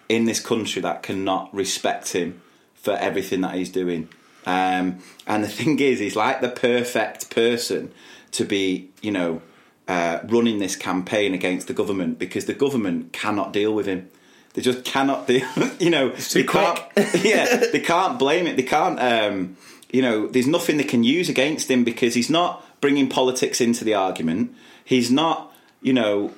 [0.08, 2.40] in this country that cannot respect him
[2.74, 4.08] for everything that he's doing.
[4.46, 7.92] Um, and the thing is, he's like the perfect person
[8.32, 9.42] to be, you know,
[9.86, 14.08] uh, running this campaign against the government because the government cannot deal with him.
[14.54, 15.46] They just cannot deal.
[15.80, 16.80] You know, too they can't.
[17.24, 18.56] yeah, they can't blame it.
[18.56, 18.98] They can't.
[19.00, 19.56] Um,
[19.90, 23.84] you know, there's nothing they can use against him because he's not bringing politics into
[23.84, 24.54] the argument.
[24.84, 25.52] He's not.
[25.80, 26.32] You know,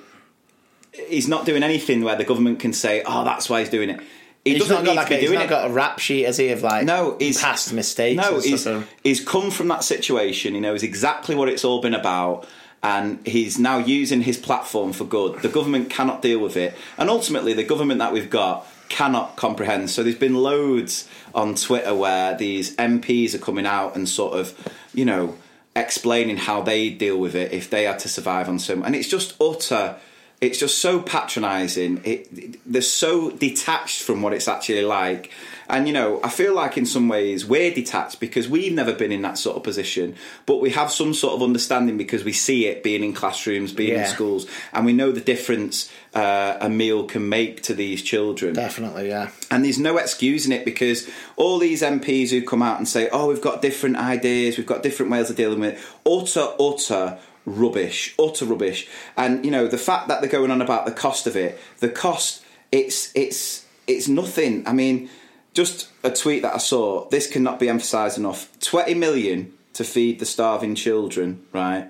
[1.07, 3.99] he's not doing anything where the government can say, "Oh, that's why he's doing it."
[4.43, 5.49] He He's doesn't not got need like to a, be he's doing not it.
[5.49, 8.17] got a rap sheet, has he, of like No, he's past mistakes.
[8.19, 10.55] No, he's so- he's come from that situation.
[10.55, 12.47] He knows exactly what it's all been about,
[12.81, 15.41] and he's now using his platform for good.
[15.43, 19.89] The government cannot deal with it, and ultimately, the government that we've got cannot comprehend.
[19.91, 24.53] So there's been loads on Twitter where these MPs are coming out and sort of,
[24.93, 25.37] you know,
[25.75, 29.07] explaining how they deal with it if they had to survive on some, and it's
[29.07, 29.97] just utter.
[30.41, 32.01] It's just so patronising.
[32.03, 35.31] It, they're so detached from what it's actually like,
[35.71, 39.11] and you know, I feel like in some ways we're detached because we've never been
[39.11, 40.15] in that sort of position,
[40.45, 43.97] but we have some sort of understanding because we see it being in classrooms, being
[43.97, 48.53] in schools, and we know the difference uh, a meal can make to these children.
[48.53, 49.29] Definitely, yeah.
[49.49, 53.29] And there's no excusing it because all these MPs who come out and say, "Oh,
[53.29, 58.15] we've got different ideas, we've got different ways of dealing with it," utter, utter rubbish,
[58.19, 58.87] utter rubbish.
[59.17, 61.89] And you know the fact that they're going on about the cost of it, the
[61.89, 64.67] cost, it's it's it's nothing.
[64.67, 65.09] I mean,
[65.53, 67.07] just a tweet that I saw.
[67.09, 68.49] This cannot be emphasised enough.
[68.59, 71.87] Twenty million to feed the starving children, right,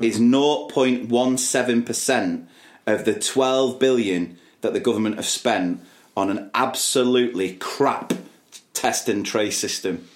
[0.00, 2.48] is 0.17 percent
[2.86, 5.80] of the 12 billion that the government have spent
[6.16, 8.12] on an absolutely crap
[8.72, 10.06] test and trace system.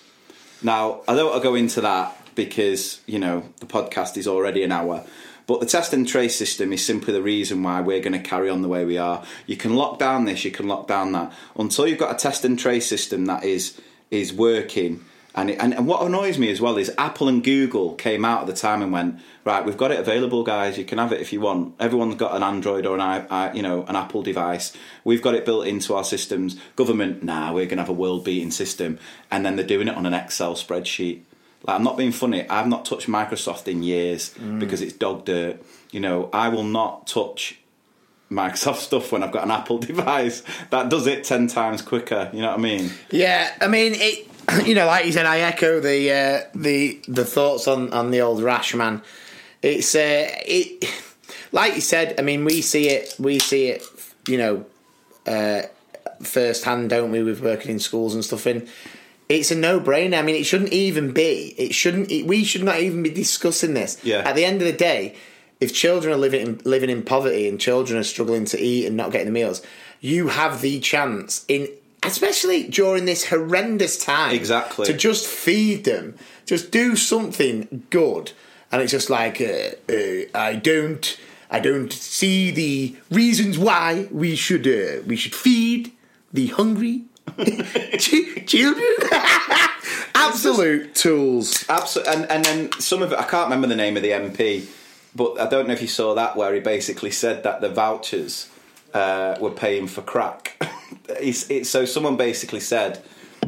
[0.62, 4.62] Now, I don't want to go into that because, you know, the podcast is already
[4.62, 5.04] an hour.
[5.48, 8.48] But the test and trace system is simply the reason why we're going to carry
[8.48, 9.24] on the way we are.
[9.46, 11.32] You can lock down this, you can lock down that.
[11.58, 13.80] Until you've got a test and trace system that is
[14.12, 15.04] is working.
[15.34, 18.42] And, it, and and what annoys me as well is Apple and Google came out
[18.42, 19.64] at the time and went right.
[19.64, 20.78] We've got it available, guys.
[20.78, 21.74] You can have it if you want.
[21.80, 24.72] Everyone's got an Android or an i, you know an Apple device.
[25.02, 26.56] We've got it built into our systems.
[26.76, 28.98] Government, nah, we're going to have a world beating system,
[29.30, 31.22] and then they're doing it on an Excel spreadsheet.
[31.64, 32.48] Like I'm not being funny.
[32.48, 35.62] I've not touched Microsoft in years because it's dog dirt.
[35.90, 37.58] You know, I will not touch
[38.30, 40.42] Microsoft stuff when I've got an Apple device.
[40.70, 42.30] That does it ten times quicker.
[42.32, 42.90] You know what I mean?
[43.10, 44.26] Yeah, I mean it.
[44.64, 48.22] You know, like you said, I echo the uh, the the thoughts on on the
[48.22, 49.02] old Rash man.
[49.60, 50.90] It's uh, it,
[51.52, 52.18] like you said.
[52.18, 53.14] I mean, we see it.
[53.18, 53.82] We see it.
[54.26, 54.66] You know,
[55.26, 55.62] uh,
[56.22, 57.22] firsthand, don't we?
[57.22, 58.66] With working in schools and stuff, and
[59.28, 60.18] it's a no brainer.
[60.18, 61.54] I mean, it shouldn't even be.
[61.58, 62.10] It shouldn't.
[62.10, 63.98] It, we should not even be discussing this.
[64.02, 64.18] Yeah.
[64.26, 65.14] At the end of the day,
[65.60, 68.96] if children are living in, living in poverty and children are struggling to eat and
[68.96, 69.62] not getting the meals,
[70.00, 71.68] you have the chance in.
[72.04, 74.86] Especially during this horrendous time, Exactly.
[74.86, 76.14] to just feed them,
[76.46, 78.30] just do something good,
[78.70, 81.18] and it's just like uh, uh, I don't,
[81.50, 85.90] I don't see the reasons why we should uh, we should feed
[86.32, 87.02] the hungry
[88.46, 88.94] children.
[90.14, 91.64] Absolute tools.
[91.68, 93.18] Absolutely, and and then some of it.
[93.18, 94.66] I can't remember the name of the MP,
[95.14, 98.48] but I don't know if you saw that where he basically said that the vouchers
[98.94, 100.60] uh, were paying for crack.
[101.20, 103.02] He's, it, so someone basically said,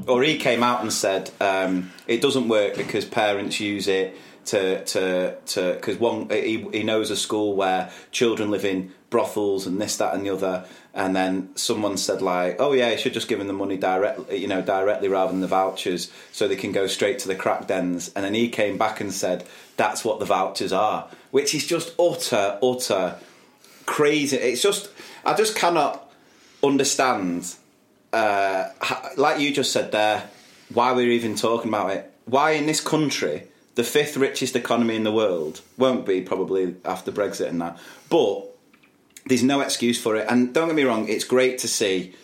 [0.07, 4.17] or he came out and said, um, it doesn't work because parents use it
[4.51, 9.67] to to to because one he, he knows a school where children live in brothels
[9.67, 10.67] and this that and the other.
[10.93, 14.39] And then someone said like oh yeah you should just give them the money directly
[14.39, 17.67] you know directly rather than the vouchers so they can go straight to the crack
[17.67, 18.11] dens.
[18.15, 19.47] And then he came back and said
[19.77, 23.17] that's what the vouchers are which is just utter utter
[23.87, 24.37] crazy.
[24.37, 24.91] It's just
[25.25, 26.11] i just cannot
[26.63, 27.55] understand
[28.13, 28.69] uh,
[29.17, 30.29] like you just said there,
[30.73, 32.13] why we're even talking about it.
[32.25, 37.13] Why in this country, the fifth richest economy in the world, won't be probably after
[37.13, 38.47] Brexit and that, but
[39.27, 40.27] there's no excuse for it.
[40.29, 42.15] And don't get me wrong, it's great to see.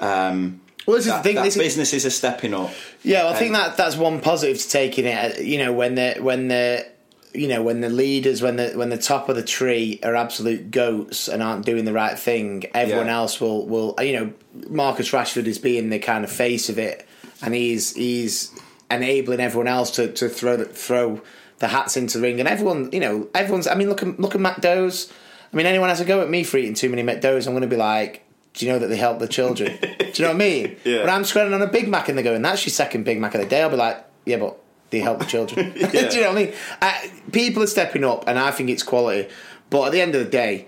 [0.00, 2.70] Um, Well, this is the that, thing, that businesses are stepping up.
[3.02, 5.38] Yeah, well, I think that that's one positive to take in it.
[5.38, 6.86] uh, You know, when the when the
[7.32, 10.70] you know when the leaders when the when the top of the tree are absolute
[10.70, 13.16] goats and aren't doing the right thing, everyone Yeah.
[13.16, 14.32] else will will you know
[14.68, 17.06] Marcus Rashford is being the kind of face of it,
[17.42, 18.50] and he's he's
[18.90, 21.22] enabling everyone else to, to throw the, throw
[21.58, 23.66] the hats into the ring, and everyone you know everyone's.
[23.66, 25.12] I mean, look at look at McDo's.
[25.52, 27.62] I mean, anyone has a go at me for eating too many McDo's, I'm going
[27.62, 28.24] to be like,
[28.54, 29.78] do you know that they help the children?
[29.80, 30.76] do you know what I mean?
[30.84, 31.00] Yeah.
[31.00, 33.34] When I'm scrolling on a Big Mac and they're going, that's your second Big Mac
[33.34, 34.58] of the day, I'll be like, yeah, but
[34.90, 35.72] they help the children.
[35.72, 36.54] do you know what I mean?
[36.82, 39.28] I, people are stepping up, and I think it's quality.
[39.70, 40.66] But at the end of the day,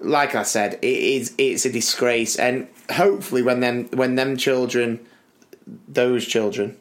[0.00, 5.00] like I said, it is it's a disgrace, and hopefully when them when them children,
[5.88, 6.76] those children.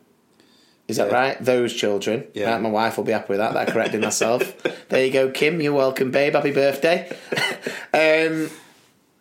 [0.90, 1.14] Is that Yeah.
[1.18, 1.38] right?
[1.44, 2.26] Those children.
[2.34, 2.52] Yeah.
[2.52, 3.54] Right, my wife will be happy with that.
[3.54, 4.54] That I corrected myself.
[4.90, 5.62] there you go, Kim.
[5.62, 6.34] You're welcome, babe.
[6.34, 7.10] Happy birthday.
[7.94, 8.50] um,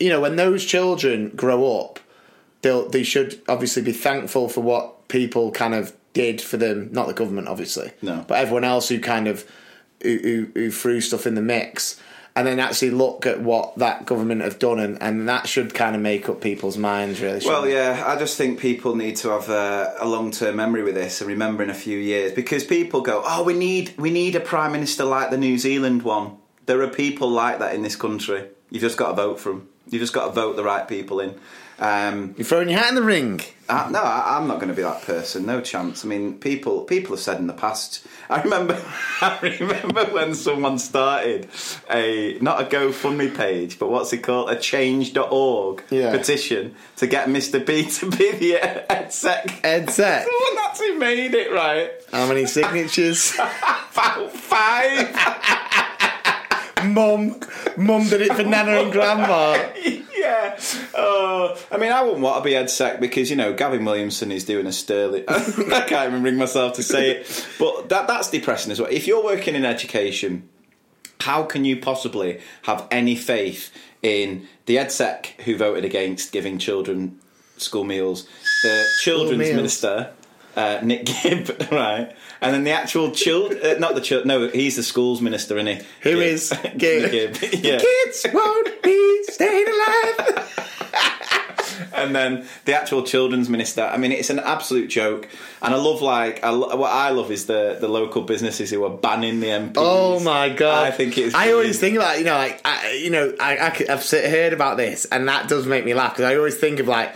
[0.00, 2.00] you know, when those children grow up,
[2.62, 6.88] they'll they should obviously be thankful for what people kind of did for them.
[6.92, 7.92] Not the government, obviously.
[8.02, 8.24] No.
[8.26, 9.44] But everyone else who kind of
[10.02, 12.00] who, who, who threw stuff in the mix.
[12.38, 15.96] And then actually look at what that government have done, and, and that should kind
[15.96, 17.40] of make up people's minds, really.
[17.44, 17.72] Well, it?
[17.72, 21.28] yeah, I just think people need to have a, a long-term memory with this and
[21.28, 24.70] remember in a few years because people go, "Oh, we need we need a prime
[24.70, 26.36] minister like the New Zealand one."
[26.66, 28.46] There are people like that in this country.
[28.70, 29.68] You've just got to vote for them.
[29.90, 31.34] You've just got to vote the right people in.
[31.80, 33.40] Um, You're throwing your hat in the ring.
[33.68, 35.46] I, no, I, I'm not going to be that person.
[35.46, 36.04] No chance.
[36.04, 38.04] I mean, people people have said in the past.
[38.30, 38.74] I remember.
[39.20, 41.48] I remember when someone started
[41.88, 44.50] a not a GoFundMe page, but what's it called?
[44.50, 46.10] A Change.org Yeah.
[46.10, 47.64] petition to get Mr.
[47.64, 48.52] P to be the
[48.90, 49.60] EdSec.
[49.62, 50.26] Ed Sec.
[50.26, 51.92] Someone actually made it right.
[52.10, 53.34] How many signatures?
[53.34, 55.14] About five.
[56.84, 57.40] Mum,
[57.76, 59.52] mum did it for Nana and Grandma.
[60.16, 60.58] yeah.
[60.94, 64.44] Oh, I mean, I wouldn't want to be EdSec because you know Gavin Williamson is
[64.44, 65.24] doing a sterling.
[65.28, 68.90] I can't even bring myself to say it, but that that's depressing as well.
[68.90, 70.48] If you're working in education,
[71.20, 73.72] how can you possibly have any faith
[74.02, 77.18] in the EdSec who voted against giving children
[77.56, 78.28] school meals,
[78.62, 79.56] the children's meals.
[79.56, 80.12] minister?
[80.58, 84.26] Uh, Nick Gibb, right, and then the actual child, uh, not the child.
[84.26, 85.86] No, he's the schools minister, isn't he?
[86.00, 86.22] Who Gibb.
[86.22, 87.10] is Gibb?
[87.12, 87.36] Gibb.
[87.64, 87.78] Yeah.
[87.78, 90.74] Kids won't be staying alive.
[91.94, 93.82] and then the actual children's minister.
[93.82, 95.28] I mean, it's an absolute joke,
[95.62, 98.82] and I love like I, lo- what I love is the the local businesses who
[98.84, 99.74] are banning the MPs.
[99.76, 100.86] Oh my god!
[100.86, 101.34] I think it's.
[101.36, 104.76] I always think about you know like I, you know I, I se- heard about
[104.76, 107.14] this and that does make me laugh because I always think of like.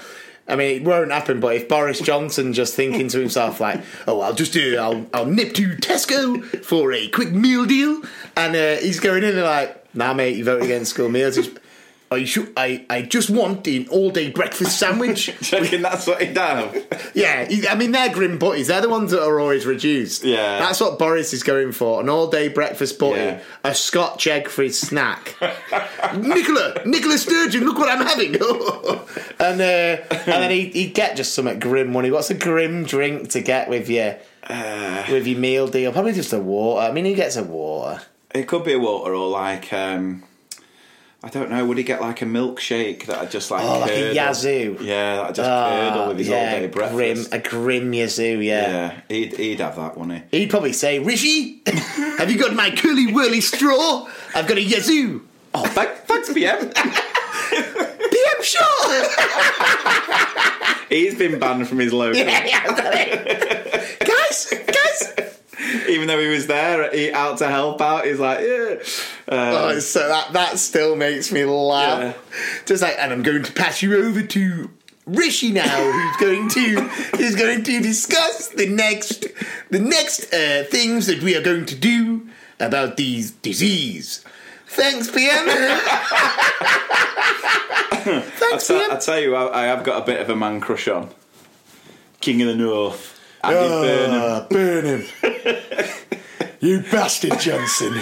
[0.49, 1.41] I mean, it won't happen.
[1.41, 5.27] But if Boris Johnson just thinking to himself like, "Oh, I'll just do, I'll, I'll
[5.27, 8.03] nip to Tesco for a quick meal deal,"
[8.37, 11.39] and uh, he's going in there like, "Nah, mate, you voted against school meals."
[12.19, 12.47] You sure?
[12.57, 15.29] I, I just want an all day breakfast sandwich.
[15.53, 17.13] Reckon that's what he'd have?
[17.15, 18.67] yeah, I mean, they're grim butties.
[18.69, 20.25] They're the ones that are always reduced.
[20.25, 20.59] Yeah.
[20.59, 23.41] That's what Boris is going for an all day breakfast butty, Yeah.
[23.65, 25.37] a scotch egg for his snack.
[26.17, 28.35] Nicola, Nicola Sturgeon, look what I'm having.
[29.39, 32.11] and uh, and then he'd, he'd get just something grim money.
[32.11, 35.05] What's a grim drink to get with your, Uh.
[35.11, 35.93] with your meal deal?
[35.93, 36.87] Probably just a water.
[36.89, 38.03] I mean, he gets a water.
[38.35, 40.23] It could be a water or like um,
[41.25, 41.65] I don't know.
[41.67, 43.63] Would he get like a milkshake that I just like?
[43.63, 44.77] Oh, like a yazoo.
[44.81, 47.33] Yeah, that I just Ah, curdle with his all day grim, breakfast.
[47.33, 48.71] a grim yazoo, yeah.
[48.71, 50.39] yeah, he'd he'd have that, wouldn't he?
[50.41, 51.63] He'd probably say, Rishi,
[52.19, 54.09] have you got my curly whirly straw?
[54.35, 55.23] I've got a yazoo.
[55.55, 56.71] Oh, thank, thanks, PM.
[56.71, 59.05] PM sure.
[60.89, 63.99] He's been banned from his local, yeah, yeah, I've got it.
[64.01, 65.39] guys, guys.
[65.89, 68.05] even though he was there, he out to help out.
[68.07, 68.77] He's like, yeah.
[69.29, 72.17] Oh, Um, so that that still makes me laugh.
[72.67, 74.71] Just like, and I'm going to pass you over to
[75.07, 76.81] Rishi now, who's going to
[77.17, 79.27] who's going to discuss the next
[79.71, 82.29] the next uh, things that we are going to do
[82.61, 84.25] about these disease.
[84.69, 85.47] Thanks, PM.
[88.31, 88.91] Thanks, I, PM.
[88.91, 91.11] I tell you, I, I have got a bit of a man crush on
[92.21, 93.12] King of the North.
[93.45, 94.21] Andy Burnham.
[94.23, 95.05] Ah, burn him.
[96.61, 97.93] you bastard, Johnson.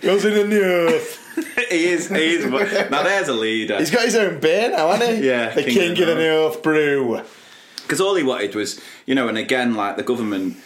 [0.00, 1.24] Goes in the north.
[1.70, 2.08] he is.
[2.08, 2.46] He is.
[2.90, 3.78] Now there's a leader.
[3.78, 5.26] He's got his own beer now, hasn't he?
[5.26, 7.20] Yeah, The King, of the North brew.
[7.82, 10.56] Because all he wanted was, you know, and again, like the government,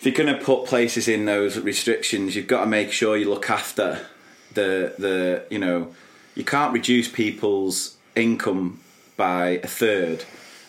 [0.00, 3.28] if you're going to put places in those restrictions, you've got to make sure you
[3.28, 4.06] look after
[4.54, 5.94] the the you know,
[6.34, 8.80] you can't reduce people's income
[9.16, 10.24] by a third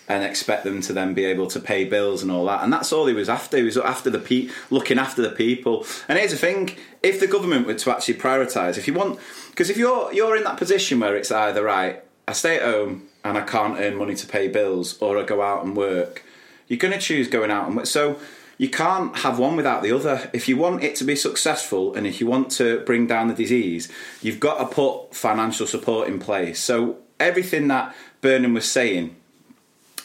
[0.08, 2.64] and expect them to then be able to pay bills and all that.
[2.64, 3.58] And that's all he was after.
[3.58, 5.86] He was after the pe- looking after the people.
[6.08, 9.20] And here's the thing: if the government were to actually prioritise, if you want,
[9.50, 13.08] because if you're you're in that position where it's either right, I stay at home
[13.24, 16.24] and I can't earn money to pay bills, or I go out and work,
[16.68, 17.88] you're going to choose going out and work.
[17.88, 18.20] So
[18.58, 20.30] you can't have one without the other.
[20.34, 23.36] If you want it to be successful and if you want to bring down the
[23.36, 26.60] disease, you've got to put financial support in place.
[26.60, 29.16] So everything that Burnham was saying,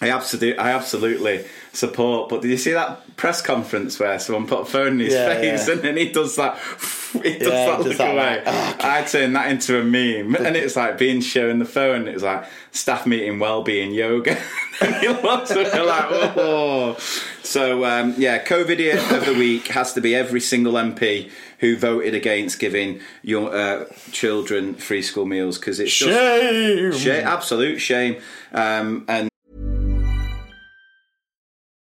[0.02, 2.28] I absolutely, I absolutely support.
[2.28, 5.34] But did you see that press conference where someone put a phone in his Yeah,
[5.34, 5.74] face yeah.
[5.74, 6.58] and then he does that,
[7.22, 8.36] he does Yeah, that does look that, away?
[8.36, 12.08] like, oh, I turned that into a meme, and it's like being shown the phone.
[12.08, 14.36] It was like staff meeting, well-being, yoga.
[14.80, 15.72] and he loves it.
[15.74, 16.96] You're like, oh.
[17.44, 21.30] So um, yeah, COVID idiot of the week has to be every single MP
[21.60, 26.92] who voted against giving your uh, children free school meals because it's just Shame.
[26.92, 28.16] shame, absolute shame.
[28.52, 29.28] Um, and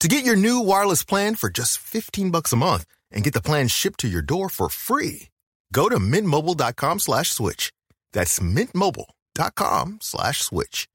[0.00, 3.42] To get your new wireless plan for just 15 bucks a month and get the
[3.42, 5.28] plan shipped to your door for free,
[5.72, 7.72] go to mintmobile.com slash switch.
[8.12, 10.86] That's mintmobile.com slash switch.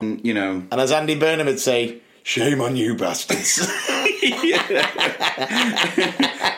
[0.00, 3.56] you know, And as Andy Burnham would say, shame on you bastards.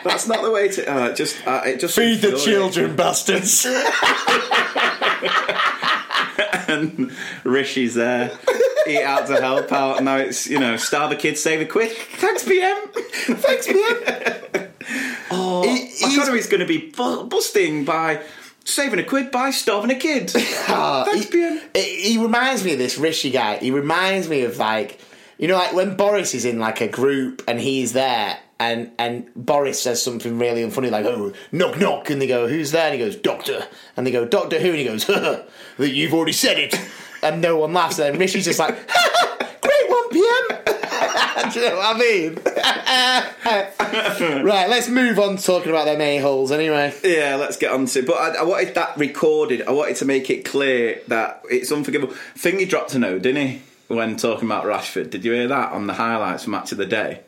[0.03, 0.87] that's not the way to.
[0.87, 3.65] Uh, just uh, it just Feed the infuriates children, bastards.
[6.67, 7.11] and
[7.43, 8.37] Rishi's there.
[8.87, 10.03] Eat out to help out.
[10.03, 11.91] Now it's you know starve a kid, save a quid.
[11.91, 12.77] Thanks, PM.
[12.93, 14.67] Thanks, man.
[15.33, 18.21] Oh, He- he's going to be bu- busting by
[18.65, 20.31] saving a quid by starving a kid.
[20.67, 21.61] Ah, thanks, PM.
[21.75, 23.57] He, he reminds me of this Rishi guy.
[23.57, 24.99] He reminds me of like,
[25.37, 28.37] you know, like when Boris is in like a group and he's there.
[28.59, 32.09] And, and Boris says something really unfunny like, oh, knock, knock.
[32.09, 32.85] And they go, who's there?
[32.91, 33.65] And he goes, Doctor.
[33.97, 34.69] And they go, Doctor who?
[34.69, 35.47] And he goes, that
[35.79, 36.75] you've already said it.
[37.23, 37.99] And no one laughs.
[37.99, 38.75] And then Rishi's just like,
[39.61, 40.57] great one, PM.
[41.51, 42.39] Do you know what I mean?
[44.45, 46.93] right, let's move on talking about them a-holes anyway.
[47.03, 48.03] Yeah, let's get on to.
[48.03, 49.63] But I, I wanted that recorded.
[49.63, 52.13] I wanted to make it clear that it's unforgivable.
[52.35, 53.61] Thingy dropped a note, didn't he?
[53.87, 56.85] When talking about Rashford, did you hear that on the highlights from Match of the
[56.85, 57.21] Day?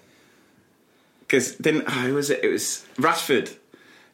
[1.21, 2.43] Because didn't oh, who was it?
[2.43, 3.55] It was Rashford.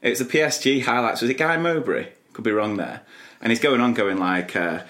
[0.02, 1.22] It was the PSG highlights.
[1.22, 2.08] Was it Guy Mowbray?
[2.34, 3.02] Could be wrong there.
[3.42, 4.84] And he's going on, going like, uh,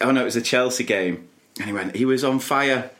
[0.00, 2.90] oh no, it was a Chelsea game, and he went, he was on fire,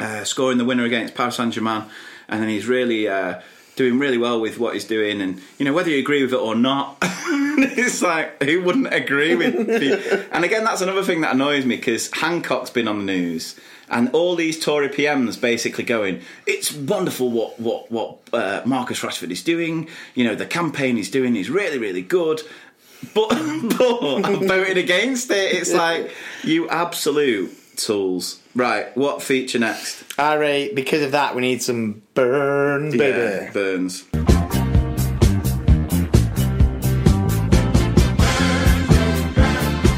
[0.00, 1.84] uh, scoring the winner against Paris Saint Germain,
[2.28, 3.40] and then he's really uh,
[3.76, 6.40] doing really well with what he's doing, and you know whether you agree with it
[6.40, 9.54] or not, it's like who wouldn't agree with?
[9.66, 13.56] the- and again, that's another thing that annoys me because Hancock's been on the news.
[13.88, 19.30] And all these Tory PMs basically going, it's wonderful what what what uh, Marcus Rashford
[19.30, 19.88] is doing.
[20.16, 22.42] You know, the campaign he's doing is really really good.
[23.14, 25.54] But, but I voted against it.
[25.54, 26.14] It's like
[26.44, 28.40] you absolute tools.
[28.54, 30.04] Right, what feature next?
[30.18, 33.18] Alright, because of that, we need some burn, baby.
[33.18, 34.04] Yeah, Burns.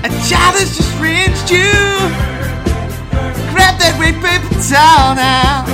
[0.04, 1.70] A child has just rinsed you.
[3.54, 5.64] Grab that red paper towel now.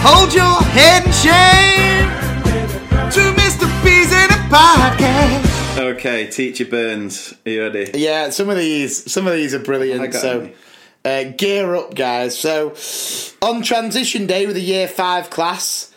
[0.00, 2.08] Hold your head in shame
[3.10, 3.66] to Mr.
[3.82, 5.78] P's in a podcast.
[5.78, 7.90] Okay, teacher Burns, are you ready?
[7.94, 10.14] Yeah, some of these, some of these are brilliant.
[10.14, 10.50] So,
[11.04, 12.38] uh, gear up, guys.
[12.38, 12.74] So,
[13.42, 15.92] on transition day with the year five class,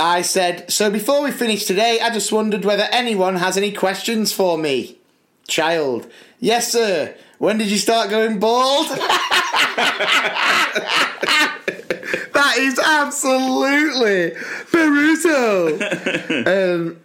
[0.00, 4.32] I said, "So before we finish today, I just wondered whether anyone has any questions
[4.32, 4.98] for me."
[5.46, 7.14] Child, yes, sir.
[7.38, 8.88] When did you start going bald?
[12.32, 14.32] that is absolutely
[14.72, 15.78] Baruto.
[16.86, 17.00] um,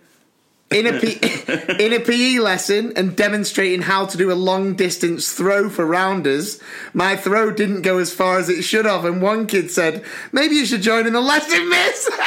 [0.73, 1.19] in a, P-
[1.83, 6.59] in a PE lesson and demonstrating how to do a long distance throw for rounders,
[6.93, 10.55] my throw didn't go as far as it should have, and one kid said, Maybe
[10.55, 12.09] you should join in the lesson, miss.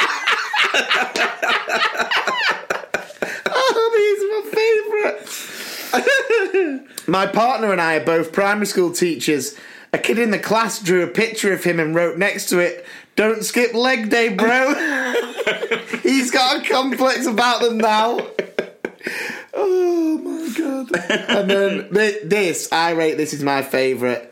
[3.45, 4.43] oh, these are my
[6.73, 7.07] favourite.
[7.07, 9.55] my partner and I are both primary school teachers.
[9.93, 12.85] A kid in the class drew a picture of him and wrote next to it,
[13.17, 14.75] Don't skip leg day, bro.
[16.03, 18.19] He's got a complex about them now.
[19.55, 20.95] Oh my god!
[21.27, 21.87] And then
[22.29, 24.31] this, I rate this is my favourite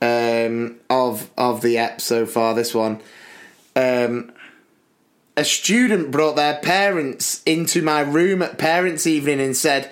[0.00, 2.54] um, of of the app so far.
[2.54, 3.00] This one,
[3.74, 4.32] um,
[5.36, 9.90] a student brought their parents into my room at parents' evening and said,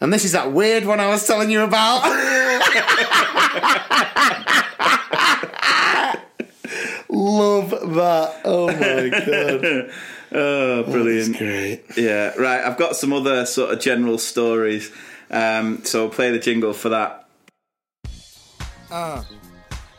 [0.00, 2.02] "And this is that weird one I was telling you about."
[7.14, 8.40] Love that.
[8.44, 9.08] Oh my
[9.90, 9.90] god.
[10.32, 11.38] Oh, brilliant.
[11.38, 11.84] Great.
[11.96, 12.64] Yeah, right.
[12.64, 14.90] I've got some other sort of general stories.
[15.30, 17.28] Um, so I'll play the jingle for that.
[18.90, 19.22] Uh,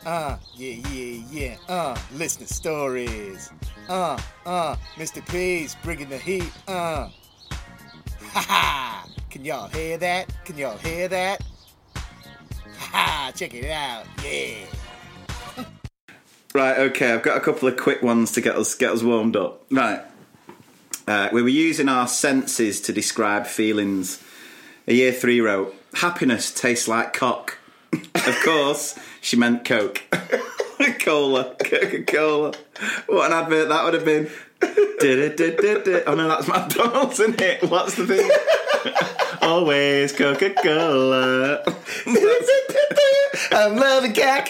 [0.04, 1.56] uh, yeah, yeah, yeah.
[1.68, 3.50] Uh, listener stories.
[3.88, 5.26] Uh, uh, Mr.
[5.28, 6.50] P's bringing the heat.
[6.68, 7.08] Uh.
[8.20, 9.08] Ha ha!
[9.30, 10.30] Can y'all hear that?
[10.44, 11.42] Can y'all hear that?
[11.94, 13.32] Ha ha!
[13.34, 14.04] Check it out.
[14.22, 14.66] Yeah.
[16.56, 19.36] Right, okay, I've got a couple of quick ones to get us get us warmed
[19.36, 19.62] up.
[19.70, 20.00] Right.
[21.06, 24.24] Uh, we were using our senses to describe feelings.
[24.88, 27.58] A year three wrote, Happiness tastes like cock.
[27.92, 30.00] of course, she meant Coke.
[31.00, 31.54] Cola.
[31.62, 32.54] Coca Cola.
[33.06, 34.30] What an advert that would have been.
[36.08, 37.70] Oh no, that's McDonald's, isn't it?
[37.70, 38.30] What's the thing?
[39.42, 41.62] Always Coca Cola.
[43.52, 44.48] I'm loving cack.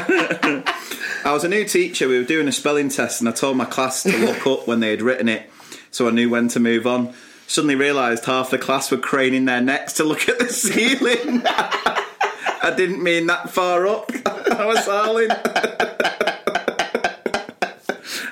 [0.00, 2.08] I was a new teacher.
[2.08, 4.80] We were doing a spelling test, and I told my class to look up when
[4.80, 5.50] they had written it,
[5.90, 7.12] so I knew when to move on.
[7.46, 11.42] Suddenly realised half the class were craning their necks to look at the ceiling.
[11.46, 14.10] I didn't mean that far up.
[14.26, 15.30] I was howling.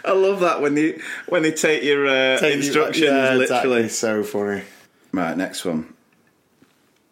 [0.04, 3.42] I love that when they when they take your uh, instructions Yeah, literally.
[3.84, 3.88] exactly.
[3.88, 4.62] So funny.
[5.12, 5.94] Right, next one.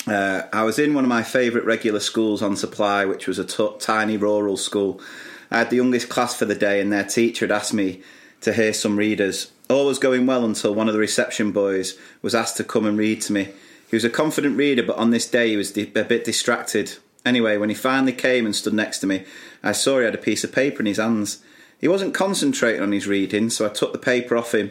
[0.07, 3.45] Uh, I was in one of my favourite regular schools on supply, which was a
[3.45, 5.01] t- tiny rural school.
[5.51, 8.03] I had the youngest class for the day, and their teacher had asked me
[8.43, 9.51] to hear some readers.
[9.71, 12.99] All was going well until one of the reception boys was asked to come and
[12.99, 13.49] read to me.
[13.89, 16.99] He was a confident reader, but on this day he was di- a bit distracted.
[17.25, 19.25] Anyway, when he finally came and stood next to me,
[19.63, 21.43] I saw he had a piece of paper in his hands.
[21.81, 24.71] He wasn't concentrating on his reading, so I took the paper off him.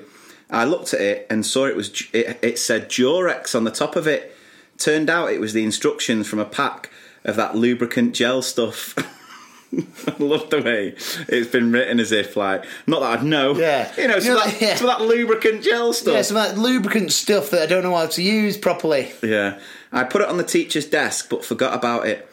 [0.51, 3.95] I looked at it and saw it was it, it said Durex on the top
[3.95, 4.32] of it.
[4.83, 6.89] Turned out it was the instructions from a pack
[7.23, 8.93] of that lubricant gel stuff.
[10.07, 10.89] I love the way
[11.29, 13.55] it's been written as if like not that I'd know.
[13.55, 13.89] Yeah.
[13.95, 14.75] you know, You know, that, yeah.
[14.75, 16.15] so that lubricant gel stuff.
[16.15, 19.13] Yeah, some of that lubricant stuff that I don't know how to use properly.
[19.23, 19.61] Yeah.
[19.93, 22.29] I put it on the teacher's desk but forgot about it.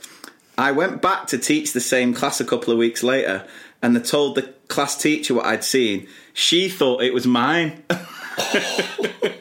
[0.59, 3.47] I went back to teach the same class a couple of weeks later
[3.81, 6.09] and they told the class teacher what I'd seen.
[6.35, 7.85] She thought it was mine.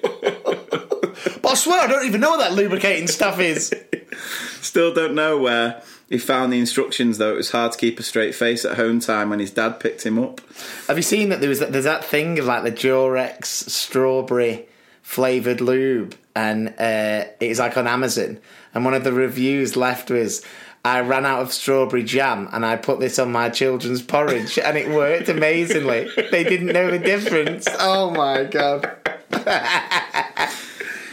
[1.60, 3.74] But I swear I don't even know what that lubricating stuff is.
[4.62, 7.34] Still don't know where he found the instructions though.
[7.34, 10.06] It was hard to keep a straight face at home time when his dad picked
[10.06, 10.42] him up.
[10.88, 14.68] Have you seen that there was there's that thing of like the Durex strawberry
[15.02, 18.40] flavored lube, and uh, it's like on Amazon.
[18.74, 20.44] And one of the reviews left was,
[20.86, 24.78] "I ran out of strawberry jam, and I put this on my children's porridge, and
[24.78, 26.10] it worked amazingly.
[26.32, 27.68] they didn't know the difference.
[27.80, 28.96] Oh my god!"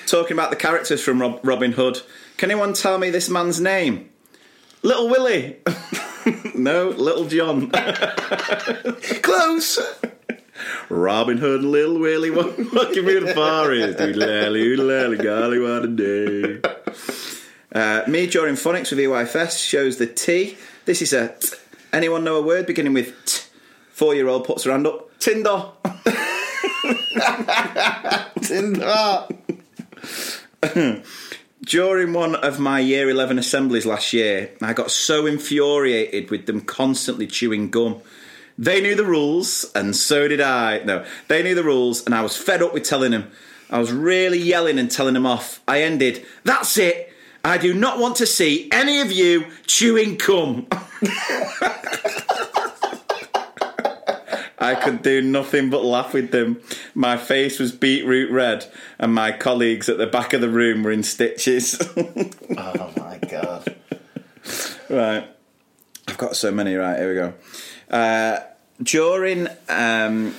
[0.06, 2.00] Talking about the characters from Rob- Robin Hood,
[2.36, 4.10] can anyone tell me this man's name?
[4.82, 5.56] Little Willie.
[6.54, 7.70] no, Little John.
[9.22, 9.80] Close.
[10.88, 13.98] Robin Hood Little Willie what walking through the forest.
[13.98, 16.60] Doodle-lally, doodle-lally, golly, what a day.
[17.72, 20.56] Uh, me during phonics with EYFS shows the T.
[20.84, 21.34] This is a.
[21.38, 21.48] T.
[21.92, 23.42] Anyone know a word beginning with T?
[23.90, 25.10] Four year old puts her hand up.
[25.18, 25.70] Tinder.
[28.42, 29.26] Tinder.
[31.64, 36.60] During one of my year 11 assemblies last year, I got so infuriated with them
[36.60, 38.02] constantly chewing gum.
[38.58, 40.82] They knew the rules, and so did I.
[40.84, 43.30] No, they knew the rules, and I was fed up with telling them.
[43.68, 45.60] I was really yelling and telling them off.
[45.66, 47.12] I ended, That's it!
[47.44, 50.66] I do not want to see any of you chewing gum.
[54.58, 56.60] I could do nothing but laugh with them.
[56.94, 60.92] My face was beetroot red, and my colleagues at the back of the room were
[60.92, 61.80] in stitches.
[62.58, 63.76] Oh my god.
[64.88, 65.28] right.
[66.08, 66.74] I've got so many.
[66.74, 67.34] Right, here we go.
[67.90, 68.40] Uh,
[68.82, 70.34] during um,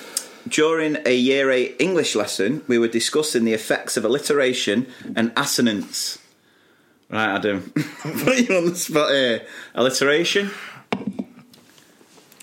[0.48, 6.20] during a year eight English lesson, we were discussing the effects of alliteration and assonance.
[7.10, 7.72] Right, Adam,
[8.02, 9.46] put you on the spot here.
[9.76, 10.52] Alliteration?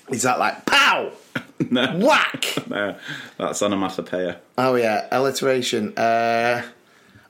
[0.08, 1.12] Is that like pow?
[1.70, 2.44] No, Whack!
[2.68, 2.96] no,
[3.38, 4.40] that's onomatopoeia.
[4.58, 5.96] Oh yeah, alliteration.
[5.96, 6.62] Uh,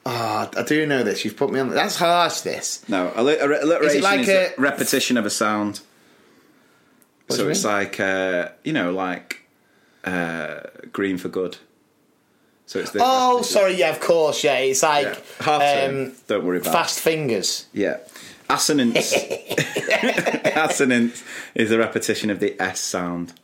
[0.06, 1.24] oh, I do know this.
[1.24, 1.68] You've put me on.
[1.70, 2.40] That's harsh.
[2.40, 2.88] This.
[2.88, 5.80] No, alli- alli- alliteration is, like a a- repetition of a sound.
[7.26, 7.72] What so it's mean?
[7.74, 9.42] like uh, you know, like
[10.04, 10.60] uh,
[10.92, 11.58] green for good.
[12.66, 13.52] So it's the Oh, repetition.
[13.60, 13.74] sorry.
[13.76, 14.42] Yeah, of course.
[14.42, 15.44] Yeah, it's like Yeah.
[15.44, 17.66] Half um, Don't worry about fast fingers.
[17.74, 17.98] Yeah.
[18.48, 19.12] Assonance.
[20.56, 21.22] Assonance
[21.54, 23.34] is a repetition of the S sound.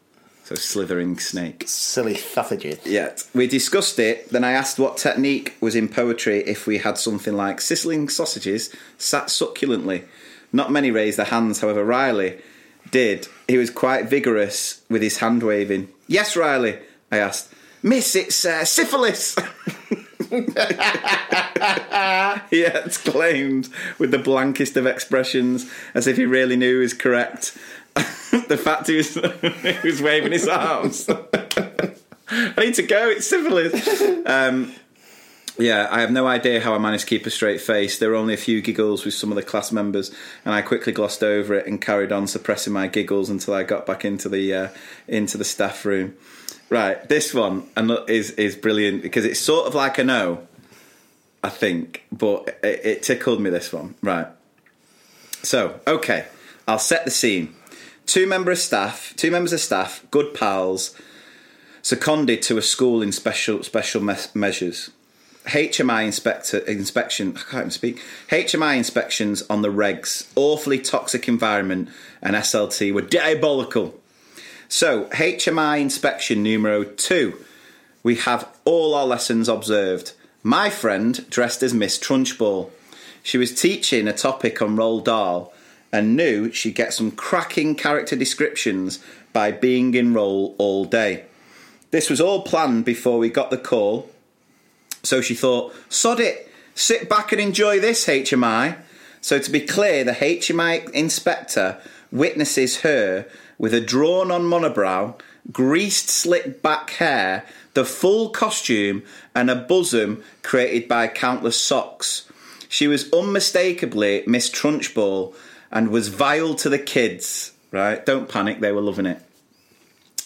[0.51, 1.63] So slithering snake.
[1.69, 2.85] Silly thuffages.
[2.85, 3.15] Yeah.
[3.33, 4.31] We discussed it.
[4.31, 8.75] Then I asked what technique was in poetry if we had something like sizzling sausages
[8.99, 10.07] sat succulently.
[10.53, 12.41] Not many raised their hands, however, Riley
[12.91, 15.89] did, he was quite vigorous with his hand waving.
[16.09, 16.81] Yes, Riley,
[17.13, 17.53] I asked.
[17.81, 19.37] Miss, it's uh, syphilis.
[22.51, 23.69] he exclaimed
[24.01, 27.57] with the blankest of expressions, as if he really knew he was correct.
[28.49, 29.15] the fact he was,
[29.83, 31.09] he was waving his arms.
[32.29, 34.01] I need to go, it's syphilis.
[34.27, 34.73] Um,
[35.59, 37.99] yeah, I have no idea how I managed to keep a straight face.
[37.99, 40.11] There were only a few giggles with some of the class members,
[40.45, 43.85] and I quickly glossed over it and carried on suppressing my giggles until I got
[43.85, 44.69] back into the uh,
[45.07, 46.17] into the staff room.
[46.69, 47.69] Right, this one
[48.09, 50.47] is is brilliant because it's sort of like a no,
[51.43, 53.51] I think, but it, it tickled me.
[53.51, 54.29] This one, right?
[55.43, 56.27] So, okay,
[56.69, 57.55] I'll set the scene.
[58.11, 60.97] Two member of staff, two members of staff, good pals,
[61.81, 64.91] seconded to a school in special special mes- measures.
[65.45, 67.37] HMI inspector inspection.
[67.37, 68.03] I can't even speak.
[68.31, 71.89] HMI inspections on the regs, awfully toxic environment,
[72.21, 73.95] and SLT were diabolical.
[74.69, 77.39] So HMI inspection numero two.
[78.03, 80.15] We have all our lessons observed.
[80.43, 82.71] My friend dressed as Miss Trunchbull.
[83.23, 85.55] She was teaching a topic on Roald Dahl
[85.93, 88.99] and knew she'd get some cracking character descriptions
[89.33, 91.25] by being in role all day.
[91.91, 94.09] This was all planned before we got the call
[95.03, 98.77] so she thought, sod it, sit back and enjoy this, HMI.
[99.21, 101.81] So to be clear, the HMI inspector
[102.11, 103.27] witnesses her
[103.59, 105.19] with a drawn on monobrow,
[105.53, 109.03] greased slick back hair, the full costume,
[109.35, 112.31] and a bosom created by countless socks.
[112.69, 115.35] She was unmistakably Miss Trunchbull
[115.71, 118.05] and was vile to the kids, right?
[118.05, 119.23] Don't panic, they were loving it.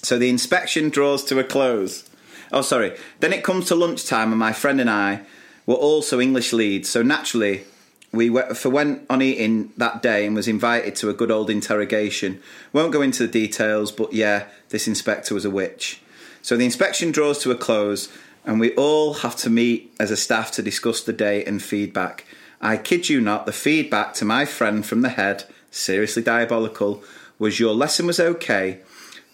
[0.03, 2.09] So the inspection draws to a close.
[2.53, 2.97] Oh, sorry.
[3.21, 5.23] Then it comes to lunchtime, and my friend and I
[5.67, 6.89] were also English leads.
[6.89, 7.65] So naturally,
[8.13, 11.51] we went, for went on eating that day and was invited to a good old
[11.51, 12.41] interrogation.
[12.73, 16.01] Won't go into the details, but yeah, this inspector was a witch.
[16.43, 18.09] So the inspection draws to a close,
[18.45, 22.27] and we all have to meet as a staff to discuss the day and feedback.
[22.61, 27.03] I kid you not, the feedback to my friend from the head, seriously diabolical,
[27.39, 28.81] was your lesson was okay,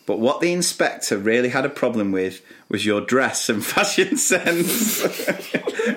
[0.07, 5.05] but what the inspector really had a problem with was your dress and fashion sense.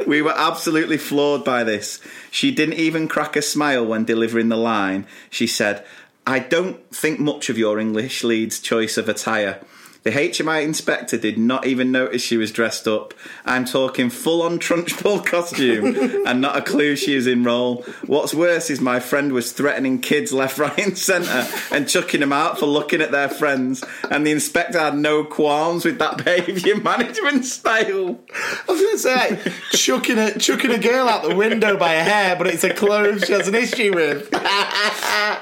[0.08, 2.00] we were absolutely floored by this.
[2.30, 5.08] She didn't even crack a smile when delivering the line.
[5.30, 5.86] She said,
[6.28, 9.60] I don't think much of your English lead's choice of attire.
[10.04, 13.14] The HMI inspector did not even notice she was dressed up.
[13.46, 17.86] I'm talking full on Trunchbull costume and not a clue she is in role.
[18.06, 22.34] What's worse is my friend was threatening kids left, right, and centre and chucking them
[22.34, 23.82] out for looking at their friends.
[24.12, 28.20] And the inspector had no qualms with that behaviour management style.
[28.34, 32.04] I was going to say, chucking a chucking a girl out the window by a
[32.04, 34.30] hair, but it's a clothes she has an issue with.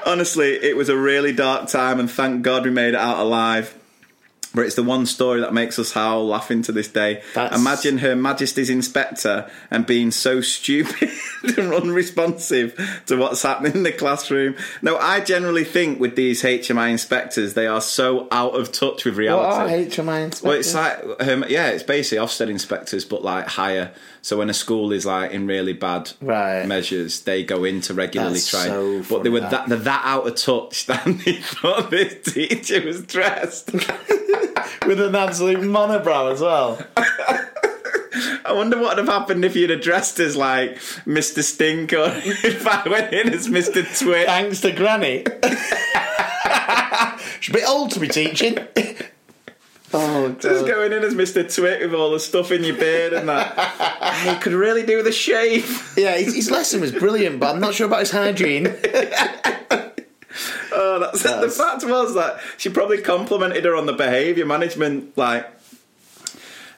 [0.06, 3.76] Honestly, it was a really dark time, and thank God we made it out alive.
[4.54, 7.22] But it's the one story that makes us howl laughing to this day.
[7.34, 11.08] That's- Imagine Her Majesty's Inspector and being so stupid
[11.56, 14.56] and unresponsive to what's happening in the classroom.
[14.82, 19.16] No, I generally think with these HMI inspectors, they are so out of touch with
[19.16, 19.46] reality.
[19.46, 19.68] What are.
[19.68, 20.42] HMI inspectors?
[20.42, 23.92] Well, it's like, um, yeah, it's basically Ofsted inspectors, but like higher.
[24.24, 26.64] So when a school is like in really bad Right.
[26.64, 28.64] measures, they go in to regularly That's try.
[28.66, 29.50] so but funny, they were that.
[29.50, 33.72] that, they're that out of touch that they thought this teacher was dressed.
[34.86, 36.78] with an absolute monobrow as well.
[38.44, 40.76] I wonder what would have happened if you'd have dressed as like
[41.06, 41.42] Mr.
[41.42, 43.82] Stink or if I went in as Mr.
[43.98, 44.26] Twit.
[44.26, 45.24] Thanks to Granny.
[47.40, 48.56] She's a bit old to be teaching.
[49.92, 51.54] Oh, Just going in as Mr.
[51.54, 54.24] Twit with all the stuff in your beard and that.
[54.26, 55.92] you could really do with a shave.
[55.96, 58.74] Yeah, his, his lesson was brilliant, but I'm not sure about his hygiene.
[60.74, 65.16] Oh, that's, the fact was that she probably complimented her on the behaviour management.
[65.18, 65.46] Like,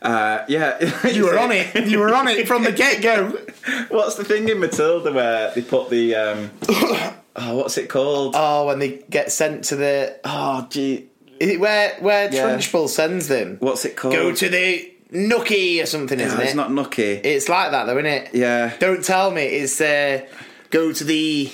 [0.03, 0.79] uh, yeah,
[1.09, 1.87] You were on it.
[1.87, 3.31] You were on it from the get go.
[3.89, 6.51] What's the thing in Matilda where they put the um,
[7.37, 8.35] oh, what's it called?
[8.37, 10.21] Oh, when they get sent to the.
[10.25, 11.09] Oh, gee,
[11.51, 12.43] it where where Yeah.
[12.57, 13.57] Trunchbull sends them?
[13.61, 14.15] what's it called?
[14.15, 16.49] Go to the Nookie or something, No, isn't it's it?
[16.49, 17.21] It's not Nookie.
[17.25, 18.31] It's like that, though, isn't it?
[18.35, 19.43] yeah, Don't tell me.
[19.43, 20.23] It's uh,
[20.71, 21.51] go to the.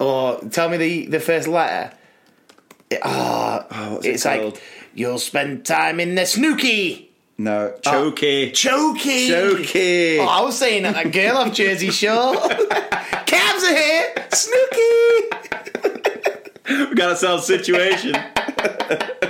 [0.00, 1.92] Or tell me the, the first letter.
[2.90, 4.54] It- ah, Oh, it it's called?
[4.54, 4.62] like
[4.94, 7.06] you'll spend time in the Snooki.
[7.38, 8.50] no, Chokey.
[8.50, 9.28] Chokey.
[9.28, 10.18] Chokey.
[10.18, 12.34] Oh, I was saying that, that girl off Jersey Shore.
[13.26, 14.12] Cabs are here.
[14.30, 15.30] Snooki.
[16.90, 18.14] we got ourselves a situation.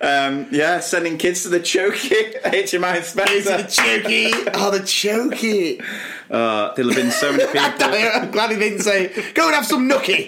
[0.00, 3.82] um, yeah, sending kids to the Chokey HMI It's the inspector.
[3.82, 4.50] chokey.
[4.54, 5.82] Oh, the chokey.
[6.30, 7.60] Uh, there'll have been so many people.
[7.60, 10.26] I'm glad he didn't say, go and have some nookie.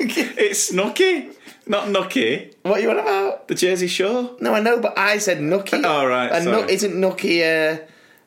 [0.00, 1.34] it's Snooki.
[1.66, 2.54] Not Nookie.
[2.62, 3.46] What are you on about?
[3.46, 4.36] The Jersey Shore.
[4.40, 5.80] No, I know, but I said nookie.
[5.84, 6.60] Oh, right, And sorry.
[6.62, 7.40] nook isn't nookie.
[7.40, 7.78] Uh,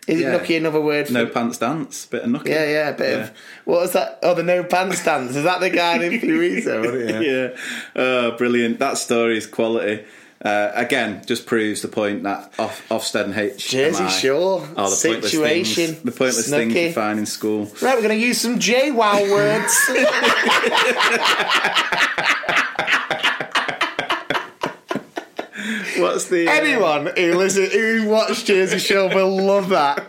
[0.08, 0.36] is Yeah.
[0.36, 1.14] it nookie another word for?
[1.14, 2.06] No pants dance.
[2.06, 2.48] Bit of Nookie.
[2.48, 3.24] Yeah, yeah, a bit Yeah.
[3.24, 3.32] of.
[3.66, 4.20] What was that?
[4.24, 5.36] Oh, the no pants dance.
[5.36, 7.26] Is that the guy in wasn't it?
[7.26, 7.58] yeah.
[8.02, 8.80] Oh, brilliant.
[8.80, 10.06] That story is quality.
[10.42, 15.00] Uh, again, just proves the point that off, Ofsted and HMI Jersey Shore are the
[15.02, 15.94] pointless situation.
[15.94, 17.66] things, the pointless things you find in school.
[17.82, 19.90] Right, we're going to use some JWoww words.
[25.98, 30.00] What's the uh, Anyone who listen, who watched Jersey Shore will love that.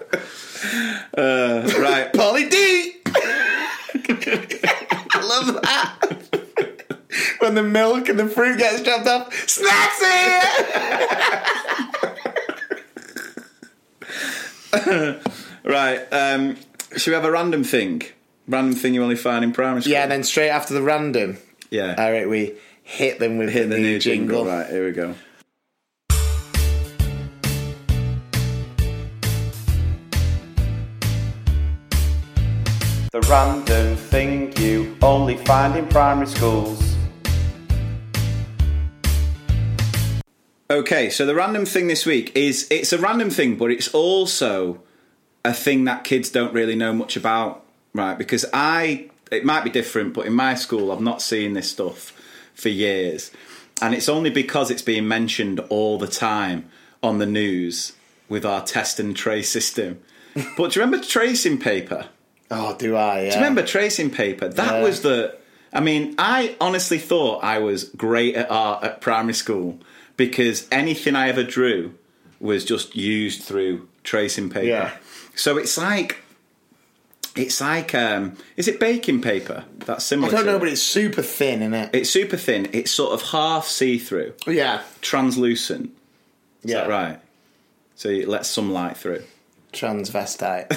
[1.16, 2.12] uh, right?
[2.12, 2.94] Pauly D.
[5.14, 6.42] I love that.
[7.38, 10.00] When the milk and the fruit gets dropped off, snacks
[14.72, 15.20] here.
[15.64, 15.98] Right.
[16.12, 16.56] Um,
[16.96, 18.02] should we have a random thing?
[18.46, 19.92] Random thing you only find in primary school.
[19.92, 21.38] Yeah, and then straight after the random,
[21.70, 21.96] yeah.
[21.98, 24.44] all right, we hit them with Hit the new jingle.
[24.44, 24.58] jingle.
[24.58, 24.70] Right.
[24.70, 25.16] Here we go.
[33.12, 36.95] The random thing you only find in primary schools.
[40.68, 44.80] Okay, so the random thing this week is it's a random thing, but it's also
[45.44, 47.64] a thing that kids don't really know much about,
[47.94, 48.18] right?
[48.18, 52.10] Because I, it might be different, but in my school, I've not seen this stuff
[52.54, 53.30] for years.
[53.80, 56.68] And it's only because it's being mentioned all the time
[57.00, 57.92] on the news
[58.28, 60.00] with our test and trace system.
[60.56, 62.06] but do you remember tracing paper?
[62.50, 63.20] Oh, do I?
[63.22, 63.30] Yeah.
[63.30, 64.48] Do you remember tracing paper?
[64.48, 64.82] That Yeah.
[64.82, 65.36] was the.
[65.72, 69.78] I mean, I honestly thought I was great at art at primary school
[70.16, 71.94] because anything I ever drew
[72.40, 74.66] was just used through tracing paper.
[74.66, 74.96] Yeah.
[75.34, 76.18] So it's like.
[77.34, 77.94] It's like.
[77.94, 79.64] Um, is it baking paper?
[79.78, 80.28] That's similar.
[80.28, 80.60] I don't know, it.
[80.60, 81.90] but it's super thin, isn't it?
[81.92, 82.68] it's super thin.
[82.72, 84.82] It's sort of half see through, yeah.
[85.00, 85.90] translucent.
[86.62, 86.80] Is yeah.
[86.80, 87.20] that right?
[87.94, 89.22] So it lets some light through.
[89.72, 90.76] Transvestite.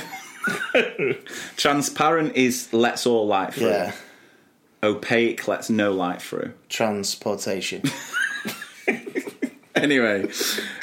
[1.58, 3.70] Transparent is lets all light through.
[3.70, 3.94] yeah.
[4.82, 6.54] Opaque lets no light through.
[6.70, 7.84] Transportation.
[9.84, 10.30] anyway,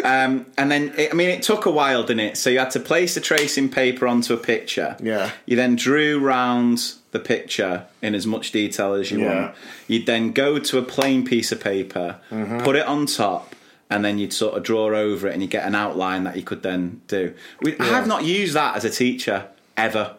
[0.05, 2.37] um, and then it, I mean, it took a while, didn't it?
[2.37, 4.97] So you had to place the tracing paper onto a picture.
[5.03, 5.31] Yeah.
[5.47, 9.35] You then drew round the picture in as much detail as you Yeah.
[9.43, 9.55] want.
[9.89, 12.61] You'd then go to a plain piece of paper, Mm-hmm.
[12.61, 13.55] put it on top.
[13.89, 16.43] And then you'd sort of draw over it, and you get an outline that you
[16.43, 17.33] could then do.
[17.63, 19.47] We, I have not used that as a teacher
[19.77, 20.17] ever.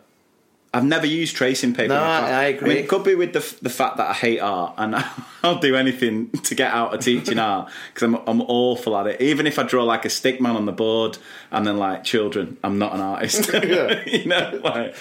[0.74, 1.90] I've never used tracing paper.
[1.90, 2.32] No, in my class.
[2.32, 2.70] I- I agree.
[2.70, 4.96] mean, it could be with the the fact that I hate art, and
[5.44, 9.22] I'll do anything to get out of teaching art because I'm I'm awful at it.
[9.22, 11.18] Even if I draw like a stick man on the board,
[11.52, 13.52] and then like children, I'm not an artist.
[14.08, 14.96] you know, like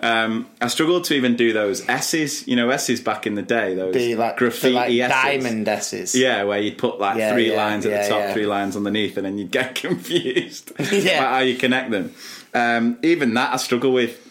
[0.00, 2.46] um, I struggled to even do those S's.
[2.48, 3.74] You know, S's back in the day.
[3.74, 5.22] Those Be like, graffiti the, like S's.
[5.44, 6.14] diamond S's.
[6.14, 8.76] Yeah, where you'd put like Yeah, three yeah, lines at yeah, the top, three lines
[8.76, 12.12] underneath, and then you'd get confused about how you connect them.
[12.52, 14.30] Um, even that I struggle with.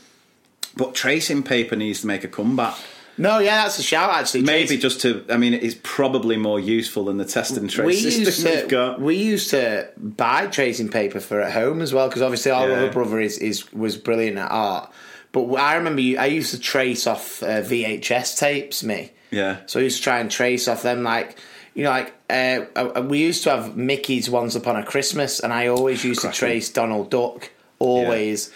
[0.75, 2.77] But tracing paper needs to make a comeback.
[3.17, 4.43] No, yeah, that's a shout actually.
[4.43, 7.93] Maybe just to, I mean, it's probably more useful than the test and trace we
[8.11, 9.01] system used we've to got.
[9.01, 12.75] we used to buy tracing paper for at home as well because obviously our Yeah.
[12.77, 14.91] other brother is, is was brilliant at art.
[15.33, 18.81] But I remember you, I used to trace off uh, VHS tapes.
[18.83, 19.57] Me, Yeah.
[19.65, 21.37] So I used to try and trace off them like.
[21.73, 25.53] You know, like uh, uh, we used to have Mickey's Once Upon a Christmas, and
[25.53, 27.49] I always used to trace Donald Duck.
[27.79, 28.51] Always,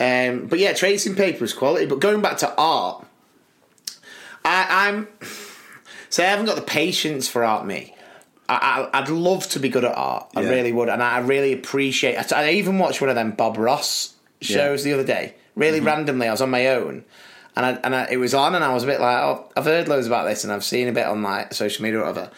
[0.00, 1.86] um, but yeah, tracing paper is quality.
[1.86, 3.06] But going back to art,
[4.44, 5.08] I, I'm
[6.08, 7.66] so I haven't got the patience for art.
[7.66, 7.94] Me,
[8.48, 10.30] I, I'd love to be good at art.
[10.34, 10.48] I Yeah.
[10.50, 12.16] really would, and I really appreciate.
[12.32, 15.34] I, I even watched one of them Bob Ross shows the other day.
[15.54, 15.86] Really Mm-hmm.
[15.86, 17.04] randomly, I was on my own,
[17.56, 19.64] and I, and I, it was on, and I was a bit like, oh, I've
[19.64, 22.30] heard loads about this, and I've seen a bit on like social media or whatever.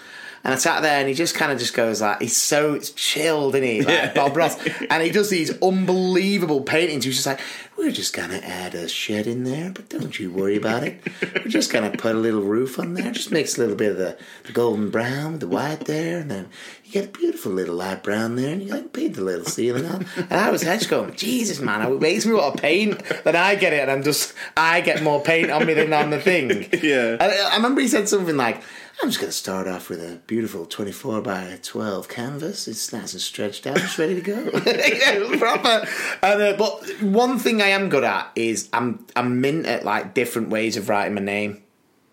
[0.44, 3.54] And I sat there, and he just kind of just goes like, he's so chilled,
[3.54, 3.78] isn't he?
[3.82, 4.12] Like Yeah.
[4.12, 4.56] Bob Ross,
[4.90, 7.04] and he does these unbelievable paintings.
[7.04, 7.40] He's just like,
[7.76, 11.00] we're just gonna add a shed in there, but don't you worry about it.
[11.34, 13.10] We're just gonna put a little roof on there.
[13.12, 16.30] Just makes a little bit of the, the golden brown, with the white there, and
[16.30, 16.48] then
[16.84, 19.86] you get a beautiful little light brown there, and you like paint the little ceiling
[19.86, 20.06] on.
[20.16, 23.00] And I was just going, Jesus, man, it makes me want to paint.
[23.24, 26.10] Then I get it, and I'm just, I get more paint on me than on
[26.10, 26.68] the thing.
[26.82, 27.16] Yeah.
[27.20, 28.60] I, I remember he said something like,
[29.02, 32.68] I'm just going to start off with a beautiful 24 by 12 canvas.
[32.68, 33.76] It's nice and stretched out.
[33.78, 34.34] It's ready to go.
[34.64, 35.88] yeah, proper.
[36.22, 40.14] And, uh, but one thing I am good at is I'm I'm mint at like
[40.14, 41.64] different ways of writing my name.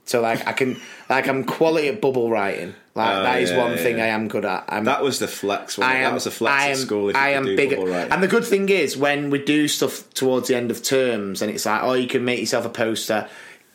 [0.06, 2.74] So like I can like I'm quality at bubble writing.
[2.96, 4.02] Like Oh, that is yeah, one thing.
[4.02, 4.66] I am good at.
[4.68, 5.88] I'm, That was the flex one.
[5.88, 8.28] I am, that was the flex I at school if I am big, and the
[8.28, 11.84] good thing is when we do stuff towards the end of terms, and it's like,
[11.84, 13.30] oh, you can make yourself a poster.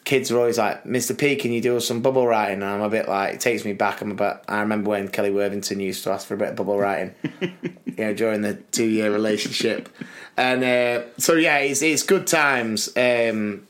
[0.04, 1.16] Kids are always like, Mr.
[1.16, 2.62] P, can you do us some bubble writing?
[2.62, 4.02] And I'm a bit like, it takes me back.
[4.02, 6.78] I'm about, I remember when Kelly Worthington used to ask for a bit of bubble
[6.78, 9.88] writing, you know, during the two year relationship.
[10.36, 12.90] And uh, so, yeah, it's, it's good times.
[12.96, 13.66] Um,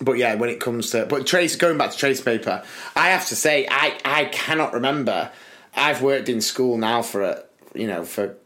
[0.00, 2.62] but yeah, when it comes to but trace going back to trace paper,
[2.94, 5.30] I have to say I I cannot remember.
[5.74, 7.42] I've worked in school now for a
[7.74, 8.36] you know for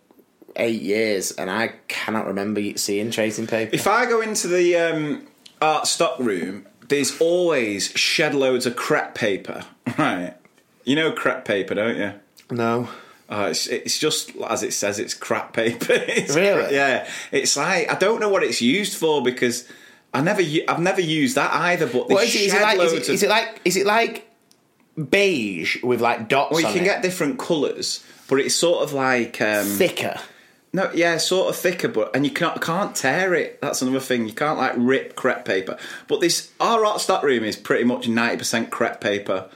[0.54, 3.74] eight years, and I cannot remember seeing tracing paper.
[3.74, 5.26] If I go into the um,
[5.60, 9.64] art stock room, there's always shed loads of crep paper.
[9.98, 10.34] Right.
[10.84, 12.12] You know crep paper, don't you?
[12.50, 12.88] no,
[13.32, 15.92] Oh, it's, it's just as it says, it's crap paper.
[16.08, 16.74] It's Really?
[16.74, 17.08] yeah.
[17.32, 19.68] It's like I don't know what it's used for because
[20.12, 21.86] I never I've never used that either.
[21.86, 22.42] But what is it?
[22.42, 23.28] Is it like is it, is of.
[23.28, 24.28] it like is it like
[25.08, 26.50] beige with like dots?
[26.52, 26.84] well, you can it?
[26.84, 30.18] get different colours, but it's sort of like um, thicker.
[30.72, 33.60] No, yeah, sort of thicker, but and you can't can't tear it.
[33.60, 34.26] That's another thing.
[34.28, 35.76] You can't like rip crepe paper.
[36.06, 39.48] But this our art stock room is pretty much ninety percent crepe paper,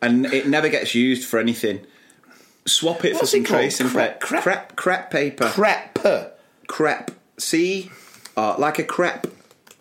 [0.00, 1.84] and it never gets used for anything.
[2.64, 3.60] Swap it What's for some it called?
[3.60, 4.40] tracing Crepe- paper.
[4.40, 5.48] Crepe crepe paper.
[5.48, 6.38] Crepe.
[6.68, 7.10] crepe.
[7.38, 7.90] See,
[8.36, 9.26] uh, like a crepe.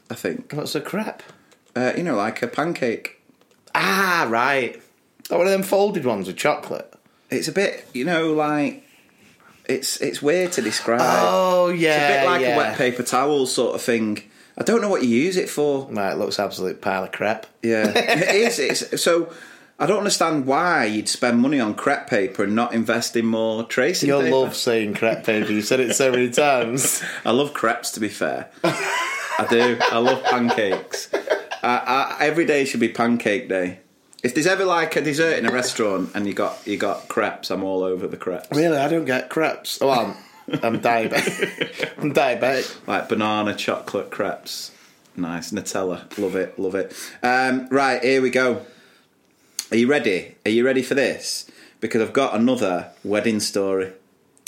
[0.10, 1.24] I think What's a crepe?
[1.76, 3.22] uh, you know, like a pancake.
[3.74, 4.82] Ah, right.
[5.30, 6.94] Oh, one of them folded ones with chocolate.
[7.30, 8.84] It's a bit, you know, like
[9.66, 11.02] it's it's weird to describe.
[11.02, 12.56] Oh yeah, it's a bit like yeah.
[12.56, 14.22] a wet paper towel sort of thing.
[14.58, 15.88] I don't know what you use it for.
[15.90, 17.46] Right, it looks absolute pile of crap.
[17.62, 18.60] Yeah, it is.
[18.60, 19.32] It's, so
[19.82, 23.64] I don't understand why you'd spend money on crepe paper and not invest in more
[23.64, 25.52] tracing You'll love saying crepe paper.
[25.52, 27.02] You've said it so many times.
[27.26, 28.52] I love crepes, to be fair.
[28.64, 29.80] I do.
[29.82, 31.10] I love pancakes.
[31.64, 33.80] I, I, every day should be pancake day.
[34.24, 37.50] If there's ever like a dessert in a restaurant and you got you got crepes,
[37.50, 38.56] I'm all over the crepes.
[38.56, 39.80] Really, I don't get crepes.
[39.82, 40.16] Oh, I'm,
[40.62, 41.94] I'm diabetic.
[41.98, 42.88] I'm diabetic.
[42.88, 44.72] Like banana chocolate crepes.
[45.16, 45.52] Nice.
[45.52, 46.18] Nutella.
[46.18, 46.58] Love it.
[46.60, 46.94] Love it.
[47.24, 48.66] Um, right, here we go.
[49.72, 50.36] Are you ready?
[50.46, 51.50] Are you ready for this?
[51.80, 53.94] Because I've got another wedding story.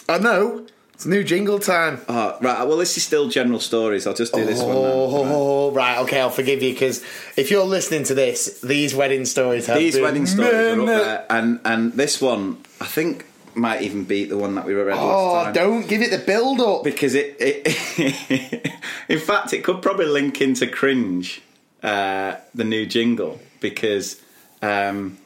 [0.08, 0.68] I know.
[1.04, 2.00] It's new jingle time.
[2.08, 2.66] Oh, right.
[2.66, 4.08] Well, this is still general stories.
[4.08, 4.82] I'll just do this one now.
[4.86, 5.98] Oh, right.
[5.98, 7.04] Okay, I'll forgive you because
[7.36, 11.26] if you're listening to this, these wedding stories have These wedding stories are up there,
[11.30, 15.02] and and this one I think might even beat the one that we read last
[15.04, 15.54] Oh, time.
[15.54, 16.86] don't give it the build up.
[16.86, 18.74] because it, it
[19.10, 21.42] in fact it could probably link into cringe
[21.84, 24.22] uh, the new jingle because
[24.62, 25.18] um,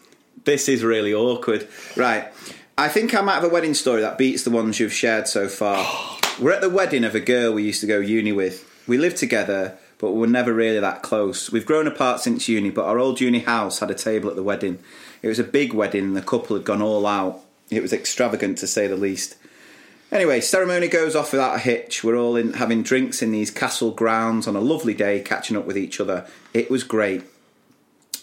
[0.44, 2.30] this is really awkward right
[2.78, 5.48] i think i might have a wedding story that beats the ones you've shared so
[5.48, 5.86] far
[6.40, 9.18] we're at the wedding of a girl we used to go uni with we lived
[9.18, 13.00] together but we were never really that close we've grown apart since uni but our
[13.00, 14.80] old uni house had a table at the wedding
[15.22, 17.40] it was a big wedding and the couple had gone all out
[17.70, 19.36] it was extravagant to say the least
[20.10, 22.02] Anyway, ceremony goes off without a hitch.
[22.02, 25.66] We're all in having drinks in these castle grounds on a lovely day, catching up
[25.66, 26.26] with each other.
[26.54, 27.24] It was great.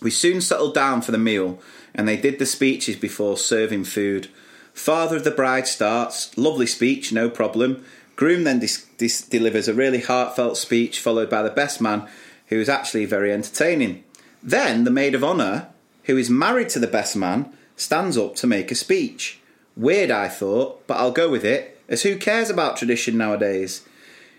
[0.00, 1.60] We soon settled down for the meal,
[1.94, 4.28] and they did the speeches before serving food.
[4.74, 7.84] Father of the bride starts, lovely speech, no problem.
[8.16, 12.06] Groom then dis- dis- delivers a really heartfelt speech, followed by the best man,
[12.48, 14.04] who is actually very entertaining.
[14.42, 15.68] Then the maid of honour,
[16.04, 19.40] who is married to the best man, stands up to make a speech.
[19.76, 23.86] Weird, I thought, but I'll go with it, as who cares about tradition nowadays?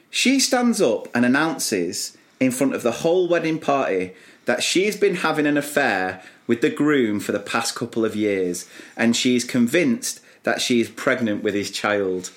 [0.10, 4.14] She stands up and announces in front of the whole wedding party
[4.46, 8.70] that she's been having an affair with the groom for the past couple of years
[8.96, 12.32] and she's convinced that she is pregnant with his child.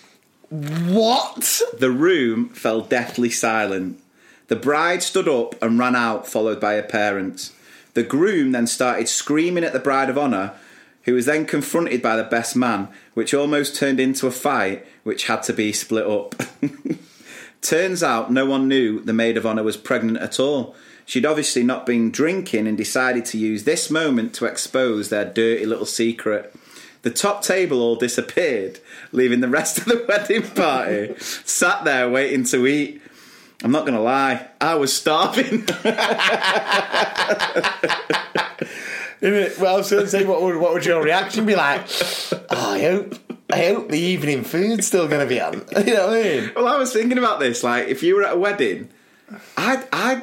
[0.50, 1.60] What?
[1.78, 4.00] The room fell deathly silent.
[4.48, 7.52] The bride stood up and ran out, followed by her parents.
[7.92, 10.54] The groom then started screaming at the bride of honour,
[11.02, 15.26] who was then confronted by the best man, which almost turned into a fight, which
[15.26, 16.34] had to be split up.
[17.60, 20.74] Turns out no one knew the maid of honour was pregnant at all.
[21.04, 25.66] She'd obviously not been drinking and decided to use this moment to expose their dirty
[25.66, 26.54] little secret.
[27.02, 28.80] The top table all disappeared,
[29.12, 33.02] leaving the rest of the wedding party sat there waiting to eat.
[33.62, 35.66] I'm not going to lie, I was starving.
[39.20, 41.86] Well, I was going to say, what would, what would your reaction be like?
[42.32, 43.16] Oh, I hope,
[43.50, 45.64] I hope the evening food's still going to be on.
[45.84, 46.52] You know what I mean?
[46.54, 47.64] well, I was thinking about this.
[47.64, 48.90] Like, if you were at a wedding,
[49.56, 50.22] I'd, I'd,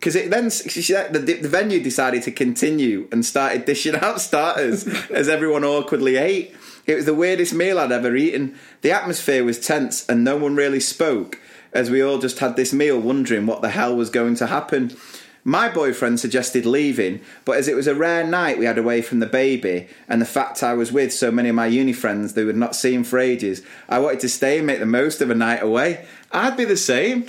[0.00, 5.28] because it then the, the venue decided to continue and started dishing out starters as
[5.28, 6.56] everyone awkwardly ate.
[6.86, 8.58] It was the weirdest meal I'd ever eaten.
[8.80, 11.38] The atmosphere was tense and no one really spoke
[11.74, 14.96] as we all just had this meal wondering what the hell was going to happen.
[15.44, 19.20] My boyfriend suggested leaving, but as it was a rare night we had away from
[19.20, 22.46] the baby, and the fact I was with so many of my uni friends we
[22.46, 25.34] had not seen for ages, I wanted to stay and make the most of a
[25.34, 26.06] night away.
[26.32, 27.26] I'd be the same.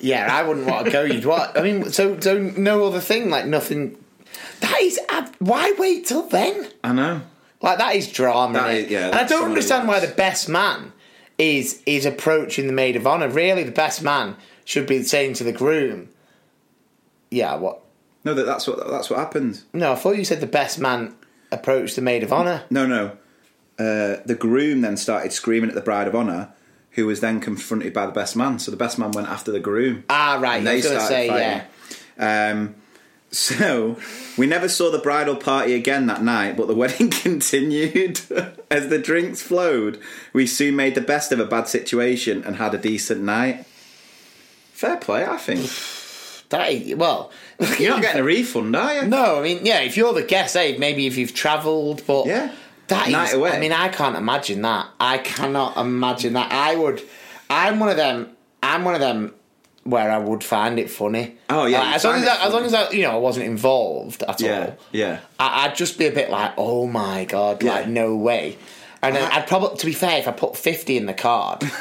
[0.00, 1.02] Yeah, I wouldn't want to go.
[1.02, 1.58] You'd what?
[1.58, 3.96] I mean, so so no other thing, like nothing.
[4.60, 6.68] That is uh, why wait till then?
[6.84, 7.22] I know.
[7.62, 8.54] Like that is drama.
[8.54, 10.92] That is- yeah, and I don't understand why the best man
[11.38, 13.28] is is approaching the maid of honor.
[13.28, 16.08] Really, the best man should be saying to the groom,
[17.30, 17.80] "Yeah, what?
[18.24, 19.62] No, that, that's what that's what happened.
[19.72, 21.14] No, I thought you said the best man
[21.52, 22.62] approached the maid of honor.
[22.70, 23.12] No, no.
[23.78, 26.52] Uh, the groom then started screaming at the bride of honor,
[26.92, 28.58] who was then confronted by the best man.
[28.58, 30.04] So the best man went after the groom.
[30.10, 30.58] Ah, right.
[30.58, 31.64] and I they was going to started say, yeah.
[32.18, 32.60] fighting.
[32.62, 32.74] Um,
[33.32, 33.96] so
[34.36, 38.20] we never saw the bridal party again that night, but the wedding continued
[38.70, 40.00] as the drinks flowed.
[40.32, 43.66] We soon made the best of a bad situation and had a decent night.
[44.72, 45.70] Fair play, I think.
[46.50, 47.30] That is- well,
[47.78, 49.06] You're not getting a refund, are you?
[49.06, 52.50] No, I mean, yeah, if you're the guest, hey, maybe if you've travelled, but Yeah.
[52.90, 53.12] That is.
[53.12, 53.50] Night away.
[53.50, 54.86] I mean, I can't imagine that.
[55.00, 56.52] I cannot imagine that.
[56.52, 57.02] I would.
[57.48, 58.36] I'm one of them.
[58.62, 59.34] I'm one of them
[59.84, 61.36] where I would find it funny.
[61.48, 63.46] Oh, yeah, Like, as long as I, as long as I, you know, I wasn't
[63.46, 64.78] involved at Yeah, all.
[64.92, 65.20] yeah.
[65.38, 68.58] I, I'd just be a bit like, oh my god, like no way.
[69.02, 71.62] And then I'd probably, to be fair, if I put fifty in the card.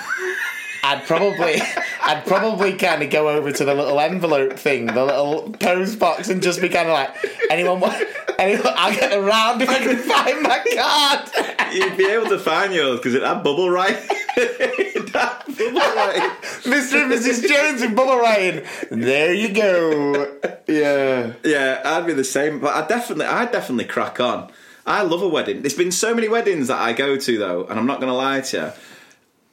[0.84, 1.62] I'd probably,
[2.02, 6.30] I'd probably kind of go over to the little envelope thing, the little post box,
[6.30, 7.16] and just be kind of like,
[7.50, 8.04] anyone want,
[8.40, 11.74] anyone, I'll get around if I can find my card.
[11.74, 13.98] You'd be able to find yours because it had bubble right.
[14.36, 16.38] bubble right.
[16.64, 17.04] Mr.
[17.04, 17.48] and Mrs.
[17.48, 18.66] Jones and Bubba Ryan.
[18.90, 20.38] There you go.
[20.68, 21.34] Yeah.
[21.44, 24.52] Yeah, I'd be the same, but I definitely, I definitely crack on.
[24.86, 25.62] I love a wedding.
[25.62, 28.16] There's been so many weddings that I go to though, and I'm not going to
[28.16, 28.72] lie to you.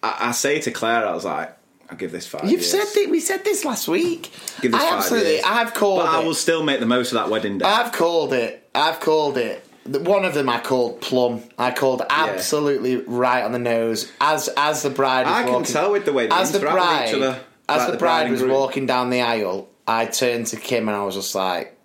[0.06, 1.56] I, I say to Claire, I was like,
[1.88, 2.70] I'll give this 5 You've years.
[2.70, 4.32] said that we said this last week.
[4.60, 5.44] Give this I five absolutely, years.
[5.46, 6.16] I've called but it.
[6.16, 7.64] I will still make the most of that wedding day.
[7.64, 8.68] I've called it.
[8.74, 9.64] I've called it.
[9.86, 11.44] One of them I called plum.
[11.56, 14.10] I called absolutely right on the nose.
[14.20, 15.26] As as the bride.
[15.26, 17.78] Was I can tell with the way they as the with bride, each other, as
[17.78, 20.96] like the, the bride, bride was walking down the aisle, I turned to Kim and
[20.96, 21.75] I was just like,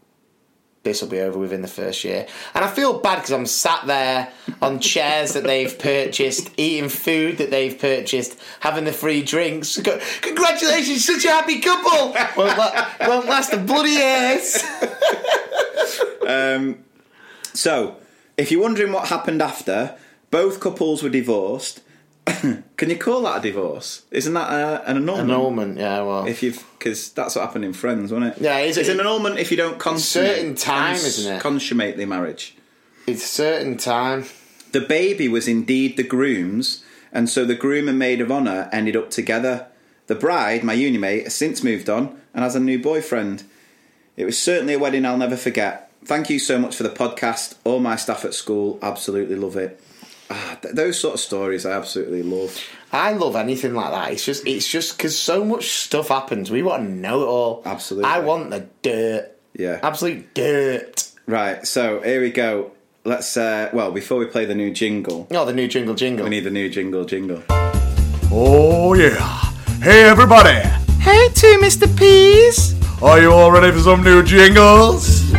[0.83, 3.85] "This will be over within the first year." And I feel bad because I'm sat
[3.87, 4.31] there
[4.61, 9.79] on chairs that they've purchased, eating food that they've purchased, having the free drinks.
[10.21, 12.15] Congratulations, such a happy couple.
[12.37, 14.63] won't, la- won't last a bloody years.
[16.27, 16.83] Um,
[17.53, 17.97] so,
[18.37, 19.97] if you're wondering what happened after,
[20.29, 21.81] both couples were divorced.
[22.77, 24.03] Can you call that a divorce?
[24.11, 25.29] Isn't that a, an annulment?
[25.31, 26.27] Annulment, yeah, well.
[26.27, 28.41] If you've, because that's what happened in Friends, wasn't it?
[28.41, 31.41] Yeah, it's- it's an annulment if you don't consummate, certain time, isn't it?
[31.41, 32.55] Consummate the marriage.
[33.07, 34.25] It's certain time.
[34.71, 38.95] The baby was indeed the groom's, and so the groom and maid of honour ended
[38.95, 39.67] up together.
[40.07, 43.43] The bride, my uni mate, has since moved on and has a new boyfriend.
[44.15, 45.91] It was certainly a wedding I'll never forget.
[46.05, 47.55] Thank you so much for the podcast.
[47.63, 49.81] All my staff at school absolutely love it.
[50.61, 52.57] Th- those sort of stories I absolutely love.
[52.91, 54.11] I love anything like that.
[54.11, 56.51] It's just, it's just because so much stuff happens.
[56.51, 57.61] We want to know it all.
[57.65, 58.09] Absolutely.
[58.09, 59.31] I want the dirt.
[59.53, 59.79] Yeah.
[59.83, 61.09] Absolute dirt.
[61.25, 62.71] Right, so here we go.
[63.03, 66.23] Let's, uh, well, before we play the new jingle, Oh, the new jingle jingle.
[66.25, 67.41] we need the new jingle jingle.
[68.33, 69.17] Oh yeah.
[69.81, 70.59] Hey everybody.
[70.99, 71.87] hey, to Mr.
[71.97, 72.75] P's.
[73.01, 75.31] Are you all ready for some new jingles?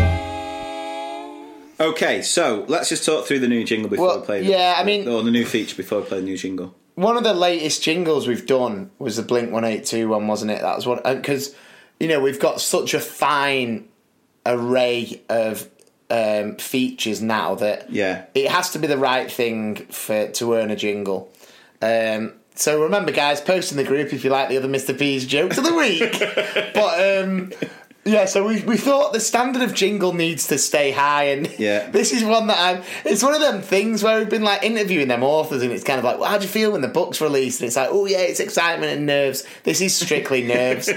[1.82, 4.42] Okay, so let's just talk through the new jingle before Well, we play.
[4.42, 6.74] The, yeah, I mean- or the new feature before we play the new jingle.
[6.94, 10.60] One of the latest jingles we've done was the Blink 182 one, wasn't it?
[10.60, 11.00] That was one.
[11.02, 11.54] Because,
[11.98, 13.88] you know, we've got such a fine
[14.46, 15.68] array of
[16.10, 18.26] um, features now that Yeah.
[18.34, 21.32] it has to be the right thing for to earn a jingle.
[21.80, 24.96] Um, so remember, guys, post in the group if you like the other Mr.
[24.96, 26.12] P's jokes of the week.
[26.74, 27.52] but um,
[28.04, 31.88] yeah, so we, we thought the standard of jingle needs to stay high, and Yeah.
[31.90, 32.82] this is one that I'm.
[33.04, 35.98] It's one of them things where we've been like interviewing them authors, and it's kind
[35.98, 37.60] of like, well, how do you feel when the book's released?
[37.60, 39.44] And it's like, oh yeah, it's excitement and nerves.
[39.64, 40.90] This is strictly nerves,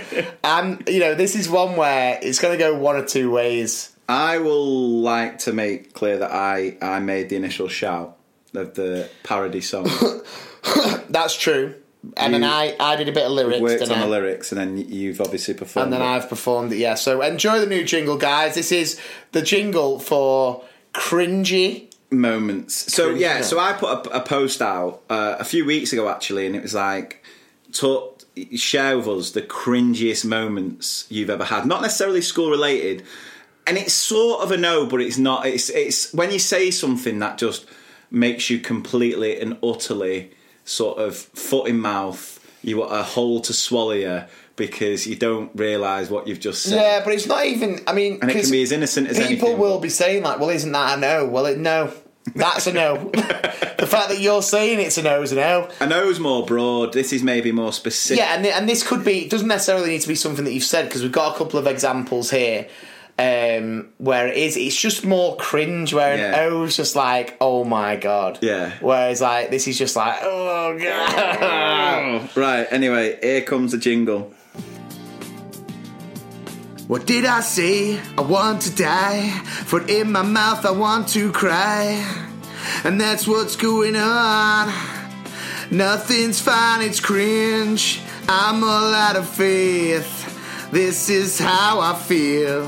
[0.43, 3.91] and you know, this is one where it's going to go one or two ways.
[4.07, 8.17] I will like to make clear that I, I made the initial shout
[8.53, 9.89] of the parody song.
[11.09, 11.75] That's true.
[12.17, 13.61] And then I, I did a bit of lyrics.
[13.61, 15.85] Worked on the lyrics, and then you've obviously performed.
[15.85, 16.05] And then it.
[16.05, 16.95] I've performed it, yeah.
[16.95, 18.55] So enjoy the new jingle, guys.
[18.55, 18.99] This is
[19.31, 20.63] the jingle for
[20.93, 21.93] cringy.
[22.11, 22.93] moments.
[22.93, 23.41] So Cringe, yeah, yeah.
[23.41, 26.61] so I put a, a post out uh, a few weeks ago actually, and it
[26.61, 27.23] was like,
[27.71, 28.23] talk,
[28.55, 31.65] share with us the cringiest moments you've ever had.
[31.65, 33.03] Not necessarily school related,
[33.67, 35.45] and it's sort of a no, but it's not.
[35.45, 37.65] It's it's when you say something that just
[38.11, 40.31] makes you completely and utterly
[40.65, 42.39] sort of foot in mouth.
[42.61, 44.23] You want a hole to swallow you
[44.55, 46.75] because you don't realise what you've just said.
[46.75, 47.79] Yeah, but it's not even.
[47.87, 50.23] I mean, And it can be as innocent as people anything, will but- be saying
[50.23, 51.93] like, "Well, isn't that a no?" Well, it, no,
[52.35, 53.09] That's a no.
[53.13, 55.69] the fact that you're saying it's a no is a no.
[55.79, 56.91] A know it's more broad.
[56.93, 58.17] This is maybe more specific.
[58.17, 60.63] Yeah, and, and this could be, it doesn't necessarily need to be something that you've
[60.63, 62.67] said because we've got a couple of examples here
[63.17, 66.49] um, where it is, it's just more cringe, where an Yeah.
[66.49, 68.39] O is just like, oh my god.
[68.41, 68.73] Yeah.
[68.81, 72.29] Whereas like, this is just like, oh god.
[72.35, 72.67] Right.
[72.71, 74.33] Anyway, here comes the jingle.
[76.87, 77.99] What did I say?
[78.17, 79.29] I want to die.
[79.65, 82.03] Foot in my mouth, I want to cry.
[82.83, 84.71] And that's what's going on.
[85.71, 88.01] Nothing's fine, it's cringe.
[88.27, 90.23] I'm all out of faith.
[90.71, 92.67] This is how I feel.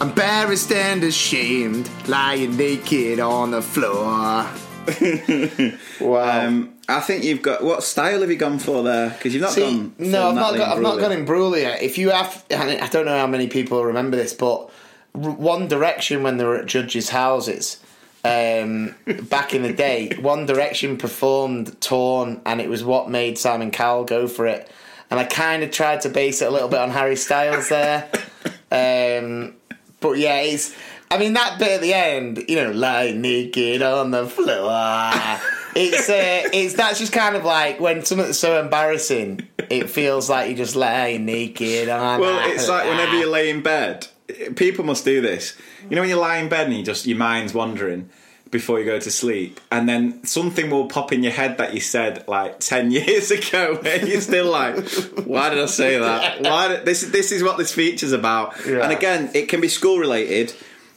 [0.00, 4.46] Embarrassed and ashamed, lying naked on the floor.
[6.00, 6.46] wow.
[6.46, 7.62] Um, I think you've got.
[7.62, 9.10] What style have you gone for there?
[9.10, 9.94] Because you've not See, gone.
[9.98, 11.80] no, I've not, got, I've not gone in Bruglia.
[11.80, 14.70] If you have, I don't know how many people remember this, but
[15.12, 17.78] One Direction when they were at judges' houses
[18.24, 18.94] um,
[19.28, 24.04] back in the day, One Direction performed "Torn," and it was what made Simon Cowell
[24.04, 24.70] go for it.
[25.10, 28.08] And I kind of tried to base it a little bit on Harry Styles there,
[28.72, 29.54] um,
[30.00, 30.74] but yeah, it's.
[31.12, 35.12] I mean that bit at the end, you know, lie naked on the floor.
[35.74, 40.50] It's uh, it's that's just kind of like when something's so embarrassing, it feels like
[40.50, 42.20] you just lie naked on.
[42.20, 44.08] Well, it's like whenever you lay in bed,
[44.56, 45.56] people must do this.
[45.88, 48.10] You know, when you lie in bed and you just your mind's wandering
[48.50, 51.80] before you go to sleep, and then something will pop in your head that you
[51.80, 54.76] said like ten years ago, and you're still like,
[55.24, 56.42] "Why did I say that?
[56.42, 57.02] Why did, this?
[57.02, 58.82] This is what this feature's about." Yeah.
[58.82, 60.54] And again, it can be school related.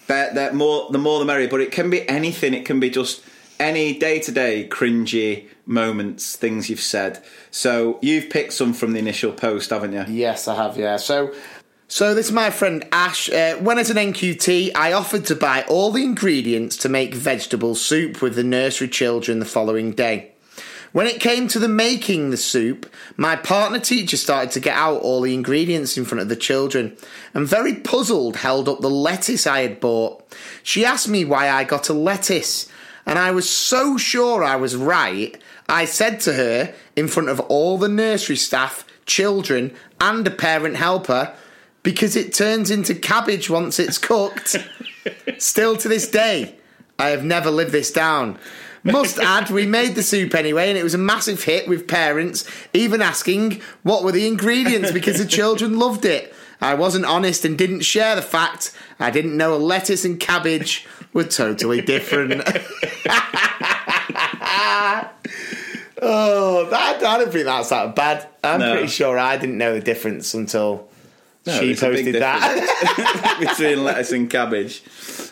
[0.07, 2.53] That that more the more the merrier, but it can be anything.
[2.53, 3.23] It can be just
[3.59, 7.23] any day to day cringy moments, things you've said.
[7.51, 10.05] So you've picked some from the initial post, haven't you?
[10.07, 10.77] Yes, I have.
[10.77, 10.97] Yeah.
[10.97, 11.33] So,
[11.93, 13.29] so this is my friend Ash.
[13.29, 17.75] Uh, when as an NQT, I offered to buy all the ingredients to make vegetable
[17.75, 20.31] soup with the nursery children the following day.
[20.91, 25.03] When it came to the making the soup, my partner teacher started to get out
[25.03, 26.97] all the ingredients in front of the children
[27.31, 30.23] and very puzzled held up the lettuce I had bought.
[30.63, 32.67] She asked me why I got a lettuce
[33.05, 35.39] and I was so sure I was right.
[35.69, 40.77] I said to her in front of all the nursery staff, children and a parent
[40.77, 41.35] helper
[41.83, 44.55] because it turns into cabbage once it's cooked.
[45.37, 46.55] Still to this day,
[46.97, 48.39] I have never lived this down.
[48.85, 52.45] Must add, we made the soup anyway, and it was a massive hit with parents
[52.73, 56.33] even asking what were the ingredients because the children loved it.
[56.59, 60.85] I wasn't honest and didn't share the fact I didn't know a lettuce and cabbage
[61.13, 62.33] were totally different.
[66.01, 68.27] oh, that, I don't think that's that bad.
[68.43, 68.73] I'm No.
[68.73, 70.87] pretty sure I didn't know the difference until
[71.45, 73.37] No, she posted that.
[73.39, 74.81] between lettuce and cabbage.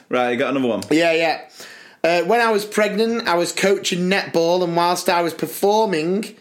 [0.09, 0.81] Right, you got another one.
[0.91, 1.49] Yeah, yeah.
[2.03, 6.35] Uh, when I was pregnant, I was coaching netball, and whilst I was performing,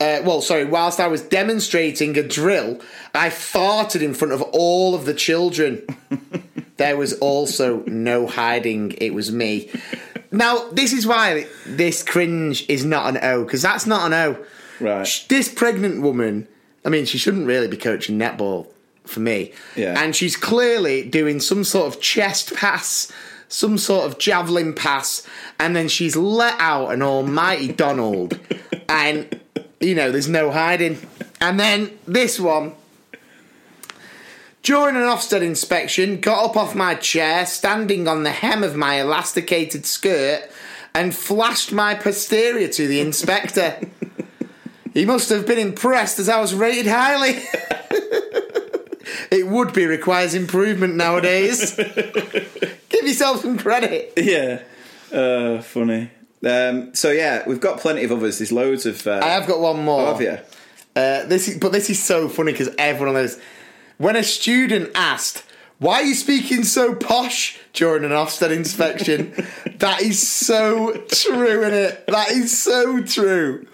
[0.00, 2.80] uh, well, sorry, whilst I was demonstrating a drill,
[3.14, 5.86] I farted in front of all of the children.
[6.76, 9.70] there was also no hiding, it was me.
[10.30, 14.44] Now, this is why this cringe is not an O, because that's not an O.
[14.80, 15.26] Right.
[15.28, 16.48] This pregnant woman,
[16.84, 18.66] I mean, she shouldn't really be coaching netball
[19.04, 19.52] for me.
[19.76, 20.00] Yeah.
[20.00, 23.10] And she's clearly doing some sort of chest pass,
[23.48, 25.26] some sort of javelin pass,
[25.58, 28.38] and then she's let out an almighty Donald.
[28.88, 29.40] And,
[29.80, 30.98] you know, there's no hiding.
[31.40, 32.74] And then this one.
[34.62, 39.00] During an Ofsted inspection, got up off my chair, standing on the hem of my
[39.00, 40.48] elasticated skirt,
[40.94, 43.80] and flashed my posterior to the inspector.
[44.94, 47.42] he must have been impressed as I was rated highly.
[49.30, 51.74] it would be requires improvement nowadays.
[51.76, 54.12] Give yourself some credit.
[54.16, 54.62] Yeah.
[55.12, 56.10] Uh, funny.
[56.44, 58.38] Um, so yeah, we've got plenty of others.
[58.38, 59.06] There's loads of.
[59.06, 60.02] Uh, I have got one more.
[60.02, 60.38] Oh, have you?
[60.94, 63.40] Uh, this is, but this is so funny because everyone knows.
[63.98, 65.44] When a student asked,
[65.78, 69.32] "Why are you speaking so posh?" during an Ofsted inspection,
[69.78, 72.06] that is so true, is it?
[72.08, 73.66] That is so true.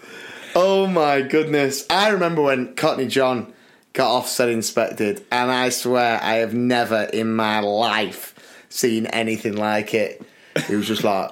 [0.55, 1.85] Oh my goodness!
[1.89, 3.51] I remember when Cockney John
[3.99, 8.33] got Ofsted inspected, and I swear I have never in my life
[8.69, 10.21] seen anything like it.
[10.55, 11.29] It was just like,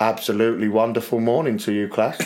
[0.00, 2.20] "Absolutely wonderful morning to you, class."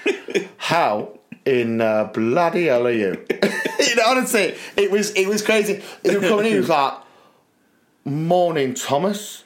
[0.56, 3.24] How in uh, bloody hell are you?
[3.30, 5.80] you know, honestly, it was it was crazy.
[6.02, 6.94] He was coming in, he was like,
[8.04, 9.44] "Morning, Thomas.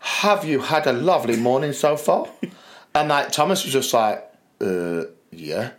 [0.00, 2.28] Have you had a lovely morning so far?"
[2.94, 4.30] And like Thomas was just like,
[4.60, 5.70] "Uh, yeah."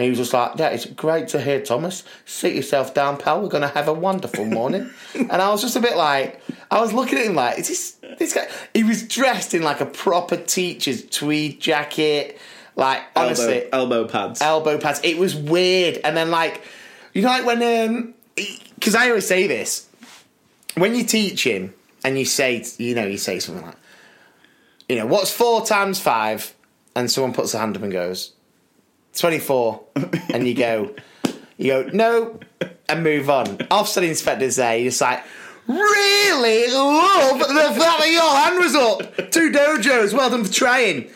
[0.00, 2.04] And he was just like, "Yeah, it's great to hear, Thomas.
[2.24, 3.42] Sit yourself down, pal.
[3.42, 6.40] We're going to have a wonderful morning." and I was just a bit like,
[6.70, 9.82] I was looking at him like, "Is this this guy?" He was dressed in like
[9.82, 12.38] a proper teacher's tweed jacket,
[12.76, 14.40] like honestly, elbow, elbow pads.
[14.40, 15.02] elbow pads.
[15.04, 15.98] It was weird.
[15.98, 16.62] And then like,
[17.12, 18.14] you know, like when um,
[18.74, 19.86] because I always say this
[20.76, 21.74] when you teach him
[22.04, 23.76] and you say, you know, you say something like,
[24.88, 26.54] you know, what's four times five?
[26.96, 28.32] And someone puts their hand up and goes,
[29.14, 29.82] 24.
[30.32, 30.94] and you go,
[31.56, 32.40] you go, no,
[32.88, 33.46] and move on.
[33.46, 34.76] Ofsted inspector's there.
[34.76, 35.24] You're just like,
[35.66, 39.30] really love the fact that your hand was up.
[39.30, 40.12] Two dojos.
[40.12, 41.10] Well done for trying.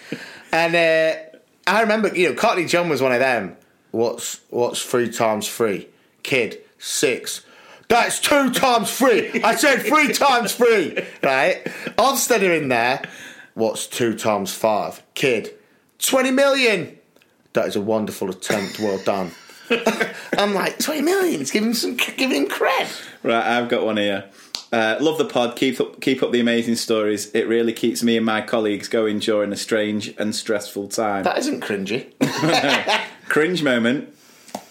[0.52, 3.56] And uh, I remember, you know, Cockney John was one of them.
[3.90, 5.88] What's what's three times three?
[6.22, 7.44] Kid, six.
[7.88, 9.42] That's two times three.
[9.42, 10.98] I said three times three.
[11.22, 11.64] Right?
[11.96, 13.02] Ofsted in there.
[13.54, 15.02] What's two times five?
[15.14, 15.54] Kid,
[16.00, 16.98] 20 million.
[17.54, 18.78] That is a wonderful attempt.
[18.78, 19.30] Well done.
[20.38, 21.40] I'm like, 20 million.
[21.40, 23.02] It's giving some giving him cred.
[23.22, 24.24] Right, I've got one here.
[24.72, 25.56] Uh, love the pod.
[25.56, 27.30] Keep up, keep up the amazing stories.
[27.32, 31.22] It really keeps me and my colleagues going during a strange and stressful time.
[31.22, 32.12] That isn't cringy.
[33.28, 34.12] Cringe moment.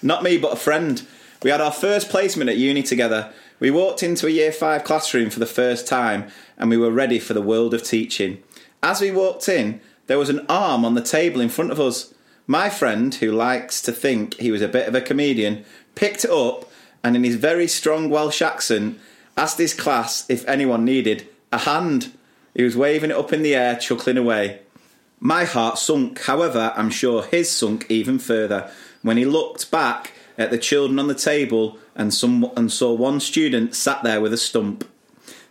[0.01, 1.01] Not me, but a friend.
[1.41, 3.31] We had our first placement at uni together.
[3.61, 6.27] We walked into a year five classroom for the first time
[6.57, 8.43] and we were ready for the world of teaching.
[8.81, 12.12] As we walked in, there was an arm on the table in front of us.
[12.45, 15.64] My friend, who likes to think he was a bit of a comedian,
[15.95, 16.70] picked it up
[17.03, 18.99] and in his very strong Welsh accent
[19.38, 22.11] asked his class if anyone needed a hand.
[22.53, 24.60] He was waving it up in the air, chuckling away.
[25.20, 28.70] My heart sunk, however, I'm sure his sunk even further
[29.02, 33.20] when he looked back at the children on the table and, some, and saw one
[33.20, 34.90] student sat there with a stump.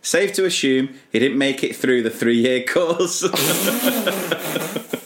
[0.01, 3.23] Safe to assume he didn't make it through the three year course.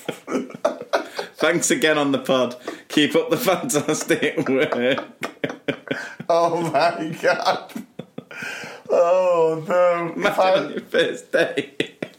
[1.37, 2.55] Thanks again on the pod.
[2.87, 5.05] Keep up the fantastic work.
[6.27, 7.71] oh my god.
[8.89, 10.13] Oh no.
[10.15, 11.73] Imagine on your first day.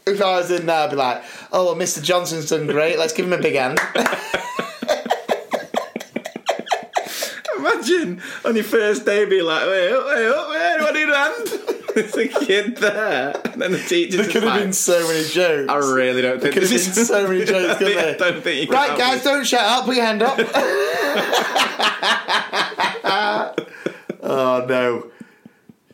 [0.07, 1.21] if I was in there, I'd be like,
[1.51, 2.01] oh, well, Mr.
[2.01, 2.97] Johnson's done great.
[2.97, 3.79] Let's give him a big hand.
[7.59, 11.15] Imagine on your first day being like, wait up, wait up, wait, anyone need a
[11.15, 11.47] hand?
[11.95, 13.33] There's a kid there.
[13.45, 15.69] And then the teacher's There could have like, been so many jokes.
[15.71, 18.17] I really don't think Could have been so many jokes, I couldn't think- I there?
[18.17, 19.23] don't think you Right, guys, this.
[19.23, 20.37] don't shout up, Put your hand up.
[24.21, 25.11] oh no!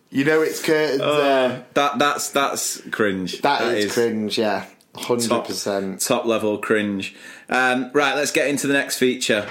[0.10, 1.66] You know it's curtains there.
[1.74, 3.42] That that's that's cringe.
[3.42, 4.38] that is, cringe.
[4.38, 4.66] Yeah,
[4.96, 6.02] hundred top, percent.
[6.02, 7.16] top level cringe.
[7.50, 9.48] Um, right, let's get into the next feature.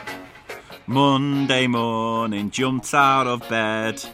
[0.86, 4.04] Monday morning, jumped out of bed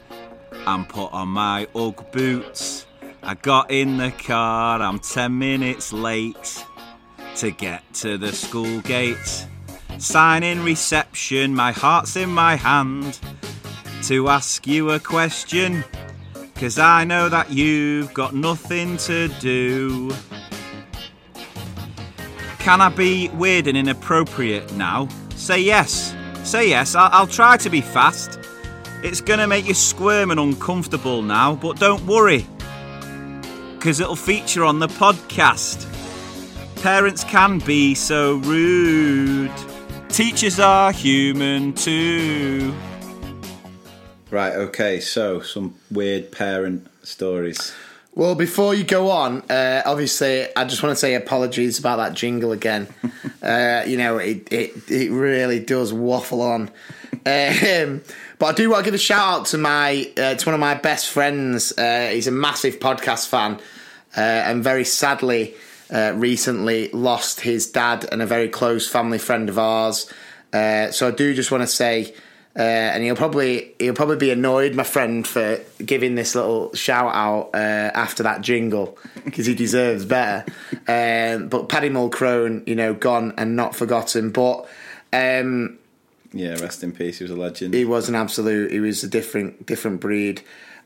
[0.52, 2.86] and put on my Ugg boots.
[3.24, 6.64] I got in the car, I'm 10 minutes late
[7.36, 9.46] to get to the school gate.
[9.98, 13.18] Sign in reception, my heart's in my hand
[14.04, 15.84] to ask you a question.
[16.54, 20.12] Cause I know that you've got nothing to do.
[22.60, 25.08] Can I be weird and inappropriate now?
[25.34, 26.14] Say yes.
[26.44, 26.94] Say yes.
[26.94, 28.38] I'll, I'll try to be fast.
[29.02, 32.46] It's gonna make you squirm and uncomfortable now, but don't worry.
[33.74, 35.86] Because it'll feature on the podcast.
[36.82, 39.52] Parents can be so rude.
[40.08, 42.74] Teachers are human too.
[44.30, 47.72] Right, okay, so some weird parent stories.
[48.12, 52.14] Well, before you go on, uh, obviously, I just want to say apologies about that
[52.14, 52.88] jingle again.
[53.42, 56.70] uh, you know, it, it it really does waffle on.
[57.24, 58.02] Um,
[58.38, 60.60] but I do want to give a shout out to my uh, to one of
[60.60, 61.72] my best friends.
[61.78, 63.60] Uh, he's a massive podcast fan,
[64.16, 65.54] uh, and very sadly,
[65.92, 70.12] uh, recently lost his dad and a very close family friend of ours.
[70.52, 72.12] Uh, so I do just want to say.
[72.60, 77.10] Uh, and he'll probably he'll probably be annoyed, my friend, for giving this little shout
[77.14, 80.44] out uh, after that jingle because he deserves better.
[80.86, 84.30] Um, but Paddy Mulcrone, you know, gone and not forgotten.
[84.30, 84.68] But
[85.10, 85.78] um,
[86.34, 87.16] Yeah, rest in peace.
[87.16, 87.72] He was a legend.
[87.72, 88.72] he was an absolute.
[88.72, 90.42] He was a different different breed.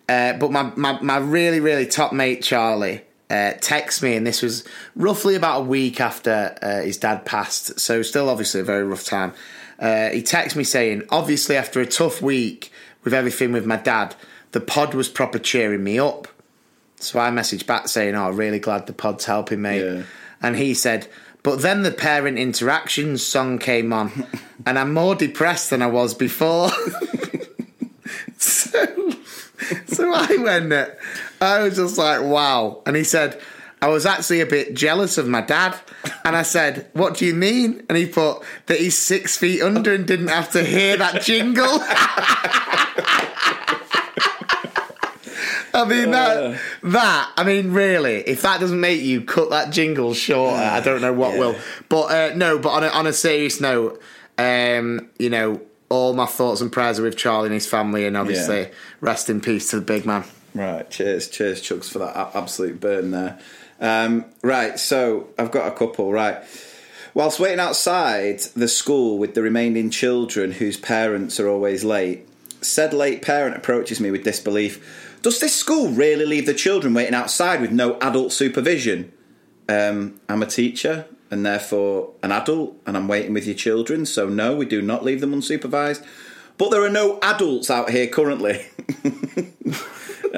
[0.09, 4.43] Uh, but my, my my really really top mate Charlie uh, texts me, and this
[4.43, 4.63] was
[4.95, 7.81] roughly about a week after uh, his dad passed.
[7.81, 9.33] So still obviously a very rough time.
[9.79, 12.73] Uh, he texts me saying, obviously after a tough week
[13.03, 14.15] with everything with my dad,
[14.53, 16.29] the pod was proper cheering me up.
[16.97, 20.03] So I messaged back saying, "Oh, really glad the pod's helping, mate." Yeah.
[20.41, 21.07] And he said,
[21.43, 24.27] "But then the parent interactions song came on,
[24.67, 26.71] and I'm more depressed than I was before."
[28.39, 29.13] so,
[29.87, 30.73] so I went.
[30.73, 30.87] uh,
[31.41, 33.41] I was just like, "Wow!" And he said,
[33.83, 35.77] I was actually a bit jealous of my dad.
[36.25, 37.85] And I said, What do you mean?
[37.89, 41.81] And he put that he's six feet under and didn't have to hear that jingle.
[45.77, 50.15] I mean that that I mean really, if that doesn't make you cut that jingle
[50.15, 51.57] shorter, I don't know what will.
[51.89, 54.01] But uh, no, but on a, on a serious note,
[54.39, 58.17] um, you know, all my thoughts and prayers are with Charlie and his family, and
[58.17, 58.69] obviously, Yeah.
[59.01, 60.23] rest in peace to the big man.
[60.55, 63.41] Right, cheers, cheers, Chugs, for that absolute burn there.
[63.81, 66.43] Um, right, so I've got a couple, right.
[67.13, 72.29] Whilst waiting outside the school with the remaining children whose parents are always late,
[72.61, 75.19] said late parent approaches me with disbelief.
[75.23, 79.13] Does this school really leave the children waiting outside with no adult supervision?
[79.69, 84.29] Um, I'm a teacher and therefore an adult, and I'm waiting with your children, so
[84.29, 86.05] no, we do not leave them unsupervised.
[86.59, 88.67] But there are no adults out here currently.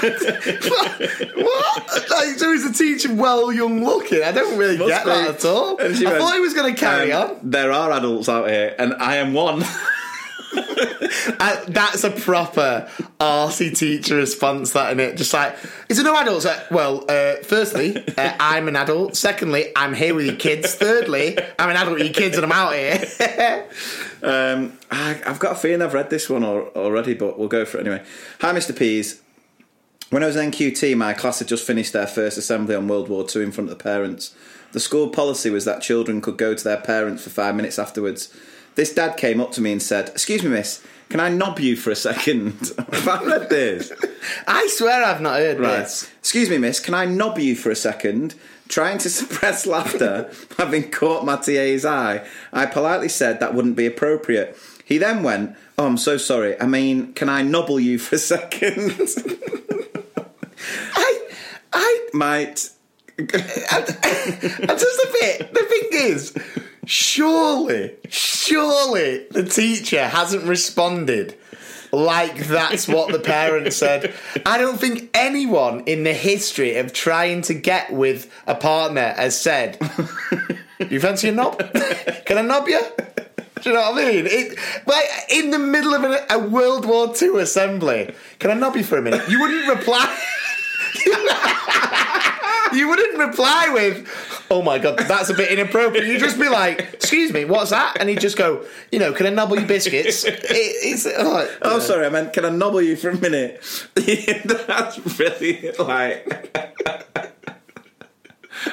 [0.00, 2.10] What?
[2.10, 4.22] Like, so he's a teacher, well young looking.
[4.22, 5.10] I don't really Must get be.
[5.10, 5.80] that at all.
[5.80, 7.38] I went, thought he was going to carry Um, on.
[7.50, 9.62] There are adults out here, and I am one.
[11.38, 12.88] Uh, that's a proper
[13.20, 15.16] arsey teacher response, that in it.
[15.16, 15.56] Just like,
[15.88, 16.44] is there no adults?
[16.44, 19.16] Uh, well, uh, firstly, uh, I'm an adult.
[19.16, 20.74] Secondly, I'm here with your kids.
[20.74, 23.66] Thirdly, I'm an adult with your kids and I'm out here.
[24.22, 27.64] Um, I, I've got a feeling I've read this one al- already, but we'll go
[27.64, 28.04] for it anyway.
[28.42, 28.76] Hi, Mr.
[28.76, 29.18] P's.
[30.10, 33.08] When I was in NQT, my class had just finished their first assembly on World
[33.08, 34.34] War II in front of the parents.
[34.72, 38.34] The school policy was that children could go to their parents for five minutes afterwards.
[38.74, 41.76] This dad came up to me and said, Excuse me, miss, can I knob you
[41.76, 42.54] for a second?
[42.92, 43.92] Have I read this?
[44.48, 45.78] I swear I've not heard Right.
[45.80, 46.10] this.
[46.18, 48.34] Excuse me, miss, can I knob you for a second?
[48.68, 53.86] Trying to suppress laughter, having caught my TA's eye, I politely said that wouldn't be
[53.86, 54.56] appropriate.
[54.84, 56.60] He then went, Oh, I'm so sorry.
[56.60, 58.98] I mean, can I nobble you for a second?
[60.94, 61.28] I,
[61.72, 62.70] I, Might.
[63.18, 65.52] I'm just a bit.
[65.52, 66.34] The thing is,
[66.86, 71.36] surely, surely the teacher hasn't responded
[71.92, 74.14] like that's what the parent said.
[74.46, 79.40] I don't think anyone in the history of trying to get with a partner has
[79.40, 79.78] said,
[80.78, 81.58] "You fancy a knob?
[82.26, 82.80] Can I knob you?"
[83.62, 84.26] Do you know what I mean?
[84.26, 88.76] It, like in the middle of an, a World War II assembly, can I knob
[88.76, 89.28] you for a minute?
[89.28, 90.18] You wouldn't reply.
[92.72, 94.06] You wouldn't reply with,
[94.50, 97.96] "Oh my god, that's a bit inappropriate." You'd just be like, "Excuse me, what's that?"
[97.98, 101.78] And he'd just go, "You know, can I nobble your biscuits?" It, it's oh, Oh,
[101.80, 103.60] sorry, I meant, can I nobble you for a minute?
[103.94, 106.56] That's really like.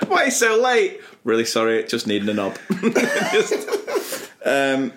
[0.07, 1.01] Why so late?
[1.27, 2.57] Really sorry, just needing a knob.
[3.33, 4.93] Just- um,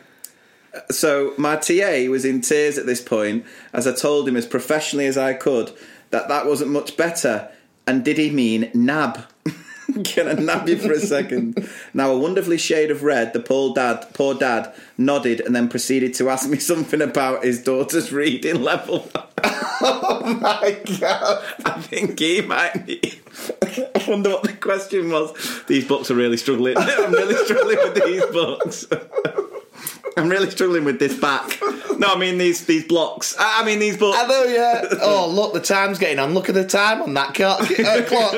[0.93, 5.07] so my TA was in tears at this point as I told him as professionally
[5.07, 5.73] as I could
[6.11, 7.51] that that wasn't much better.
[7.85, 9.25] And did he mean nab?
[10.05, 11.69] Can I nab you for a second?
[11.93, 16.15] Now, a wonderfully shade of red, the poor dad, poor dad nodded and then proceeded
[16.15, 19.11] to ask me something about his daughter's reading level.
[19.83, 21.43] oh my god!
[21.65, 23.01] I think he might be.
[23.63, 25.65] I wonder what the question was.
[25.67, 26.77] These books are really struggling.
[26.79, 28.87] I'm really struggling with these books.
[30.17, 31.59] I'm really struggling with this back.
[31.99, 33.37] No, I mean these these blocks.
[33.39, 34.19] I I mean these books.
[34.19, 34.85] I know, yeah.
[35.03, 36.35] Oh, look, the time's getting on.
[36.35, 37.63] Look at the time on that clock.
[37.63, 38.35] Uh, clock.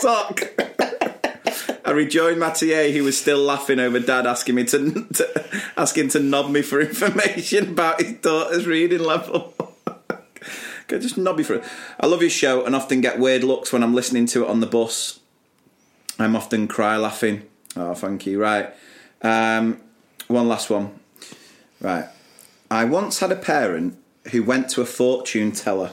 [0.00, 0.67] sock.
[1.88, 6.20] I rejoined TA, who was still laughing over Dad asking me to, to asking to
[6.20, 9.54] knob me for information about his daughter's reading level.
[10.86, 11.64] Can just you for it?
[11.98, 14.60] I love your show and often get weird looks when I'm listening to it on
[14.60, 15.20] the bus.
[16.18, 17.44] I'm often cry laughing.
[17.74, 18.38] Oh, thank you.
[18.38, 18.68] Right.
[19.22, 19.80] Um,
[20.26, 20.90] one last one.
[21.80, 22.04] Right.
[22.70, 23.96] I once had a parent
[24.32, 25.92] who went to a fortune teller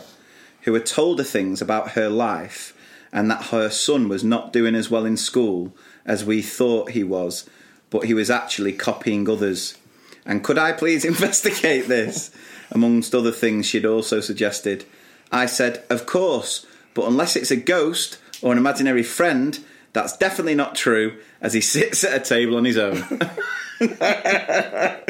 [0.63, 2.73] who had told her things about her life
[3.13, 5.73] and that her son was not doing as well in school
[6.05, 7.49] as we thought he was,
[7.89, 9.77] but he was actually copying others.
[10.25, 12.31] And could I please investigate this?
[12.71, 14.85] Amongst other things, she'd also suggested.
[15.31, 19.59] I said, Of course, but unless it's a ghost or an imaginary friend,
[19.93, 23.03] that's definitely not true, as he sits at a table on his own.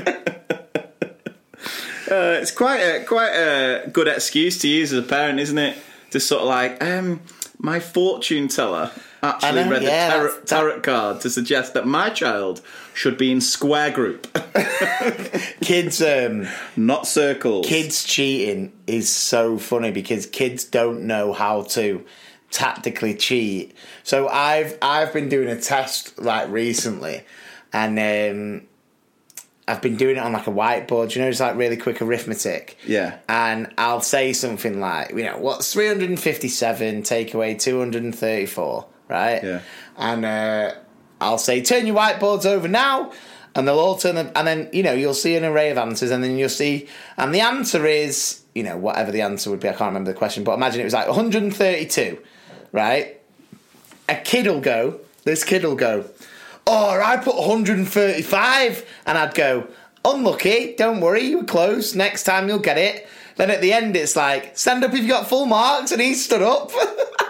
[2.07, 5.75] Uh, it's quite a quite a good excuse to use as a parent, isn't it?
[6.11, 7.19] To sort of like, um,
[7.57, 8.91] my fortune teller
[9.23, 12.61] actually read yeah, the tarot, tarot card to suggest that my child
[12.93, 14.27] should be in square group,
[15.61, 17.67] kids, um, not circles.
[17.67, 22.05] kids cheating is so funny because kids don't know how to
[22.51, 23.75] tactically cheat.
[24.03, 27.23] So I've I've been doing a test like recently,
[27.73, 28.67] and um,
[29.67, 31.15] I've been doing it on like a whiteboard.
[31.15, 32.77] You know, it's like really quick arithmetic.
[32.85, 33.17] Yeah.
[33.27, 39.43] And I'll say something like, you know, what's 357 take away 234, right?
[39.43, 39.61] Yeah.
[39.97, 40.75] And uh,
[41.21, 43.11] I'll say, turn your whiteboards over now.
[43.57, 46.11] And they'll all turn them, and then, you know, you'll see an array of answers,
[46.11, 49.69] and then you'll see, and the answer is, you know, whatever the answer would be.
[49.69, 52.17] I can't remember the question, but imagine it was like 132,
[52.73, 53.21] right?
[54.09, 56.05] A kid will go, this kid will go,
[56.67, 58.85] oh, I put 135.
[59.05, 59.67] And I'd go,
[60.03, 61.95] unlucky, don't worry, you were close.
[61.95, 63.07] Next time you'll get it.
[63.37, 65.91] Then at the end, it's like, stand up if you got full marks.
[65.91, 66.71] And he stood up.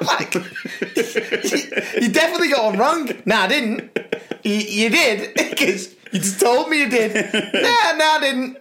[0.02, 3.10] Like, you definitely got one wrong.
[3.26, 3.98] No, I didn't.
[4.44, 7.16] You, you did, because you just told me you did.
[7.34, 8.58] no, no, I didn't.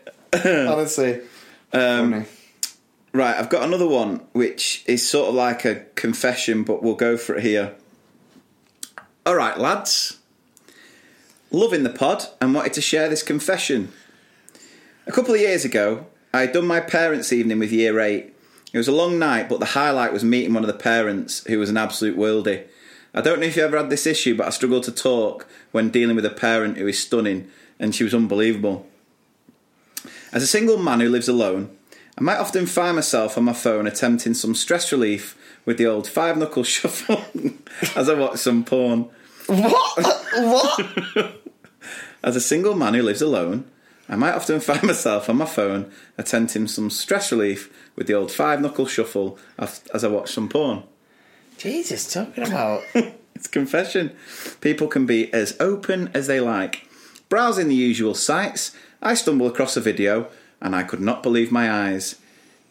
[0.68, 1.20] Honestly.
[1.72, 2.24] Um, Funny.
[3.12, 7.16] Right, I've got another one which is sort of like a confession, but we'll go
[7.16, 7.74] for it here.
[9.26, 10.20] All right, lads.
[11.50, 13.92] Loving the pod and wanted to share this confession.
[15.06, 18.35] A couple of years ago, I had done my parents' evening with year 8.
[18.73, 21.61] It was a long night, but the highlight was meeting one of the parents who
[21.61, 22.65] was an absolute worldie.
[23.15, 25.90] I don't know if you ever had this issue, but I struggle to talk when
[25.90, 27.48] dealing with a parent who is stunning,
[27.78, 28.85] and she was unbelievable.
[30.32, 31.70] As a single man who lives alone,
[32.19, 36.09] I might often find myself on my phone attempting some stress relief with the old
[36.09, 37.24] five knuckle shuffle
[37.94, 39.09] as I watch some porn.
[39.47, 40.05] What?
[40.35, 41.40] what?
[42.24, 43.70] As a single man who lives alone,
[44.09, 48.32] I might often find myself on my phone attempting some stress relief with the old
[48.32, 50.85] five knuckle shuffle as as I watch some porn.
[51.59, 52.82] Jesus, talking about.
[53.35, 54.14] It's confession.
[54.60, 56.89] People can be as open as they like.
[57.28, 60.28] Browsing the usual sites, I stumble across a video
[60.60, 62.14] and I could not believe my eyes.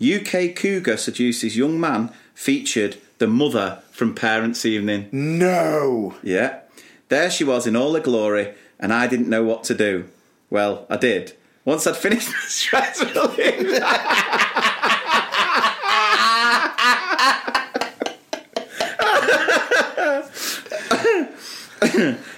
[0.01, 5.10] UK cougar seduces young man featured the mother from Parents' Evening.
[5.11, 6.15] No.
[6.23, 6.61] Yeah.
[7.10, 10.10] There she was in all her glory, and I didn't know what to do.
[10.53, 11.34] Well, I did.
[11.65, 13.81] Once I'd finished my stress relief.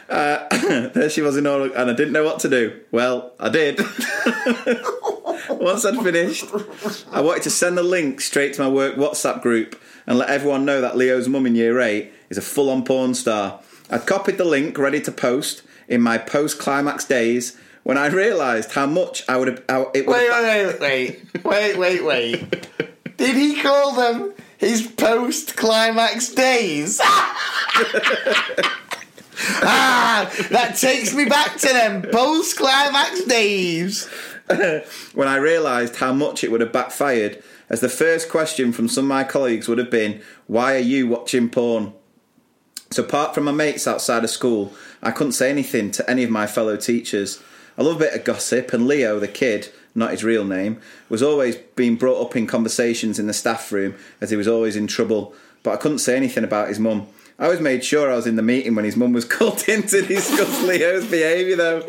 [0.07, 0.47] Uh,
[0.93, 2.79] there she was in all, and I didn't know what to do.
[2.89, 3.79] Well, I did.
[5.49, 6.45] Once I'd finished,
[7.11, 9.77] I wanted to send the link straight to my work WhatsApp group
[10.07, 13.13] and let everyone know that Leo's mum in year eight is a full on porn
[13.13, 13.59] star.
[13.89, 18.71] I'd copied the link ready to post in my post climax days when I realised
[18.71, 19.63] how much I would have.
[19.69, 22.67] How it would Wait, have wait, wait, wait, wait, wait, wait.
[23.15, 26.99] Did he call them his post climax days?
[29.61, 34.07] ah, that takes me back to them post climax days.
[35.13, 39.05] when I realised how much it would have backfired, as the first question from some
[39.05, 41.93] of my colleagues would have been, Why are you watching porn?
[42.89, 46.31] So, apart from my mates outside of school, I couldn't say anything to any of
[46.31, 47.43] my fellow teachers.
[47.77, 50.79] I love a bit of gossip, and Leo, the kid, not his real name,
[51.09, 54.75] was always being brought up in conversations in the staff room as he was always
[54.75, 55.33] in trouble,
[55.63, 57.07] but I couldn't say anything about his mum.
[57.37, 59.83] I always made sure I was in the meeting when his mum was called in
[59.83, 61.79] to discuss Leo's behaviour, though.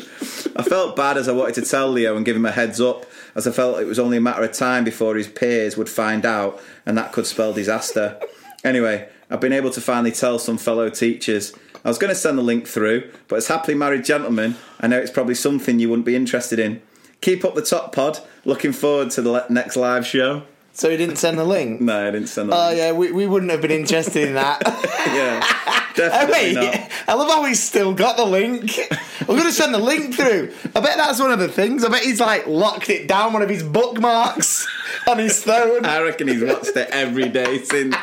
[0.56, 3.06] I felt bad as I wanted to tell Leo and give him a heads up,
[3.34, 6.26] as I felt it was only a matter of time before his peers would find
[6.26, 8.18] out, and that could spell disaster.
[8.64, 11.52] Anyway, I've been able to finally tell some fellow teachers.
[11.86, 14.98] I was going to send the link through, but as happily married gentlemen, I know
[14.98, 16.82] it's probably something you wouldn't be interested in.
[17.20, 18.18] Keep up the top pod.
[18.44, 20.42] Looking forward to the le- next live show.
[20.72, 21.80] So he didn't send the link?
[21.90, 22.78] No, I didn't send the Oh, link.
[22.78, 24.62] yeah, we, we wouldn't have been interested in that.
[24.66, 25.46] yeah,
[25.94, 26.90] definitely mean, not.
[27.06, 28.76] I love how he's still got the link.
[29.20, 30.52] I'm going to send the link through.
[30.74, 31.84] I bet that's one of the things.
[31.84, 34.66] I bet he's like locked it down, one of his bookmarks
[35.06, 35.84] on his phone.
[35.86, 37.94] I reckon he's watched it every day since.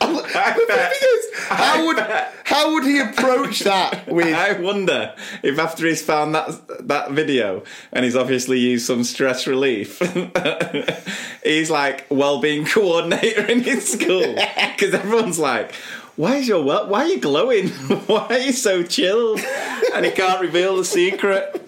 [0.00, 1.98] the thing is, how would
[2.44, 4.34] how would he approach that with?
[4.34, 9.46] I wonder if after he's found that that video and he's obviously used some stress
[9.46, 9.98] relief,
[11.44, 15.74] he's like well-being coordinator in his school because everyone's like.
[16.16, 17.68] Why is your why are you glowing?
[17.68, 19.40] Why are you so chilled?
[19.94, 21.62] And he can't reveal the secret.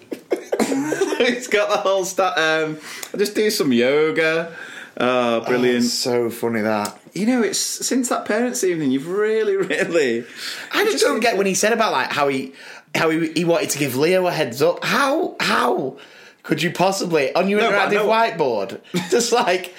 [1.17, 2.37] he's got the whole stat.
[2.37, 2.77] Um,
[3.11, 4.55] I just do some yoga.
[4.97, 5.85] Oh, brilliant!
[5.85, 6.97] so funny that.
[7.13, 8.91] you know, it's since that parents' evening.
[8.91, 10.25] You've really, really.
[10.71, 12.53] I just don't get when he said about like how he
[12.95, 14.83] how he, he wanted to give Leo a heads up.
[14.83, 15.97] How how
[16.43, 19.73] could you possibly on your No, interactive whiteboard just like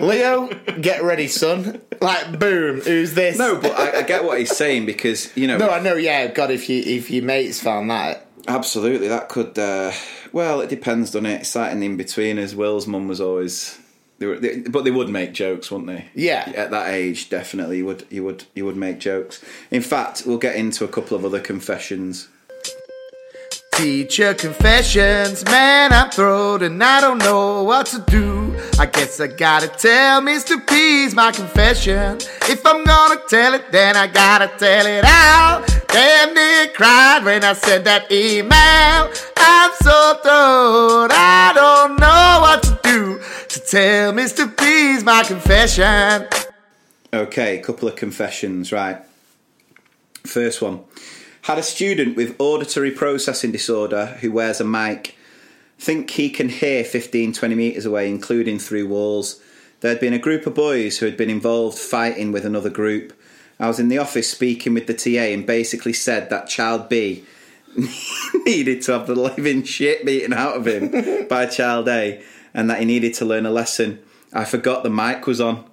[0.00, 0.48] Leo,
[0.80, 1.80] get ready, son.
[2.00, 3.38] Like boom, who's this?
[3.38, 5.56] No, but I, I get what he's saying because you know.
[5.58, 5.94] no, I know.
[5.94, 9.58] Yeah, God, if you if your mates found that, Absolutely, that could.
[9.58, 9.92] Uh,
[10.32, 11.40] well, it depends, doesn't it?
[11.42, 12.38] It's like in between.
[12.38, 13.78] As Will's mum was always,
[14.18, 16.06] they were, they, but they would make jokes, wouldn't they?
[16.14, 16.52] Yeah.
[16.56, 19.42] At that age, definitely, you would, you would, you would make jokes.
[19.70, 22.28] In fact, we'll get into a couple of other confessions.
[23.76, 25.44] teacher confessions.
[25.44, 28.56] Man, I'm thrilled and I don't know what to do.
[28.76, 30.66] I guess I gotta tell Mr.
[30.66, 32.18] P's my confession.
[32.48, 35.64] If I'm gonna tell it, then I gotta tell it out.
[35.88, 39.12] Damn near cried when I sent that email.
[39.36, 44.54] I'm so thrilled, I don't know what to do to tell Mr.
[44.56, 46.28] P's my confession.
[47.12, 48.98] Okay, couple of confessions, right.
[50.24, 50.84] First one.
[51.42, 55.16] Had a student with auditory processing disorder who wears a mic.
[55.78, 59.40] Think he can hear 15, 20 metres away, including through walls.
[59.80, 63.14] There had been a group of boys who had been involved fighting with another group.
[63.58, 67.24] I was in the office speaking with the TA and basically said that child B
[68.44, 72.22] needed to have the living shit beaten out of him by child A
[72.58, 74.00] and that he needed to learn a lesson.
[74.32, 75.64] I forgot the mic was on.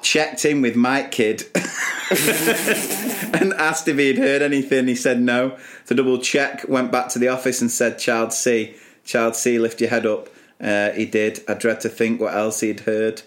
[0.00, 4.86] Checked in with Mike Kid and asked if he'd heard anything.
[4.86, 5.58] He said no.
[5.86, 9.80] To double check, went back to the office and said, Child C, Child C, lift
[9.80, 10.28] your head up.
[10.60, 11.42] Uh, he did.
[11.48, 13.22] I dread to think what else he'd heard.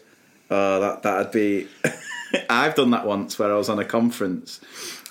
[0.49, 1.68] Oh, that that'd be.
[2.49, 4.61] I've done that once where I was on a conference.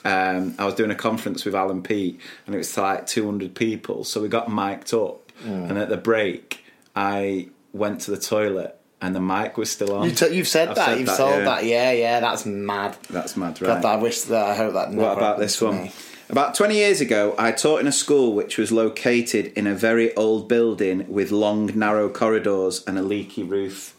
[0.03, 4.03] Um, I was doing a conference with Alan Peat, and it was like 200 people.
[4.05, 9.15] So we got mic'd up, and at the break, I went to the toilet, and
[9.15, 10.09] the mic was still on.
[10.09, 10.87] You t- you've said I've that.
[10.87, 11.45] said you've that, sold yeah.
[11.45, 11.65] that.
[11.65, 12.21] Yeah, yeah.
[12.21, 12.97] That's mad.
[13.11, 13.83] That's mad, right?
[13.83, 14.47] God, I wish that.
[14.47, 14.91] I hope that.
[14.91, 15.85] What about this one?
[15.85, 15.93] me.
[16.29, 20.15] About 20 years ago, I taught in a school which was located in a very
[20.17, 23.95] old building with long, narrow corridors and a leaky roof.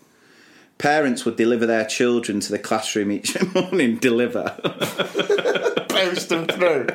[0.78, 3.96] Parents would deliver their children to the classroom each morning.
[3.98, 4.58] Deliver.
[5.88, 6.88] Post them through.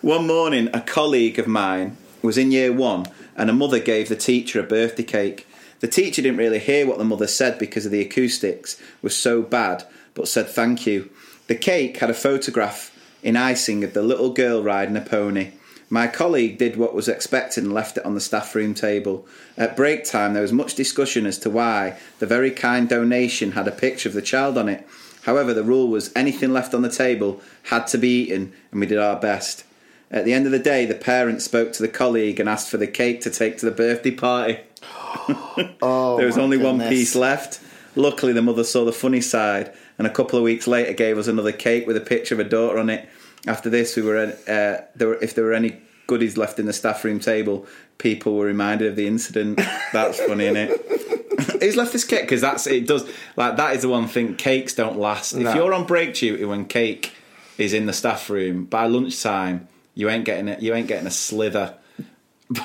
[0.00, 3.04] One morning, a colleague of mine was in year one,
[3.36, 5.46] and a mother gave the teacher a birthday cake.
[5.80, 9.42] The teacher didn't really hear what the mother said because of the acoustics was so
[9.42, 9.84] bad,
[10.14, 11.10] but said thank you.
[11.46, 15.52] The cake had a photograph in icing of the little girl riding a pony.
[15.90, 19.26] My colleague did what was expected and left it on the staff room table.
[19.56, 23.66] At break time, there was much discussion as to why the very kind donation had
[23.66, 24.86] a picture of the child on it.
[25.22, 28.86] However, the rule was anything left on the table had to be eaten, and we
[28.86, 29.64] did our best.
[30.10, 32.78] At the end of the day, the parent spoke to the colleague and asked for
[32.78, 34.58] the cake to take to the birthday party.
[35.82, 37.60] Oh, There was my only one piece left.
[37.96, 41.26] Luckily, the mother saw the funny side, and a couple of weeks later gave us
[41.26, 43.08] another cake with a picture of a daughter on it.
[43.46, 45.08] After this, we were uh, there.
[45.08, 47.66] Were, if there were any goodies left in the staff room table,
[47.98, 49.60] people were reminded of the incident.
[49.92, 51.60] That's funny, isn't it?
[51.62, 52.22] Who's left this cake?
[52.22, 52.86] Because that's it.
[52.86, 54.34] Does like that is the one thing.
[54.36, 55.34] Cakes don't last.
[55.34, 55.48] No.
[55.48, 57.12] If you're on break duty when cake
[57.58, 60.62] is in the staff room by lunchtime, you ain't getting it.
[60.62, 61.74] You ain't getting a slither.
[62.52, 62.62] Do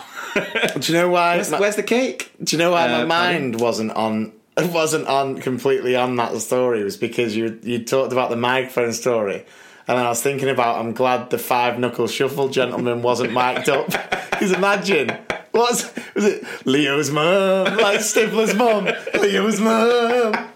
[0.81, 1.35] you know why?
[1.35, 2.31] Where's, my- where's the cake?
[2.43, 6.81] Do you know why Uh, my mind wasn't on wasn't on completely on that story?
[6.81, 9.45] It was because you you talked about the microphone story,
[9.87, 13.89] and I was thinking about I'm glad the five knuckle shuffle gentleman wasn't mic'd up.
[14.33, 15.09] Because imagine
[15.51, 18.89] what's was it Leo's mum like Stifler's mum
[19.21, 20.33] Leo's mum.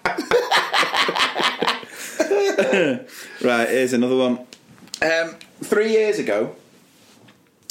[3.43, 4.39] Right, here's another one.
[5.01, 6.55] Um, three years ago,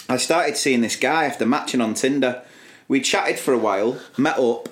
[0.08, 2.42] I started seeing this guy after matching on Tinder.
[2.86, 4.68] We chatted for a while, met up,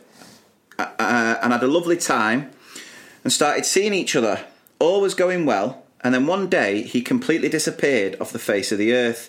[0.79, 2.53] uh, uh, and had a lovely time,
[3.25, 4.45] and started seeing each other.
[4.79, 8.79] All was going well, and then one day he completely disappeared off the face of
[8.79, 9.29] the earth.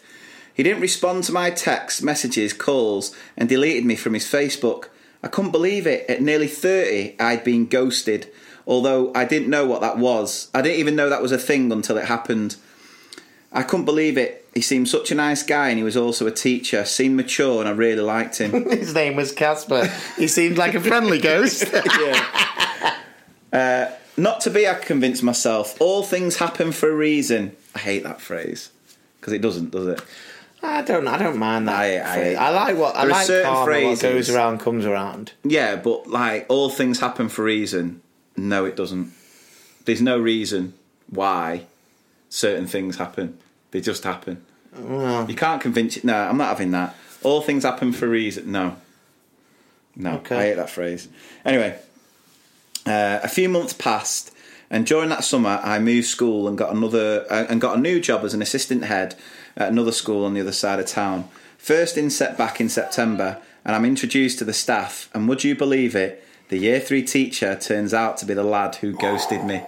[0.53, 4.89] He didn't respond to my texts, messages, calls, and deleted me from his Facebook.
[5.23, 6.07] I couldn't believe it.
[6.07, 8.31] At nearly 30, I'd been ghosted,
[8.67, 10.51] although I didn't know what that was.
[10.53, 12.57] I didn't even know that was a thing until it happened.
[13.51, 14.44] I couldn't believe it.
[14.55, 16.85] He seemed such a nice guy, and he was also a teacher.
[16.85, 18.69] Seemed mature, and I really liked him.
[18.69, 19.85] His name was Casper.
[20.17, 21.65] He seemed like a friendly ghost.
[23.53, 25.79] Uh, not to be, I convinced myself.
[25.79, 27.55] All things happen for a reason.
[27.73, 28.69] I hate that phrase
[29.19, 30.01] because it doesn't, does it?
[30.61, 31.07] I don't.
[31.07, 31.75] I don't mind that.
[31.75, 32.37] I- I- phrase.
[32.37, 33.25] I like what I like.
[33.27, 35.31] certain karma, what goes around comes around.
[35.45, 38.01] Yeah, but like all things happen for a reason.
[38.35, 39.13] No, it doesn't.
[39.85, 40.73] There's no reason
[41.09, 41.65] why
[42.27, 43.37] certain things happen.
[43.71, 44.45] They just happen.
[44.77, 45.97] You can't convince.
[45.97, 46.03] It.
[46.03, 46.95] No, I'm not having that.
[47.23, 48.51] All things happen for a reason.
[48.51, 48.75] No,
[49.95, 50.15] no.
[50.15, 50.35] Okay.
[50.37, 51.07] I hate that phrase.
[51.43, 51.79] Anyway,
[52.85, 54.31] uh, a few months passed,
[54.69, 57.99] and during that summer, I moved school and got another uh, and got a new
[57.99, 59.15] job as an assistant head
[59.55, 61.29] at another school on the other side of town.
[61.57, 65.09] First inset back in September, and I'm introduced to the staff.
[65.13, 66.23] And would you believe it?
[66.49, 69.63] The year three teacher turns out to be the lad who ghosted me.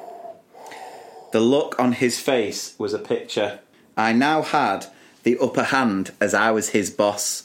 [1.31, 3.59] The look on his face was a picture.
[3.97, 4.85] I now had
[5.23, 7.43] the upper hand as I was his boss.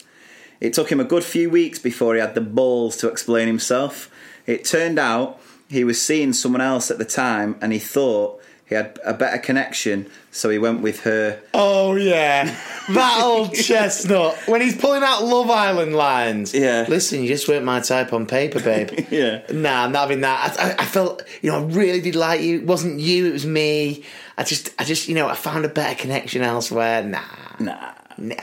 [0.61, 4.09] It took him a good few weeks before he had the balls to explain himself.
[4.47, 8.41] It turned out he was seeing someone else at the time and he thought
[8.73, 11.43] he had a better connection, so he went with her.
[11.53, 12.57] Oh yeah,
[12.89, 16.55] that old chestnut when he's pulling out Love Island lines.
[16.55, 16.87] Yeah.
[16.89, 19.07] listen, you just weren't my type on paper, babe.
[19.11, 19.43] Yeah.
[19.53, 20.59] Nah, I'm not having that.
[20.59, 22.61] I, I, I felt, you know, I really did like you.
[22.61, 24.05] It wasn't you, it was me.
[24.39, 27.03] I just, I just, you know, I found a better connection elsewhere.
[27.03, 27.21] Nah,
[27.61, 27.93] Nah.
[28.19, 28.35] nah.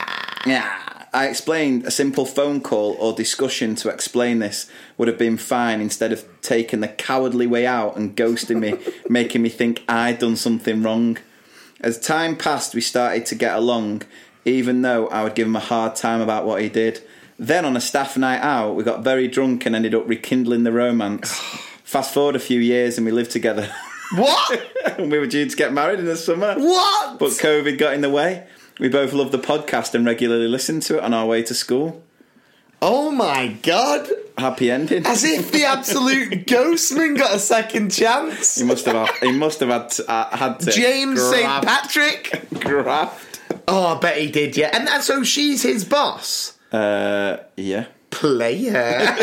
[0.46, 0.78] Yeah.
[1.12, 5.80] I explained a simple phone call or discussion to explain this would have been fine
[5.80, 8.74] instead of taking the cowardly way out and ghosting me,
[9.08, 11.18] making me think I'd done something wrong.
[11.80, 14.02] As time passed, we started to get along,
[14.44, 17.02] even though I would give him a hard time about what he did.
[17.40, 20.70] Then on a staff night out, we got very drunk and ended up rekindling the
[20.72, 21.34] romance.
[21.82, 23.68] Fast forward a few years and we lived together.
[24.14, 24.98] What?
[24.98, 26.54] we were due to get married in the summer.
[26.54, 27.18] What?
[27.18, 28.46] But COVID got in the way.
[28.78, 32.02] We both love the podcast and regularly listen to it on our way to school.
[32.82, 34.08] Oh my god!
[34.38, 35.04] Happy ending.
[35.04, 38.56] As if the absolute ghostman got a second chance.
[38.56, 39.10] He must have.
[39.20, 41.44] He must have had to, uh, had to James St.
[41.62, 42.48] Patrick.
[42.60, 43.40] graft.
[43.68, 44.70] Oh, I bet he did, yeah.
[44.72, 46.58] And, and so she's his boss.
[46.72, 47.86] Uh, yeah.
[48.10, 49.16] Player.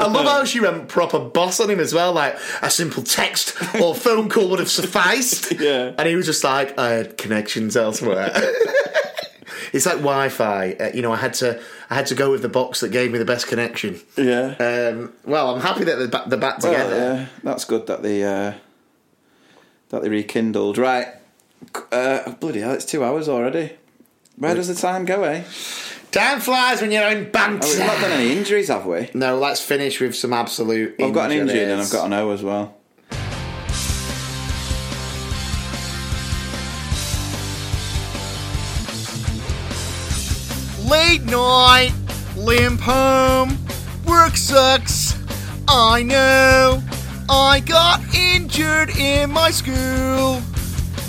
[0.00, 2.12] I love how she went proper boss on him as well.
[2.12, 5.52] Like a simple text or phone call would have sufficed.
[5.60, 5.92] Yeah.
[5.98, 8.30] And he was just like, I had connections elsewhere.
[9.72, 10.72] it's like Wi-Fi.
[10.80, 11.60] Uh, you know, I had to,
[11.90, 14.00] I had to go with the box that gave me the best connection.
[14.16, 14.54] Yeah.
[14.58, 16.96] Um, well, I'm happy that they're back, they're back Well, together.
[16.96, 17.26] yeah.
[17.44, 18.54] That's good that they uh,
[19.90, 20.78] that they rekindled.
[20.78, 21.08] Right.
[21.92, 22.72] Uh, bloody hell!
[22.72, 23.72] It's two hours already.
[24.36, 25.44] Where does the time go, eh?
[26.10, 27.60] Time flies when you're in banter.
[27.62, 29.08] Oh, we've not done any injuries, have we?
[29.14, 30.96] No, let's finish with some absolute.
[31.00, 31.80] I've got an injury and.
[31.80, 32.76] I've got an O as well.
[40.88, 41.92] Late night,
[42.36, 43.56] limp home,
[44.04, 45.16] work sucks.
[45.68, 46.82] I know.
[47.28, 50.42] I got injured in my school,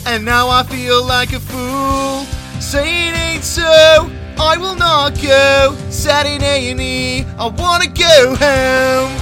[0.06, 2.26] and now I feel like a fool.
[2.62, 4.08] Say it ain't so.
[4.42, 5.78] I will not go.
[5.90, 7.24] Sat in and E.
[7.38, 9.18] I wanna go home.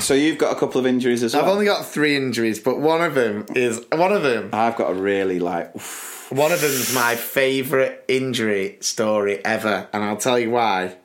[0.00, 1.44] So you've got a couple of injuries as well.
[1.44, 4.50] I've only got three injuries, but one of them is one of them.
[4.52, 5.74] I've got a really like.
[5.76, 6.26] oof.
[6.30, 10.96] One of them's my favourite injury story ever, and I'll tell you why.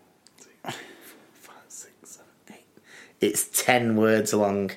[3.22, 4.72] It's ten words long.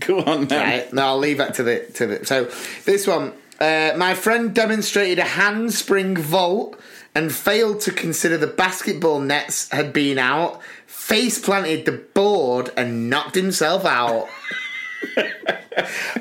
[0.00, 0.80] Go on then.
[0.80, 0.92] Right?
[0.92, 2.26] No, I'll leave that to the to the.
[2.26, 2.44] So
[2.84, 6.78] this one, uh, my friend demonstrated a handspring vault
[7.14, 10.60] and failed to consider the basketball nets had been out.
[10.86, 14.28] Face planted the board and knocked himself out.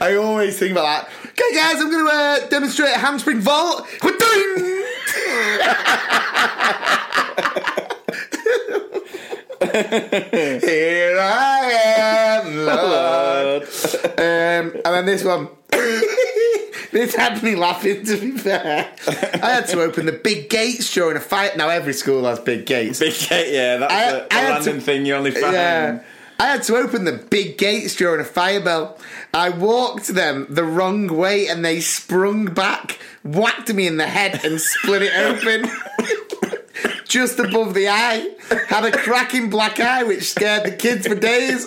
[0.01, 1.09] I always think about that.
[1.27, 3.87] Okay, guys, I'm going to uh, demonstrate a handspring vault.
[4.03, 4.57] We're doing.
[10.61, 13.63] Here I am, Lord.
[14.17, 15.49] Um, and then this one.
[16.91, 18.89] this had me laughing, to be fair.
[19.07, 21.57] I had to open the big gates during a fight.
[21.57, 22.99] Now, every school has big gates.
[22.99, 25.53] Big gate, yeah, that's I- a, a I had random to- thing you only find.
[25.53, 25.99] Yeah.
[26.39, 28.99] I had to open the big gates during a fire bell.
[29.33, 34.45] I walked them the wrong way and they sprung back, whacked me in the head
[34.45, 35.67] and split it open.
[37.07, 38.29] Just above the eye.
[38.67, 41.65] Had a cracking black eye which scared the kids for days.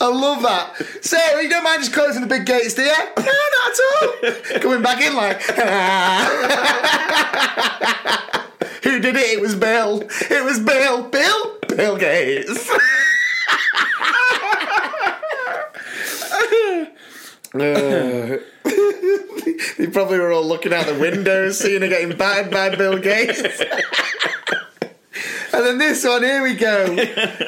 [0.00, 0.76] I love that.
[1.00, 2.92] Sarah, you don't mind just closing the big gates, do you?
[2.92, 4.12] No, not at all.
[4.60, 5.40] Coming back in like.
[8.84, 9.38] Who did it?
[9.38, 10.02] It was Bill.
[10.02, 11.08] It was Bill.
[11.08, 11.58] Bill?
[11.68, 12.68] Bill Gates.
[17.54, 18.38] Uh,
[19.78, 23.40] they probably were all looking out the windows, seeing her getting battered by Bill Gates.
[25.54, 26.86] And then this one, here we go.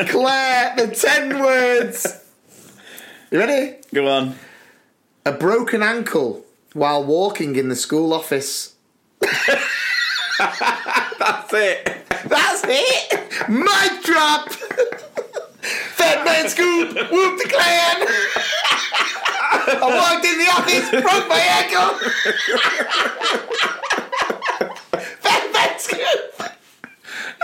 [0.08, 2.06] Claire, the 10 words.
[3.32, 3.78] You ready?
[3.92, 4.36] Go on.
[5.24, 8.76] A broken ankle while walking in the school office.
[9.20, 9.58] That's
[11.52, 12.06] it.
[12.28, 13.48] That's it!
[13.48, 14.52] Mic drop!
[14.52, 16.94] Fat man scoop!
[17.10, 18.06] Whoop the clan!
[19.68, 21.98] I walked in the office, broke my ankle!
[25.22, 26.55] Fatman Scoop!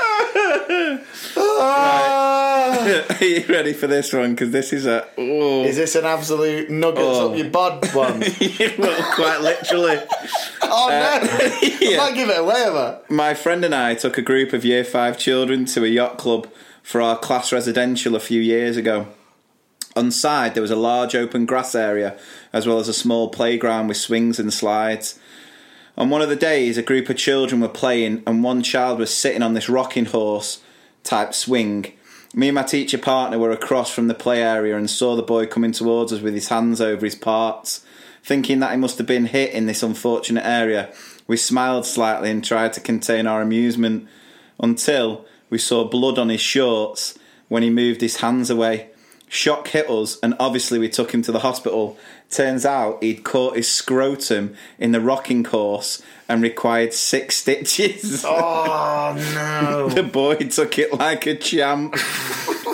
[1.36, 4.32] Are you ready for this one?
[4.32, 5.06] Because this is a.
[5.16, 5.64] Oh.
[5.64, 7.30] Is this an absolute nuggets Oh.
[7.32, 8.20] up your bod one?
[8.78, 9.98] well, quite literally.
[10.74, 10.94] Oh no!
[10.96, 11.96] Uh, I yeah.
[11.98, 12.96] might give it away, have I?
[13.10, 16.48] My friend and I took a group of year five children to a yacht club
[16.82, 19.08] for our class residential a few years ago.
[19.96, 22.16] On side, there was a large open grass area,
[22.54, 25.18] as well as a small playground with swings and slides.
[25.96, 29.14] On one of the days, a group of children were playing, and one child was
[29.14, 30.62] sitting on this rocking horse
[31.04, 31.92] type swing.
[32.34, 35.46] Me and my teacher partner were across from the play area and saw the boy
[35.46, 37.84] coming towards us with his hands over his parts.
[38.24, 40.90] Thinking that he must have been hit in this unfortunate area,
[41.26, 44.08] we smiled slightly and tried to contain our amusement
[44.58, 48.88] until we saw blood on his shorts when he moved his hands away.
[49.28, 51.98] Shock hit us, and obviously we took him to the hospital.
[52.32, 58.24] Turns out he'd caught his scrotum in the rocking course and required six stitches.
[59.04, 59.88] Oh no!
[59.90, 61.94] The boy took it like a champ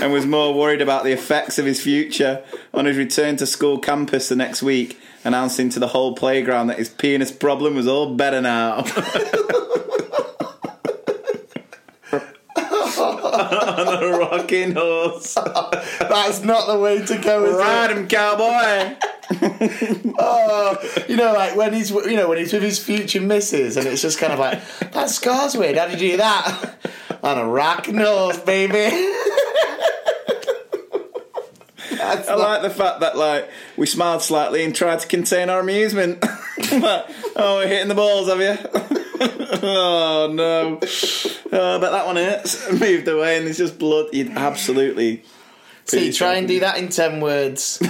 [0.00, 2.44] and was more worried about the effects of his future.
[2.72, 6.78] On his return to school campus the next week, announcing to the whole playground that
[6.78, 8.84] his penis problem was all better now.
[13.00, 15.34] On a rocking horse.
[16.00, 17.44] That's not the way to go.
[17.44, 17.96] Is Ride it?
[17.96, 18.96] him, cowboy.
[20.20, 23.86] Oh, you know, like when he's you know when he's with his future missus, and
[23.86, 24.60] it's just kind of like
[24.92, 25.76] that scar's weird.
[25.76, 26.74] How did you do that?
[27.22, 28.72] On a rocking horse, baby.
[31.90, 35.60] That's I like the fact that like we smiled slightly and tried to contain our
[35.60, 36.22] amusement.
[36.22, 37.06] Like,
[37.36, 38.56] oh, we're hitting the balls, have you?
[39.20, 40.78] Oh no!
[41.52, 42.70] Oh, but that one hurts.
[42.80, 44.06] Moved away, and there's just blood.
[44.12, 45.24] You'd absolutely
[45.84, 47.82] See, try and do that in ten words.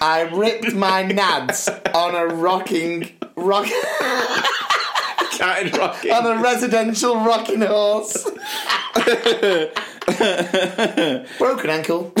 [0.00, 3.66] I ripped my nads on a rocking rock
[5.40, 6.12] rocking.
[6.12, 8.24] on a residential rocking horse.
[11.38, 12.12] Broken ankle.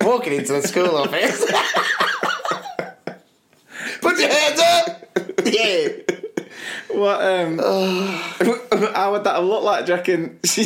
[0.00, 1.44] Walking into the school office.
[4.00, 5.04] Put your hands up.
[5.44, 5.88] Yeah.
[6.94, 7.20] What?
[7.22, 7.58] Um,
[8.94, 9.86] how would that have looked like?
[9.86, 10.38] Do you reckon?
[10.46, 10.62] he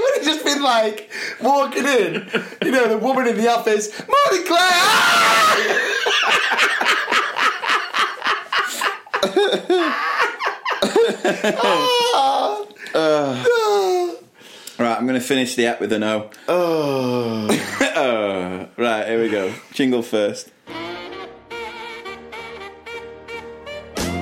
[0.00, 1.10] would have just been like
[1.42, 2.28] walking in,
[2.62, 4.72] you know, the woman in the office, Morning Claire!
[12.94, 14.16] Ah!
[14.78, 16.30] Right, I'm going to finish the app with an O.
[16.48, 17.48] Oh.
[17.96, 18.68] oh.
[18.76, 19.54] Right, here we go.
[19.72, 20.50] Jingle first.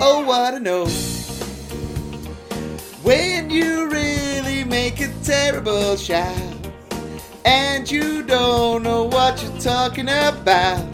[0.01, 0.87] Oh, what a know.
[3.03, 6.37] When you really make a terrible shout,
[7.45, 10.85] and you don't know what you're talking about,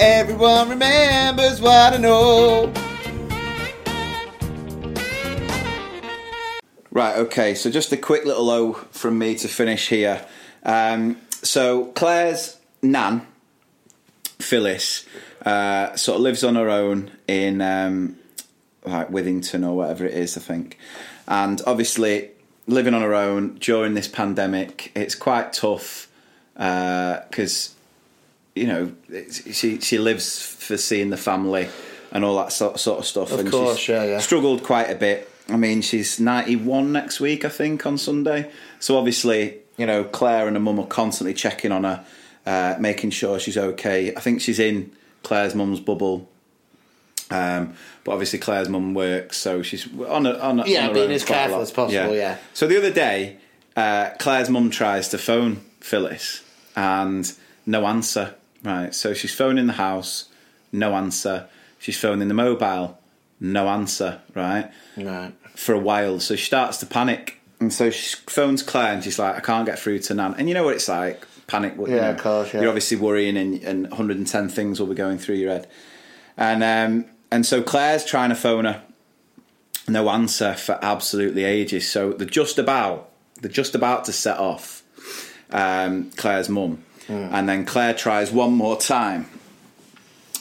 [0.00, 2.72] everyone remembers what I know.
[6.90, 10.24] Right, okay, so just a quick little O from me to finish here.
[10.62, 13.26] Um, so, Claire's nan,
[14.38, 15.04] Phyllis,
[15.44, 18.16] uh, sort of lives on her own in um,
[18.84, 20.78] like Withington or whatever it is, I think.
[21.28, 22.30] And obviously,
[22.66, 26.08] living on her own during this pandemic, it's quite tough
[26.54, 27.74] because,
[28.56, 28.92] you know,
[29.30, 31.68] she, she lives for seeing the family
[32.10, 33.32] and all that sort, sort of stuff.
[33.32, 34.18] Of and course, she's yeah, yeah.
[34.18, 35.30] Struggled quite a bit.
[35.48, 38.50] I mean, she's 91 next week, I think, on Sunday.
[38.80, 42.04] So obviously, you know, Claire and her mum are constantly checking on her,
[42.46, 44.14] uh, making sure she's okay.
[44.14, 44.92] I think she's in
[45.22, 46.28] Claire's mum's bubble.
[47.30, 47.74] Um,
[48.04, 51.24] but obviously, Claire's mum works, so she's on a, on a, Yeah, on being as
[51.24, 52.38] careful as possible, yeah.
[52.54, 53.36] So the other day,
[53.76, 56.42] uh, Claire's mum tries to phone Phyllis,
[56.76, 57.30] and
[57.66, 58.34] no answer.
[58.64, 60.28] Right, so she's phoning the house,
[60.72, 61.48] no answer.
[61.78, 62.98] She's phoning the mobile,
[63.40, 64.20] no answer.
[64.34, 65.32] Right, Right.
[65.54, 66.18] for a while.
[66.20, 67.40] So she starts to panic.
[67.60, 70.34] And so she phones Claire and she's like, I can't get through to Nan.
[70.38, 71.74] And you know what it's like panic.
[71.76, 72.60] you Yeah, know, of course, yeah.
[72.60, 75.68] You're obviously worrying and, and 110 things will be going through your head.
[76.36, 78.82] And, um, and so Claire's trying to phone her.
[79.88, 81.88] No answer for absolutely ages.
[81.90, 83.08] So they're just about,
[83.40, 84.82] they're just about to set off
[85.50, 86.84] um, Claire's mum.
[87.08, 89.30] And then Claire tries one more time.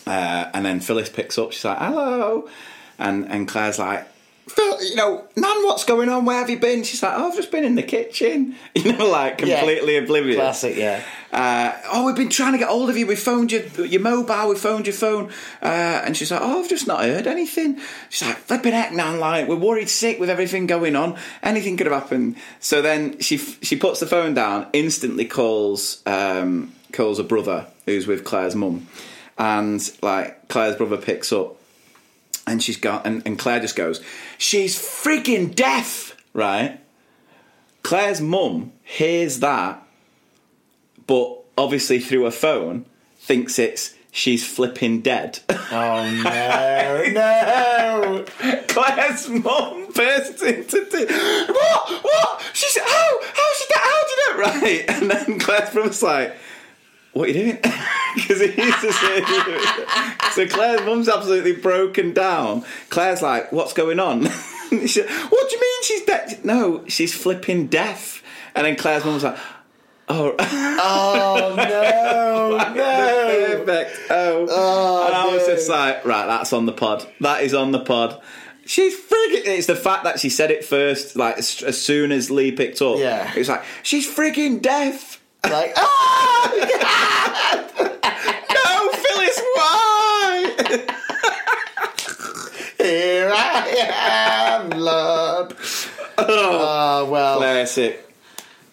[0.05, 1.53] Uh, and then Phyllis picks up.
[1.53, 2.49] She's like, "Hello,"
[2.99, 4.05] and and Claire's like,
[4.49, 6.25] "Phil, you know, Nan, what's going on?
[6.25, 9.09] Where have you been?" She's like, "Oh, I've just been in the kitchen." You know,
[9.09, 9.59] like Yeah.
[9.59, 10.35] completely oblivious.
[10.37, 11.03] Classic, yeah.
[11.31, 13.05] Uh, oh, we've been trying to get hold of you.
[13.05, 14.49] We phoned your your mobile.
[14.49, 15.29] We phoned your phone,
[15.61, 17.79] uh, and she's like, "Oh, I've just not heard anything."
[18.09, 19.19] She's like, "Flipping heck, Nan!
[19.19, 21.17] Like, we're worried sick with everything going on.
[21.43, 26.73] Anything could have happened." So then she she puts the phone down, instantly calls um,
[26.93, 28.87] calls a brother who's with Claire's mum,
[29.37, 31.57] and like Claire's brother picks up,
[32.45, 34.01] and she's got and, and Claire just goes,
[34.37, 36.79] "She's freaking deaf!" Right?
[37.83, 39.86] Claire's mum hears that
[41.07, 42.85] but obviously through her phone
[43.17, 45.39] thinks it's she's flipping dead.
[45.49, 48.25] Oh no, no!
[48.67, 51.47] Claire's mum bursts into tears.
[51.47, 52.03] What?
[52.03, 52.51] What?
[52.53, 53.19] She's how?
[53.33, 53.65] How's she?
[53.73, 54.37] How did it?
[54.37, 54.85] Right?
[54.89, 56.35] And then Claire's brother's like,
[57.13, 57.59] "What are you doing?"
[58.15, 59.21] Because he used to say.
[60.31, 62.65] so Claire's mum's absolutely broken down.
[62.89, 64.27] Claire's like, "What's going on?"
[64.69, 66.43] She what do you mean she's dead?
[66.43, 68.21] No, she's flipping deaf.
[68.53, 69.37] And then Claire's mum's like,
[70.09, 73.65] "Oh, Oh no, no.
[73.65, 75.53] perfect." Oh, and I was no.
[75.55, 77.05] just like, "Right, that's on the pod.
[77.21, 78.21] That is on the pod."
[78.65, 79.45] She's frigging.
[79.45, 82.81] It's the fact that she said it first, like as, as soon as Lee picked
[82.81, 82.97] up.
[82.99, 83.31] Yeah.
[83.35, 85.21] it's like she's frigging deaf.
[85.43, 86.51] Like, ah!
[88.53, 90.55] No, Phyllis, why?
[92.79, 95.55] Here I am, Lord.
[96.17, 98.03] Oh, well, Classic.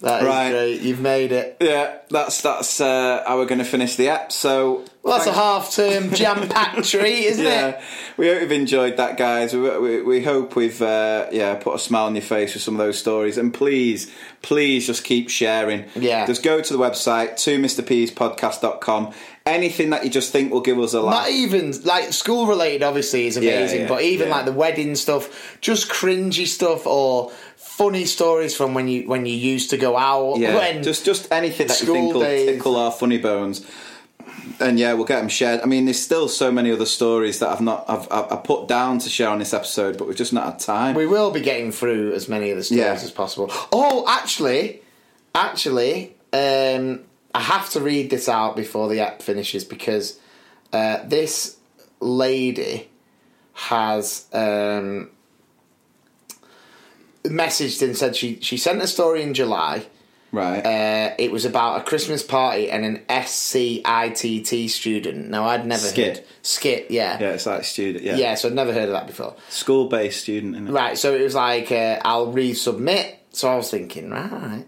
[0.04, 0.50] That is Right.
[0.50, 0.80] great.
[0.82, 1.56] You've made it.
[1.60, 4.30] Yeah, that's that's uh, how we're going to finish the app.
[4.32, 7.80] So Well, that's a half-term jam-packed treat, isn't yeah, it?
[8.16, 9.52] we hope you've enjoyed that, guys.
[9.54, 12.74] We, we, we hope we've uh, yeah put a smile on your face with some
[12.74, 13.38] of those stories.
[13.38, 14.12] And please,
[14.42, 15.86] please, just keep sharing.
[15.94, 16.26] Yeah.
[16.26, 19.12] just go to the website 2mrpspodcast.com.
[19.46, 21.14] Anything that you just think will give us a like.
[21.14, 23.82] Not even like school related, obviously, is amazing.
[23.82, 24.36] yeah, but even yeah.
[24.36, 27.30] like the wedding stuff, just cringy stuff or
[27.76, 30.38] funny stories from when you when you used to go out.
[30.38, 32.46] Yeah, when just just anything that you think will days.
[32.56, 33.66] tickle our funny bones.
[34.60, 35.62] And yeah, we'll get them shared.
[35.62, 38.68] I mean, there's still so many other stories that I've not I've, I've I've put
[38.68, 40.94] down to share on this episode, but we've just not had time.
[40.94, 42.92] we will be getting through as many of the stories Yeah.
[42.92, 43.50] as possible.
[43.72, 44.82] Oh, actually,
[45.34, 47.00] actually, um,
[47.34, 50.18] I have to read this out before the app finishes because
[50.72, 51.56] uh, this
[52.00, 52.88] lady
[53.54, 55.10] has um,
[57.24, 59.86] messaged and said she she sent a story in July.
[60.32, 60.64] right.
[60.64, 65.30] Uh, it was about a Christmas party and an SCITT student.
[65.30, 66.16] Now I'd never SCITT.
[66.16, 66.86] heard SCITT.
[66.90, 67.18] Yeah.
[67.20, 68.04] yeah, it's like student.
[68.04, 69.34] Yeah, yeah, so I'd never heard of that before.
[69.48, 70.56] school based student.
[70.56, 70.72] Innit?
[70.74, 73.16] Right, so it was like uh, I'll resubmit.
[73.32, 74.64] So I was thinking, right,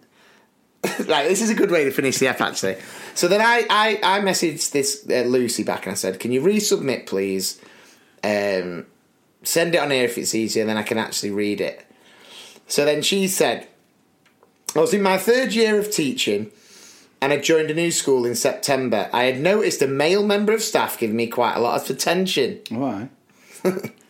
[1.06, 2.76] right, this is a good way to finish the app actually.
[3.14, 6.40] So then I I, I messaged this uh, Lucy back and I said, can you
[6.40, 7.60] resubmit please?
[8.24, 8.86] Um,
[9.44, 11.85] send it on here if it's easier, then I can actually read it.
[12.66, 13.68] So then she said,
[14.74, 16.50] I was in my third year of teaching.
[17.20, 19.08] And I joined a new school in September.
[19.12, 22.60] I had noticed a male member of staff giving me quite a lot of attention.
[22.68, 23.08] Why?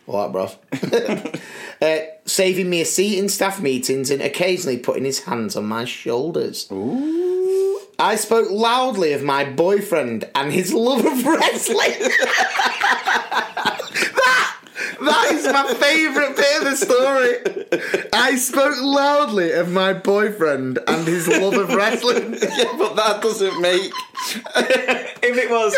[0.07, 1.41] All right, bruv.
[1.81, 5.85] uh, saving me a seat in staff meetings and occasionally putting his hands on my
[5.85, 6.67] shoulders.
[7.99, 11.93] I spoke loudly of my boyfriend and his love of wrestling.
[15.07, 18.09] that, that is my favourite bit of the story.
[18.13, 22.37] I spoke loudly of my boyfriend and his love of wrestling.
[22.57, 23.91] Yeah, but that doesn't make.
[24.55, 25.75] if it was,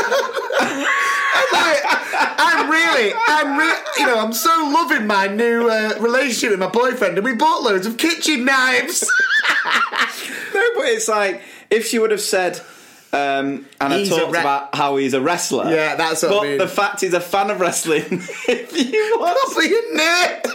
[2.39, 6.69] I'm really, I'm really, you know, I'm so loving my new uh, relationship with my
[6.69, 9.01] boyfriend, and we bought loads of kitchen knives.
[10.53, 12.61] no, but it's like if she would have said.
[13.11, 15.69] Um, and He's I talked re- about how he's a wrestler.
[15.73, 16.57] Yeah, that's what I But mean.
[16.59, 18.03] the fact he's a fan of wrestling,
[18.47, 20.45] if you was, Probably a nerd.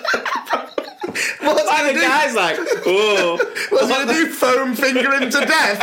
[1.40, 2.00] What's the do?
[2.00, 2.56] guy's like,
[2.86, 3.38] oh,
[3.70, 4.26] What's gonna do?
[4.32, 5.80] Foam finger him to death.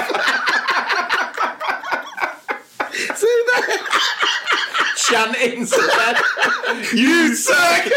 [3.15, 3.79] so then,
[4.97, 5.65] chanting,
[6.97, 7.85] you suck.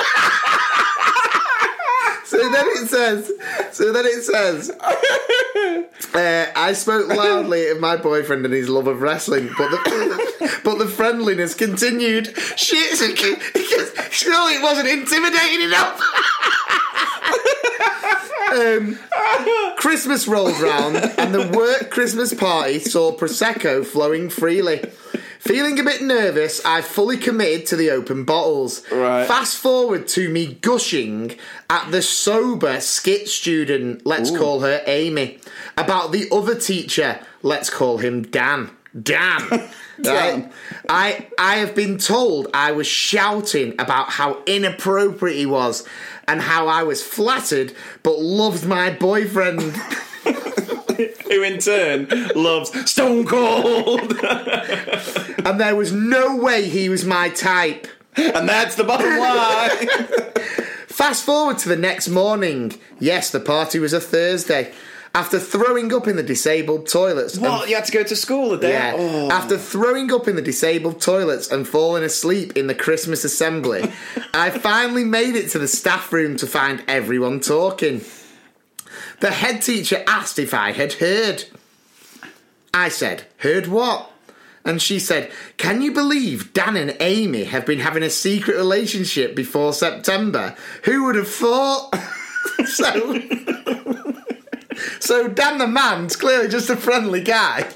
[2.34, 3.32] so then it says.
[3.72, 4.70] So then it says.
[6.14, 10.78] Uh, I spoke loudly of my boyfriend and his love of wrestling, but the but
[10.78, 12.36] the friendliness continued.
[12.56, 12.96] Shit,
[14.12, 16.00] surely it wasn't intimidating enough.
[18.52, 18.98] um,
[19.76, 24.82] Christmas rolled round, and the work Christmas party saw prosecco flowing freely.
[25.44, 28.82] Feeling a bit nervous, I fully committed to the open bottles.
[28.90, 29.26] Right.
[29.26, 31.36] Fast forward to me gushing
[31.68, 35.38] at the sober SCITT student, let's call her Amy,
[35.76, 38.70] about the other teacher, let's call him Dan.
[39.00, 39.42] Dan.
[40.00, 40.42] Dan.
[40.44, 40.52] Right?
[40.88, 45.86] I I have been told I was shouting about how inappropriate he was
[46.26, 49.76] and how I was flattered but loved my boyfriend.
[51.28, 52.06] who in turn
[52.36, 54.12] loves Stone Cold,
[55.48, 57.86] and there was no way he was my type.
[58.16, 59.88] and that's the bottom line.
[60.88, 62.78] Fast forward to the next morning.
[63.00, 64.72] Yes, the party was a Thursday.
[65.16, 67.34] After throwing up in the disabled toilets.
[67.34, 67.68] and- what?
[67.68, 68.70] You had to go to school a day?
[68.72, 68.94] Yeah.
[68.96, 69.30] Oh.
[69.30, 73.92] After throwing up in the disabled toilets and falling asleep in the Christmas assembly,
[74.34, 78.00] I finally made it to the staff room to find everyone talking.
[79.20, 81.44] The head teacher asked if I had heard.
[82.72, 84.10] I said, Heard what?
[84.64, 89.34] And she said, Can you believe Dan and Amy have been having a secret relationship
[89.34, 90.56] before September?
[90.84, 91.94] Who would have thought?
[92.66, 93.20] so.
[95.00, 97.68] So Dan the man's clearly just a friendly guy.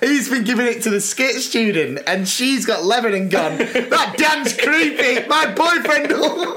[0.00, 3.58] He's been giving it to the SCITT student, and she's got Levin and gone.
[3.58, 5.26] That Dan's creepy.
[5.28, 6.56] My boyfriend will,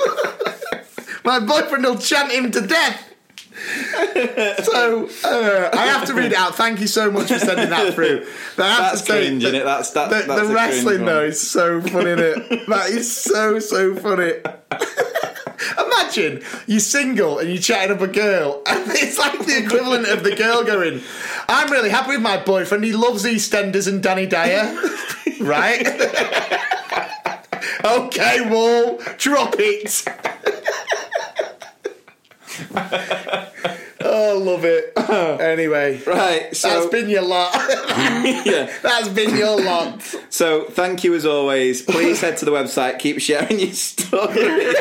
[1.24, 3.14] my boyfriend will chant him to death.
[4.64, 6.56] so uh, I have to read it out.
[6.56, 8.26] Thank you so much for sending that through.
[8.56, 9.64] But I have That's to say cringe, that innit?
[9.64, 12.06] That's- that- the, that's the wrestling though is so funny.
[12.12, 12.66] Innit?
[12.68, 14.34] that is so so funny.
[15.78, 20.24] Imagine you're single and you're chatting up a girl, and it's like the equivalent of
[20.24, 21.02] the girl going,
[21.50, 22.84] "I'm really happy with my boyfriend.
[22.84, 24.72] He loves EastEnders and Danny Dyer."
[25.42, 25.86] right?
[27.84, 30.04] okay, Wall, drop it.
[34.02, 34.94] oh, love it.
[35.08, 37.54] Anyway, Right, so that's been your lot.
[38.46, 38.70] yeah.
[38.84, 40.02] that's been your lot.
[40.30, 41.82] So thank you as always.
[41.82, 43.00] Please head to the website.
[43.00, 44.76] Keep sharing your stories.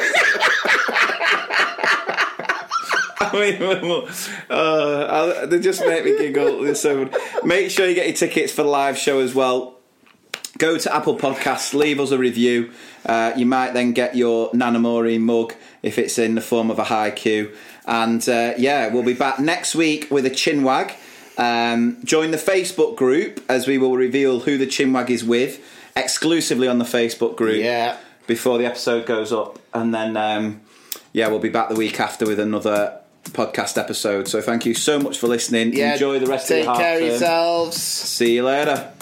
[4.50, 6.62] Uh, they just make me giggle.
[6.62, 7.08] They're so.
[7.44, 9.76] Make sure you get your tickets for the live show as well.
[10.58, 12.72] Go to Apple Podcasts, leave us a review.
[13.04, 16.78] Uh, you might then get your Nana Maureen mug if it's in the form of
[16.78, 17.54] a haiku.
[17.86, 20.94] And uh, yeah, we'll be back next week with a chinwag.
[21.38, 25.60] Um, join the Facebook group as we will reveal who the chinwag is with
[25.94, 27.96] exclusively on the Facebook group Yeah.
[28.26, 29.58] before the episode goes up.
[29.74, 30.60] And then, um,
[31.12, 34.28] yeah, we'll be back the week after with another podcast episode.
[34.28, 35.74] So thank you so much for listening.
[35.74, 37.08] Yeah, Enjoy the rest take of the half care of term.
[37.10, 37.76] yourselves.
[37.76, 38.92] See you later.